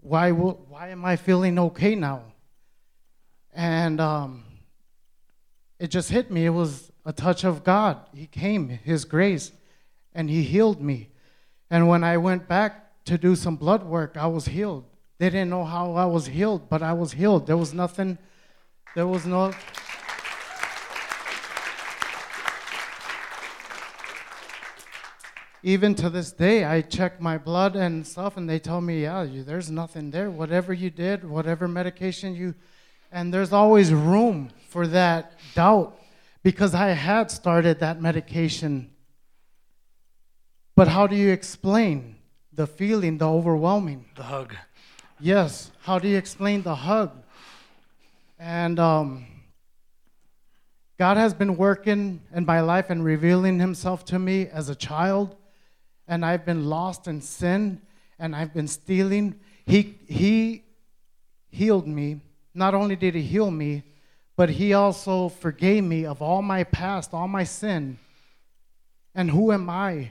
Why, 0.00 0.30
why 0.30 0.88
am 0.88 1.04
I 1.04 1.16
feeling 1.16 1.58
okay 1.58 1.94
now? 1.94 2.22
And 3.52 4.00
um, 4.00 4.44
it 5.78 5.88
just 5.88 6.10
hit 6.10 6.30
me. 6.30 6.44
It 6.44 6.50
was 6.50 6.92
a 7.04 7.12
touch 7.12 7.44
of 7.44 7.64
God. 7.64 7.98
He 8.14 8.26
came, 8.26 8.68
His 8.68 9.04
grace, 9.04 9.52
and 10.14 10.30
He 10.30 10.42
healed 10.42 10.80
me. 10.80 11.10
And 11.70 11.88
when 11.88 12.04
I 12.04 12.16
went 12.16 12.48
back 12.48 13.04
to 13.04 13.18
do 13.18 13.36
some 13.36 13.56
blood 13.56 13.84
work, 13.84 14.16
I 14.16 14.26
was 14.26 14.46
healed. 14.46 14.84
They 15.18 15.30
didn't 15.30 15.50
know 15.50 15.64
how 15.64 15.94
I 15.94 16.06
was 16.06 16.26
healed, 16.26 16.68
but 16.68 16.82
I 16.82 16.92
was 16.92 17.12
healed. 17.12 17.46
There 17.46 17.56
was 17.56 17.72
nothing, 17.72 18.18
there 18.94 19.06
was 19.06 19.26
no. 19.26 19.52
Even 25.62 25.94
to 25.94 26.10
this 26.10 26.30
day, 26.30 26.64
I 26.64 26.82
check 26.82 27.22
my 27.22 27.38
blood 27.38 27.74
and 27.74 28.06
stuff, 28.06 28.36
and 28.36 28.48
they 28.48 28.58
tell 28.58 28.82
me, 28.82 29.02
yeah, 29.02 29.22
you, 29.22 29.42
there's 29.42 29.70
nothing 29.70 30.10
there. 30.10 30.30
Whatever 30.30 30.74
you 30.74 30.90
did, 30.90 31.24
whatever 31.24 31.66
medication 31.66 32.34
you, 32.34 32.54
and 33.10 33.32
there's 33.32 33.52
always 33.52 33.92
room 33.92 34.50
for 34.68 34.86
that 34.88 35.32
doubt 35.54 35.98
because 36.44 36.74
I 36.74 36.90
had 36.90 37.30
started 37.30 37.80
that 37.80 38.00
medication. 38.00 38.90
But 40.76 40.88
how 40.88 41.06
do 41.08 41.16
you 41.16 41.30
explain 41.30 42.16
the 42.52 42.66
feeling, 42.66 43.18
the 43.18 43.28
overwhelming? 43.28 44.04
The 44.14 44.24
hug. 44.24 44.54
Yes. 45.18 45.72
How 45.80 45.98
do 45.98 46.06
you 46.06 46.18
explain 46.18 46.62
the 46.62 46.74
hug? 46.74 47.12
And 48.38 48.78
um, 48.78 49.26
God 50.98 51.16
has 51.16 51.32
been 51.32 51.56
working 51.56 52.20
in 52.34 52.44
my 52.44 52.60
life 52.60 52.90
and 52.90 53.02
revealing 53.02 53.58
Himself 53.58 54.04
to 54.06 54.18
me 54.18 54.46
as 54.48 54.68
a 54.68 54.74
child, 54.74 55.36
and 56.06 56.26
I've 56.26 56.44
been 56.44 56.66
lost 56.66 57.08
in 57.08 57.22
sin, 57.22 57.80
and 58.18 58.36
I've 58.36 58.52
been 58.52 58.68
stealing. 58.68 59.40
He 59.64 59.98
He 60.06 60.64
healed 61.48 61.88
me. 61.88 62.20
Not 62.52 62.74
only 62.74 62.96
did 62.96 63.14
He 63.14 63.22
heal 63.22 63.50
me, 63.50 63.82
but 64.36 64.50
he 64.50 64.72
also 64.72 65.28
forgave 65.28 65.84
me 65.84 66.04
of 66.04 66.20
all 66.20 66.42
my 66.42 66.64
past, 66.64 67.14
all 67.14 67.28
my 67.28 67.44
sin. 67.44 67.98
And 69.14 69.30
who 69.30 69.52
am 69.52 69.70
I? 69.70 70.10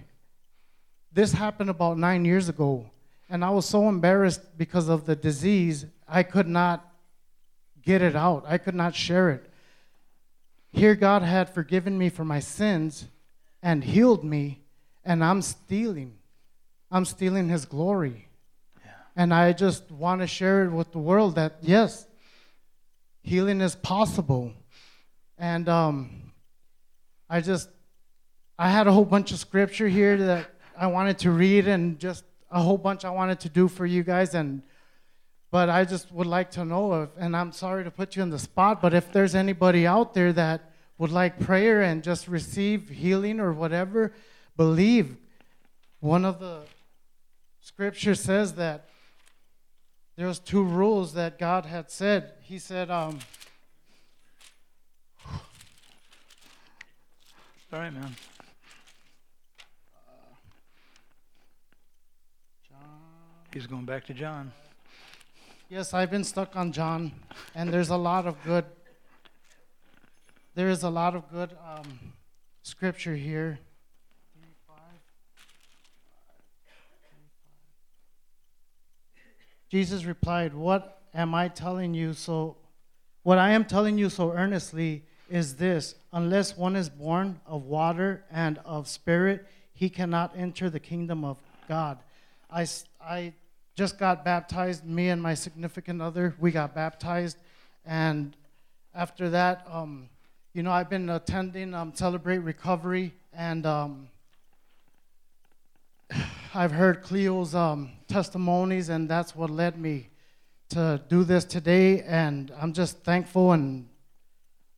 This 1.11 1.33
happened 1.33 1.69
about 1.69 1.97
nine 1.97 2.25
years 2.25 2.49
ago, 2.49 2.89
and 3.29 3.43
I 3.43 3.49
was 3.49 3.65
so 3.65 3.89
embarrassed 3.89 4.57
because 4.57 4.89
of 4.89 5.05
the 5.05 5.15
disease, 5.15 5.85
I 6.07 6.23
could 6.23 6.47
not 6.47 6.89
get 7.83 8.01
it 8.01 8.15
out. 8.15 8.45
I 8.47 8.57
could 8.57 8.75
not 8.75 8.95
share 8.95 9.29
it. 9.29 9.49
Here, 10.71 10.95
God 10.95 11.21
had 11.21 11.49
forgiven 11.49 11.97
me 11.97 12.09
for 12.09 12.25
my 12.25 12.39
sins 12.39 13.05
and 13.61 13.83
healed 13.83 14.23
me, 14.23 14.63
and 15.05 15.23
I'm 15.23 15.41
stealing. 15.41 16.17
I'm 16.89 17.05
stealing 17.05 17.49
His 17.49 17.65
glory. 17.65 18.27
Yeah. 18.83 18.91
And 19.15 19.33
I 19.33 19.53
just 19.53 19.91
want 19.91 20.21
to 20.21 20.27
share 20.27 20.65
it 20.65 20.71
with 20.71 20.91
the 20.91 20.99
world 20.99 21.35
that, 21.35 21.57
yes, 21.61 22.07
healing 23.23 23.61
is 23.61 23.75
possible. 23.75 24.53
And 25.37 25.67
um, 25.67 26.31
I 27.29 27.41
just, 27.41 27.69
I 28.59 28.69
had 28.69 28.85
a 28.85 28.91
whole 28.91 29.05
bunch 29.05 29.31
of 29.31 29.39
scripture 29.39 29.87
here 29.87 30.17
that 30.17 30.51
I 30.77 30.87
wanted 30.87 31.17
to 31.19 31.31
read 31.31 31.67
and 31.67 31.97
just 31.99 32.23
a 32.51 32.61
whole 32.61 32.77
bunch 32.77 33.03
I 33.03 33.09
wanted 33.09 33.39
to 33.41 33.49
do 33.49 33.67
for 33.67 33.85
you 33.85 34.03
guys. 34.03 34.35
And, 34.35 34.61
but 35.49 35.69
I 35.69 35.85
just 35.85 36.11
would 36.11 36.27
like 36.27 36.51
to 36.51 36.65
know 36.65 37.03
if, 37.03 37.09
and 37.17 37.35
I'm 37.35 37.51
sorry 37.51 37.83
to 37.83 37.91
put 37.91 38.15
you 38.15 38.21
in 38.21 38.29
the 38.29 38.39
spot, 38.39 38.81
but 38.81 38.93
if 38.93 39.11
there's 39.11 39.33
anybody 39.33 39.87
out 39.87 40.13
there 40.13 40.31
that 40.33 40.71
would 40.97 41.11
like 41.11 41.39
prayer 41.39 41.81
and 41.81 42.03
just 42.03 42.27
receive 42.27 42.89
healing 42.89 43.39
or 43.39 43.51
whatever, 43.51 44.13
believe. 44.55 45.17
One 45.99 46.25
of 46.25 46.39
the 46.39 46.61
scripture 47.61 48.13
says 48.13 48.53
that 48.55 48.89
there 50.15 50.27
was 50.27 50.39
two 50.39 50.63
rules 50.63 51.13
that 51.13 51.39
God 51.39 51.65
had 51.65 51.89
said. 51.89 52.33
He 52.41 52.59
said, 52.59 52.91
um, 52.91 53.19
Sorry, 57.73 57.89
man. 57.89 58.15
John. 62.69 62.79
He's 63.51 63.65
going 63.65 63.85
back 63.85 64.05
to 64.05 64.13
John. 64.13 64.51
Yes, 65.69 65.91
I've 65.91 66.11
been 66.11 66.23
stuck 66.23 66.55
on 66.55 66.71
John, 66.71 67.13
and 67.55 67.73
there's 67.73 67.89
a 67.89 67.97
lot 67.97 68.27
of 68.27 68.35
good. 68.43 68.65
There 70.53 70.69
is 70.69 70.83
a 70.83 70.89
lot 70.91 71.15
of 71.15 71.31
good 71.31 71.57
um, 71.67 72.13
scripture 72.61 73.15
here. 73.15 73.57
Jesus 79.73 80.05
replied, 80.05 80.53
What 80.53 81.01
am 81.15 81.33
I 81.33 81.47
telling 81.47 81.95
you 81.95 82.13
so? 82.13 82.57
What 83.23 83.39
I 83.39 83.53
am 83.53 83.65
telling 83.65 83.97
you 83.97 84.07
so 84.07 84.31
earnestly 84.31 85.01
is 85.31 85.55
this 85.55 85.95
unless 86.11 86.55
one 86.55 86.75
is 86.75 86.89
born 86.89 87.41
of 87.47 87.63
water 87.63 88.23
and 88.29 88.59
of 88.65 88.87
spirit, 88.87 89.47
he 89.73 89.89
cannot 89.89 90.31
enter 90.37 90.69
the 90.69 90.79
kingdom 90.79 91.25
of 91.25 91.37
God. 91.67 91.97
I, 92.51 92.67
I 93.01 93.33
just 93.73 93.97
got 93.97 94.23
baptized, 94.23 94.85
me 94.85 95.09
and 95.09 95.19
my 95.19 95.33
significant 95.33 96.03
other, 96.03 96.35
we 96.37 96.51
got 96.51 96.75
baptized. 96.75 97.37
And 97.83 98.37
after 98.93 99.27
that, 99.31 99.65
um, 99.67 100.07
you 100.53 100.61
know, 100.61 100.71
I've 100.71 100.91
been 100.91 101.09
attending 101.09 101.73
um, 101.73 101.93
Celebrate 101.95 102.37
Recovery, 102.37 103.11
and 103.33 103.65
um, 103.65 104.07
I've 106.55 106.71
heard 106.71 107.01
Cleo's 107.01 107.55
um, 107.55 107.89
testimonies, 108.07 108.89
and 108.89 109.09
that's 109.09 109.35
what 109.35 109.49
led 109.49 109.75
me 109.75 110.09
to 110.69 111.01
do 111.09 111.23
this 111.23 111.45
today. 111.45 112.03
And 112.03 112.53
I'm 112.61 112.73
just 112.73 112.99
thankful, 112.99 113.53
and 113.53 113.87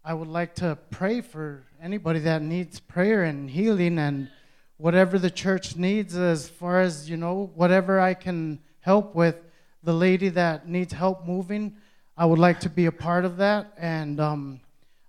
I 0.01 0.13
would 0.13 0.29
like 0.29 0.55
to 0.55 0.77
pray 0.89 1.19
for 1.19 1.65
anybody 1.81 2.19
that 2.19 2.41
needs 2.41 2.79
prayer 2.79 3.25
and 3.25 3.49
healing, 3.49 3.99
and 3.99 4.29
whatever 4.77 5.19
the 5.19 5.29
church 5.29 5.75
needs, 5.75 6.15
as 6.15 6.47
far 6.47 6.79
as 6.79 7.09
you 7.09 7.17
know, 7.17 7.51
whatever 7.55 7.99
I 7.99 8.13
can 8.13 8.59
help 8.79 9.13
with. 9.13 9.35
The 9.83 9.93
lady 9.93 10.29
that 10.29 10.69
needs 10.69 10.93
help 10.93 11.25
moving, 11.25 11.75
I 12.15 12.25
would 12.25 12.39
like 12.39 12.61
to 12.61 12.69
be 12.69 12.85
a 12.85 12.91
part 12.91 13.25
of 13.25 13.35
that, 13.37 13.73
and 13.77 14.21
um, 14.21 14.61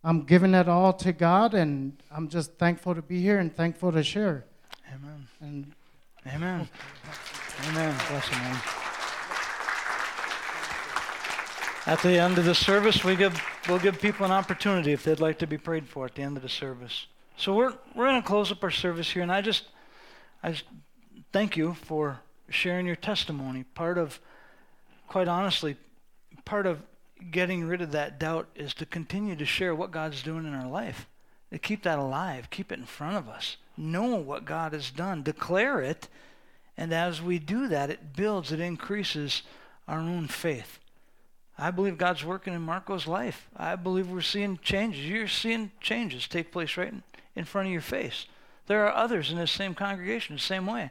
I'm 0.02 0.22
giving 0.22 0.52
it 0.52 0.68
all 0.68 0.92
to 0.94 1.12
God, 1.12 1.54
and 1.54 1.96
I'm 2.10 2.28
just 2.28 2.54
thankful 2.54 2.96
to 2.96 3.02
be 3.02 3.22
here 3.22 3.38
and 3.38 3.54
thankful 3.54 3.92
to 3.92 4.02
share. 4.02 4.44
Amen. 4.92 5.28
And 5.40 5.72
Amen. 6.28 6.68
Amen. 7.68 7.94
Bless 8.08 8.30
you, 8.30 8.36
man. 8.38 8.60
At 11.86 12.02
the 12.02 12.18
end 12.18 12.36
of 12.38 12.44
the 12.44 12.54
service, 12.54 13.04
we 13.04 13.14
give, 13.14 13.40
we'll 13.68 13.78
give 13.78 14.00
people 14.00 14.26
an 14.26 14.32
opportunity 14.32 14.92
if 14.92 15.04
they'd 15.04 15.20
like 15.20 15.38
to 15.38 15.46
be 15.46 15.56
prayed 15.56 15.86
for 15.86 16.04
at 16.04 16.16
the 16.16 16.22
end 16.22 16.36
of 16.36 16.42
the 16.42 16.48
service. 16.48 17.06
So 17.36 17.54
we're, 17.54 17.74
we're 17.94 18.06
going 18.08 18.20
to 18.20 18.26
close 18.26 18.50
up 18.50 18.64
our 18.64 18.72
service 18.72 19.10
here, 19.10 19.22
and 19.22 19.30
I 19.30 19.40
just, 19.40 19.68
I 20.42 20.50
just 20.50 20.64
thank 21.32 21.56
you 21.56 21.74
for 21.74 22.20
sharing 22.50 22.86
your 22.86 22.96
testimony. 22.96 23.62
Part 23.74 23.98
of, 23.98 24.18
quite 25.06 25.28
honestly, 25.28 25.76
part 26.44 26.66
of 26.66 26.82
getting 27.30 27.64
rid 27.64 27.82
of 27.82 27.92
that 27.92 28.18
doubt 28.18 28.48
is 28.56 28.74
to 28.74 28.86
continue 28.86 29.36
to 29.36 29.46
share 29.46 29.74
what 29.74 29.92
God's 29.92 30.22
doing 30.24 30.44
in 30.44 30.54
our 30.54 30.68
life, 30.68 31.06
to 31.52 31.58
keep 31.58 31.84
that 31.84 32.00
alive, 32.00 32.50
keep 32.50 32.72
it 32.72 32.80
in 32.80 32.84
front 32.84 33.16
of 33.16 33.28
us, 33.28 33.58
know 33.76 34.16
what 34.16 34.44
God 34.44 34.72
has 34.72 34.90
done, 34.90 35.22
declare 35.22 35.80
it, 35.80 36.08
and 36.76 36.92
as 36.92 37.22
we 37.22 37.38
do 37.38 37.68
that, 37.68 37.90
it 37.90 38.14
builds, 38.14 38.52
it 38.52 38.60
increases 38.60 39.42
our 39.88 39.98
own 39.98 40.28
faith. 40.28 40.78
I 41.58 41.70
believe 41.70 41.96
God's 41.96 42.24
working 42.24 42.52
in 42.52 42.60
Marco's 42.60 43.06
life. 43.06 43.48
I 43.56 43.76
believe 43.76 44.10
we're 44.10 44.20
seeing 44.20 44.58
changes. 44.62 45.06
You're 45.06 45.26
seeing 45.26 45.70
changes 45.80 46.28
take 46.28 46.52
place 46.52 46.76
right 46.76 46.92
in, 46.92 47.02
in 47.34 47.44
front 47.44 47.68
of 47.68 47.72
your 47.72 47.80
face. 47.80 48.26
There 48.66 48.86
are 48.86 48.94
others 48.94 49.30
in 49.30 49.38
this 49.38 49.52
same 49.52 49.74
congregation 49.74 50.36
the 50.36 50.42
same 50.42 50.66
way. 50.66 50.90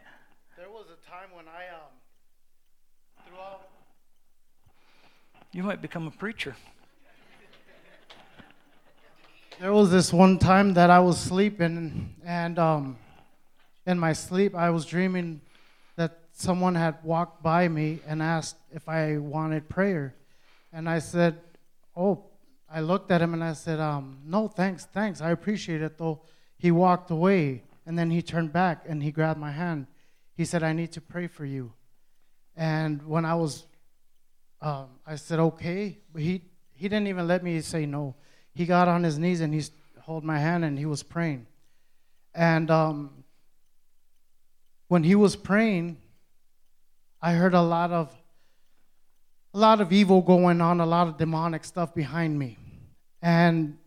There 0.57 0.69
was 0.69 0.85
a 0.85 1.09
time 1.09 1.29
when 1.35 1.45
I 1.47 1.67
um 1.75 1.91
You 5.55 5.63
might 5.63 5.81
become 5.81 6.05
a 6.05 6.11
preacher. 6.11 6.57
There 9.57 9.71
was 9.71 9.89
this 9.89 10.11
one 10.11 10.37
time 10.37 10.73
that 10.73 10.89
I 10.89 10.99
was 10.99 11.17
sleeping, 11.17 12.13
and 12.25 12.59
um, 12.59 12.97
in 13.85 13.97
my 13.97 14.11
sleep, 14.11 14.53
I 14.53 14.69
was 14.69 14.85
dreaming 14.85 15.39
that 15.95 16.19
someone 16.33 16.75
had 16.75 16.97
walked 17.03 17.41
by 17.41 17.69
me 17.69 17.99
and 18.05 18.21
asked 18.21 18.57
if 18.73 18.89
I 18.89 19.17
wanted 19.17 19.69
prayer. 19.69 20.13
And 20.73 20.89
I 20.89 20.99
said, 20.99 21.39
Oh, 21.95 22.25
I 22.69 22.81
looked 22.81 23.11
at 23.11 23.21
him 23.21 23.33
and 23.33 23.41
I 23.41 23.53
said, 23.53 23.79
um, 23.79 24.17
No, 24.25 24.49
thanks, 24.49 24.87
thanks. 24.91 25.21
I 25.21 25.31
appreciate 25.31 25.81
it, 25.81 25.97
though. 25.97 26.19
He 26.57 26.71
walked 26.71 27.09
away, 27.09 27.63
and 27.85 27.97
then 27.97 28.11
he 28.11 28.21
turned 28.21 28.51
back 28.51 28.83
and 28.85 29.01
he 29.01 29.09
grabbed 29.09 29.39
my 29.39 29.51
hand. 29.51 29.87
He 30.35 30.43
said, 30.43 30.63
I 30.63 30.73
need 30.73 30.91
to 30.91 31.01
pray 31.01 31.27
for 31.27 31.45
you. 31.45 31.71
And 32.57 33.01
when 33.07 33.23
I 33.23 33.35
was, 33.35 33.65
um, 34.61 34.87
I 35.07 35.15
said, 35.15 35.39
Okay. 35.39 35.97
But 36.11 36.23
he, 36.23 36.41
he 36.73 36.89
didn't 36.89 37.07
even 37.07 37.25
let 37.25 37.41
me 37.41 37.61
say 37.61 37.85
no 37.85 38.15
he 38.55 38.65
got 38.65 38.87
on 38.87 39.03
his 39.03 39.19
knees 39.19 39.41
and 39.41 39.53
he 39.53 39.61
held 40.05 40.23
my 40.23 40.39
hand 40.39 40.63
and 40.63 40.79
he 40.79 40.85
was 40.85 41.03
praying. 41.03 41.45
And 42.33 42.71
um, 42.71 43.23
when 44.87 45.03
he 45.03 45.13
was 45.13 45.35
praying, 45.35 45.97
I 47.21 47.33
heard 47.33 47.53
a 47.53 47.61
lot 47.61 47.91
of 47.91 48.15
a 49.53 49.57
lot 49.57 49.79
of 49.79 49.93
evil 49.93 50.21
going 50.21 50.59
on, 50.59 50.81
a 50.81 50.85
lot 50.85 51.07
of 51.07 51.17
demonic 51.17 51.63
stuff 51.63 51.93
behind 51.95 52.37
me. 52.37 52.57
And 53.21 53.77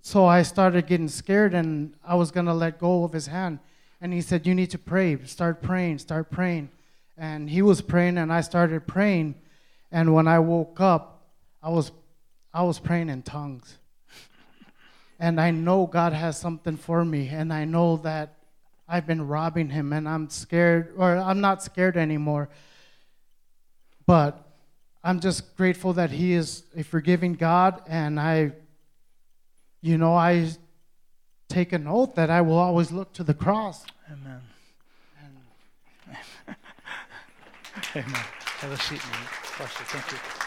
so 0.00 0.26
I 0.26 0.42
started 0.42 0.86
getting 0.86 1.08
scared 1.08 1.54
and 1.54 1.94
I 2.04 2.14
was 2.14 2.30
going 2.30 2.46
to 2.46 2.54
let 2.54 2.78
go 2.78 3.02
of 3.02 3.12
his 3.12 3.26
hand. 3.26 3.58
And 4.00 4.12
he 4.12 4.20
said, 4.20 4.46
You 4.46 4.54
need 4.54 4.70
to 4.70 4.78
pray. 4.78 5.18
Start 5.24 5.60
praying, 5.60 5.98
start 5.98 6.30
praying. 6.30 6.70
And 7.16 7.50
he 7.50 7.62
was 7.62 7.82
praying 7.82 8.16
and 8.16 8.32
I 8.32 8.40
started 8.40 8.86
praying. 8.86 9.34
And 9.92 10.14
when 10.14 10.28
I 10.28 10.38
woke 10.38 10.80
up, 10.80 11.26
I 11.62 11.68
was 11.68 11.90
I 12.52 12.62
was 12.62 12.78
praying 12.78 13.08
in 13.08 13.22
tongues. 13.22 13.78
And 15.18 15.40
I 15.40 15.50
know 15.50 15.86
God 15.86 16.12
has 16.12 16.38
something 16.38 16.76
for 16.76 17.04
me, 17.04 17.28
and 17.28 17.52
I 17.52 17.64
know 17.64 17.98
that 17.98 18.36
I've 18.88 19.06
been 19.06 19.28
robbing 19.28 19.68
Him, 19.68 19.92
and 19.92 20.08
I'm 20.08 20.30
scared, 20.30 20.94
or 20.96 21.16
I'm 21.16 21.40
not 21.40 21.62
scared 21.62 21.96
anymore. 21.96 22.48
But 24.06 24.42
I'm 25.04 25.20
just 25.20 25.56
grateful 25.56 25.92
that 25.92 26.10
He 26.10 26.32
is 26.32 26.64
a 26.74 26.82
forgiving 26.82 27.34
God, 27.34 27.82
and 27.86 28.18
I, 28.18 28.52
you 29.82 29.98
know, 29.98 30.14
I 30.14 30.48
take 31.48 31.72
an 31.72 31.86
oath 31.86 32.14
that 32.14 32.30
I 32.30 32.40
will 32.40 32.58
always 32.58 32.90
look 32.90 33.12
to 33.14 33.24
the 33.24 33.34
cross. 33.34 33.84
Amen. 34.10 34.40
And 35.22 36.56
Amen. 37.96 38.24
Have 38.60 38.72
a 38.72 38.78
seat, 38.78 39.04
man. 39.10 39.20
Bless. 39.58 39.72
Thank 39.72 40.12
you. 40.12 40.39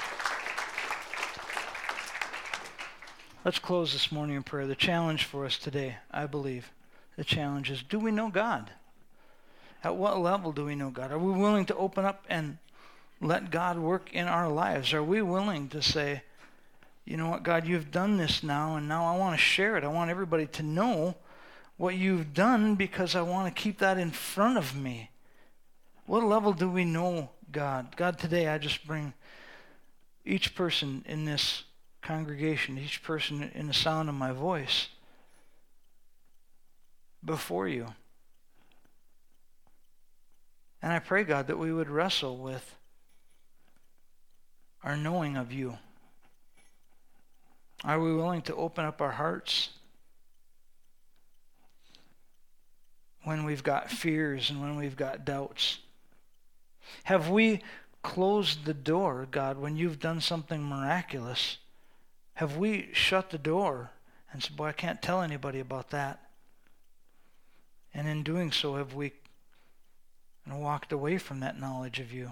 Let's 3.45 3.59
close 3.59 3.91
this 3.91 4.09
morning 4.09 4.37
in 4.37 4.43
prayer. 4.43 4.67
The 4.67 4.73
challenge 4.73 5.25
for 5.25 5.45
us 5.45 5.57
today, 5.57 5.97
I 6.09 6.27
believe, 6.27 6.71
the 7.17 7.25
challenge 7.25 7.69
is 7.69 7.83
do 7.83 7.99
we 7.99 8.09
know 8.09 8.29
God? 8.29 8.71
At 9.83 9.97
what 9.97 10.17
level 10.17 10.53
do 10.53 10.63
we 10.63 10.75
know 10.75 10.89
God? 10.89 11.11
Are 11.11 11.19
we 11.19 11.33
willing 11.33 11.65
to 11.65 11.75
open 11.75 12.05
up 12.05 12.23
and 12.29 12.57
let 13.19 13.51
God 13.51 13.77
work 13.77 14.13
in 14.13 14.27
our 14.27 14.47
lives? 14.47 14.93
Are 14.93 15.03
we 15.03 15.21
willing 15.21 15.67
to 15.69 15.81
say, 15.81 16.23
you 17.03 17.17
know 17.17 17.27
what, 17.27 17.43
God, 17.43 17.67
you've 17.67 17.91
done 17.91 18.15
this 18.15 18.43
now, 18.43 18.77
and 18.77 18.87
now 18.87 19.13
I 19.13 19.17
want 19.17 19.37
to 19.37 19.43
share 19.43 19.75
it. 19.75 19.83
I 19.83 19.87
want 19.87 20.09
everybody 20.09 20.47
to 20.47 20.63
know 20.63 21.15
what 21.75 21.95
you've 21.95 22.33
done 22.33 22.75
because 22.75 23.13
I 23.13 23.23
want 23.23 23.53
to 23.53 23.61
keep 23.61 23.79
that 23.79 23.97
in 23.97 24.11
front 24.11 24.57
of 24.57 24.73
me. 24.73 25.09
What 26.05 26.23
level 26.23 26.53
do 26.53 26.69
we 26.69 26.85
know 26.85 27.31
God? 27.51 27.97
God, 27.97 28.17
today 28.17 28.47
I 28.47 28.57
just 28.57 28.87
bring 28.87 29.13
each 30.23 30.55
person 30.55 31.03
in 31.05 31.25
this 31.25 31.63
congregation, 32.03 32.77
each 32.77 33.01
person 33.01 33.49
in 33.55 33.67
the 33.67 33.73
sound 33.73 34.09
of 34.09 34.15
my 34.15 34.31
voice, 34.31 34.89
before 37.23 37.67
you. 37.67 37.87
And 40.81 40.91
I 40.91 40.99
pray, 40.99 41.23
God, 41.23 41.47
that 41.47 41.57
we 41.57 41.71
would 41.71 41.89
wrestle 41.89 42.37
with 42.37 42.75
our 44.83 44.97
knowing 44.97 45.37
of 45.37 45.53
you. 45.53 45.77
Are 47.85 47.99
we 47.99 48.13
willing 48.13 48.41
to 48.43 48.55
open 48.55 48.83
up 48.85 49.01
our 49.01 49.11
hearts 49.11 49.69
when 53.23 53.45
we've 53.45 53.63
got 53.63 53.89
fears 53.89 54.49
and 54.49 54.61
when 54.61 54.75
we've 54.75 54.97
got 54.97 55.23
doubts? 55.23 55.79
Have 57.05 57.29
we 57.29 57.61
closed 58.01 58.65
the 58.65 58.73
door, 58.73 59.25
God, 59.31 59.57
when 59.57 59.77
you've 59.77 59.99
done 59.99 60.19
something 60.19 60.61
miraculous? 60.61 61.59
Have 62.35 62.57
we 62.57 62.89
shut 62.93 63.29
the 63.29 63.37
door 63.37 63.91
and 64.31 64.41
said, 64.41 64.55
Boy, 64.55 64.67
I 64.67 64.71
can't 64.71 65.01
tell 65.01 65.21
anybody 65.21 65.59
about 65.59 65.91
that? 65.91 66.19
And 67.93 68.07
in 68.07 68.23
doing 68.23 68.51
so, 68.51 68.75
have 68.75 68.93
we 68.93 69.13
walked 70.47 70.91
away 70.91 71.17
from 71.17 71.39
that 71.41 71.59
knowledge 71.59 71.99
of 71.99 72.11
you? 72.11 72.31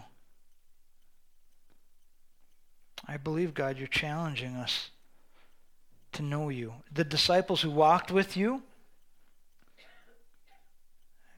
I 3.07 3.17
believe, 3.17 3.53
God, 3.53 3.77
you're 3.77 3.87
challenging 3.87 4.55
us 4.55 4.89
to 6.13 6.21
know 6.21 6.49
you. 6.49 6.73
The 6.91 7.03
disciples 7.03 7.61
who 7.61 7.71
walked 7.71 8.11
with 8.11 8.35
you, 8.35 8.63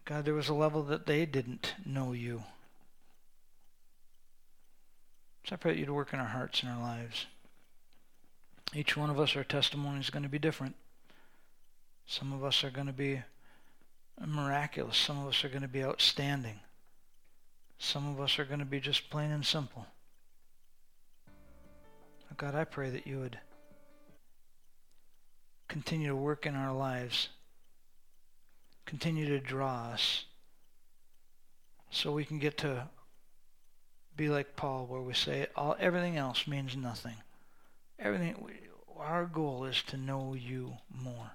God, 0.05 0.25
there 0.25 0.33
was 0.33 0.49
a 0.49 0.53
level 0.53 0.83
that 0.83 1.05
they 1.05 1.25
didn't 1.25 1.75
know 1.85 2.11
you. 2.11 2.43
So 5.45 5.53
I 5.53 5.57
pray 5.57 5.73
that 5.73 5.79
you'd 5.79 5.89
work 5.89 6.13
in 6.13 6.19
our 6.19 6.25
hearts 6.25 6.61
and 6.61 6.71
our 6.71 6.81
lives. 6.81 7.25
Each 8.75 8.97
one 8.97 9.09
of 9.09 9.19
us, 9.19 9.35
our 9.35 9.43
testimony 9.43 9.99
is 9.99 10.09
going 10.09 10.23
to 10.23 10.29
be 10.29 10.39
different. 10.39 10.75
Some 12.05 12.33
of 12.33 12.43
us 12.43 12.63
are 12.63 12.71
going 12.71 12.87
to 12.87 12.93
be 12.93 13.21
miraculous. 14.25 14.97
Some 14.97 15.21
of 15.21 15.27
us 15.27 15.43
are 15.43 15.49
going 15.49 15.61
to 15.61 15.67
be 15.67 15.83
outstanding. 15.83 16.59
Some 17.77 18.09
of 18.09 18.19
us 18.19 18.39
are 18.39 18.45
going 18.45 18.59
to 18.59 18.65
be 18.65 18.79
just 18.79 19.09
plain 19.09 19.31
and 19.31 19.45
simple. 19.45 19.85
God, 22.35 22.55
I 22.55 22.63
pray 22.63 22.89
that 22.89 23.05
you 23.05 23.19
would 23.19 23.37
continue 25.67 26.07
to 26.07 26.15
work 26.15 26.47
in 26.47 26.55
our 26.55 26.73
lives, 26.73 27.29
continue 28.85 29.27
to 29.27 29.39
draw 29.39 29.89
us, 29.93 30.25
so 31.91 32.11
we 32.11 32.25
can 32.25 32.39
get 32.39 32.57
to 32.59 32.87
be 34.17 34.29
like 34.29 34.55
Paul, 34.55 34.87
where 34.87 35.01
we 35.01 35.13
say 35.13 35.45
all 35.55 35.75
everything 35.79 36.17
else 36.17 36.47
means 36.47 36.75
nothing. 36.75 37.15
Everything, 37.99 38.35
our 38.97 39.25
goal 39.25 39.65
is 39.65 39.81
to 39.83 39.97
know 39.97 40.33
you 40.33 40.73
more. 40.89 41.31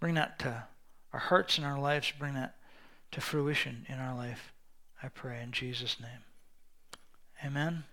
Bring 0.00 0.14
that 0.14 0.38
to 0.40 0.64
our 1.12 1.20
hearts 1.20 1.58
and 1.58 1.66
our 1.66 1.78
lives, 1.78 2.12
bring 2.18 2.34
that 2.34 2.54
to 3.12 3.20
fruition 3.20 3.86
in 3.88 3.98
our 3.98 4.14
life. 4.14 4.52
I 5.02 5.08
pray 5.08 5.42
in 5.42 5.52
Jesus' 5.52 5.98
name. 6.00 6.24
Amen. 7.44 7.84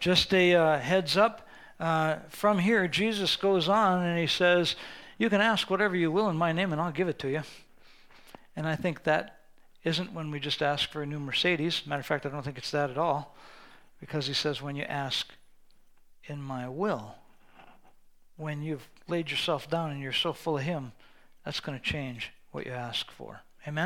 Just 0.00 0.32
a 0.32 0.54
uh, 0.54 0.78
heads 0.78 1.16
up 1.16 1.46
uh, 1.78 2.16
from 2.28 2.58
here, 2.58 2.88
Jesus 2.88 3.36
goes 3.36 3.68
on 3.68 4.02
and 4.02 4.18
he 4.18 4.26
says, 4.26 4.76
You 5.18 5.28
can 5.28 5.40
ask 5.40 5.68
whatever 5.68 5.94
you 5.94 6.10
will 6.10 6.28
in 6.28 6.36
my 6.36 6.52
name 6.52 6.72
and 6.72 6.80
I'll 6.80 6.92
give 6.92 7.08
it 7.08 7.18
to 7.20 7.28
you. 7.28 7.42
And 8.54 8.66
I 8.66 8.76
think 8.76 9.04
that 9.04 9.40
isn't 9.84 10.14
when 10.14 10.30
we 10.30 10.40
just 10.40 10.62
ask 10.62 10.90
for 10.90 11.02
a 11.02 11.06
new 11.06 11.20
Mercedes. 11.20 11.82
Matter 11.86 12.00
of 12.00 12.06
fact, 12.06 12.24
I 12.24 12.30
don't 12.30 12.42
think 12.42 12.58
it's 12.58 12.70
that 12.70 12.90
at 12.90 12.98
all. 12.98 13.36
Because 14.00 14.26
he 14.26 14.34
says, 14.34 14.62
When 14.62 14.76
you 14.76 14.84
ask 14.84 15.32
in 16.24 16.42
my 16.42 16.68
will, 16.68 17.14
when 18.36 18.62
you've 18.62 18.88
laid 19.08 19.30
yourself 19.30 19.70
down 19.70 19.90
and 19.90 20.00
you're 20.00 20.12
so 20.12 20.32
full 20.32 20.58
of 20.58 20.64
him, 20.64 20.92
that's 21.44 21.60
going 21.60 21.78
to 21.78 21.84
change 21.84 22.32
what 22.50 22.66
you 22.66 22.72
ask 22.72 23.10
for. 23.10 23.42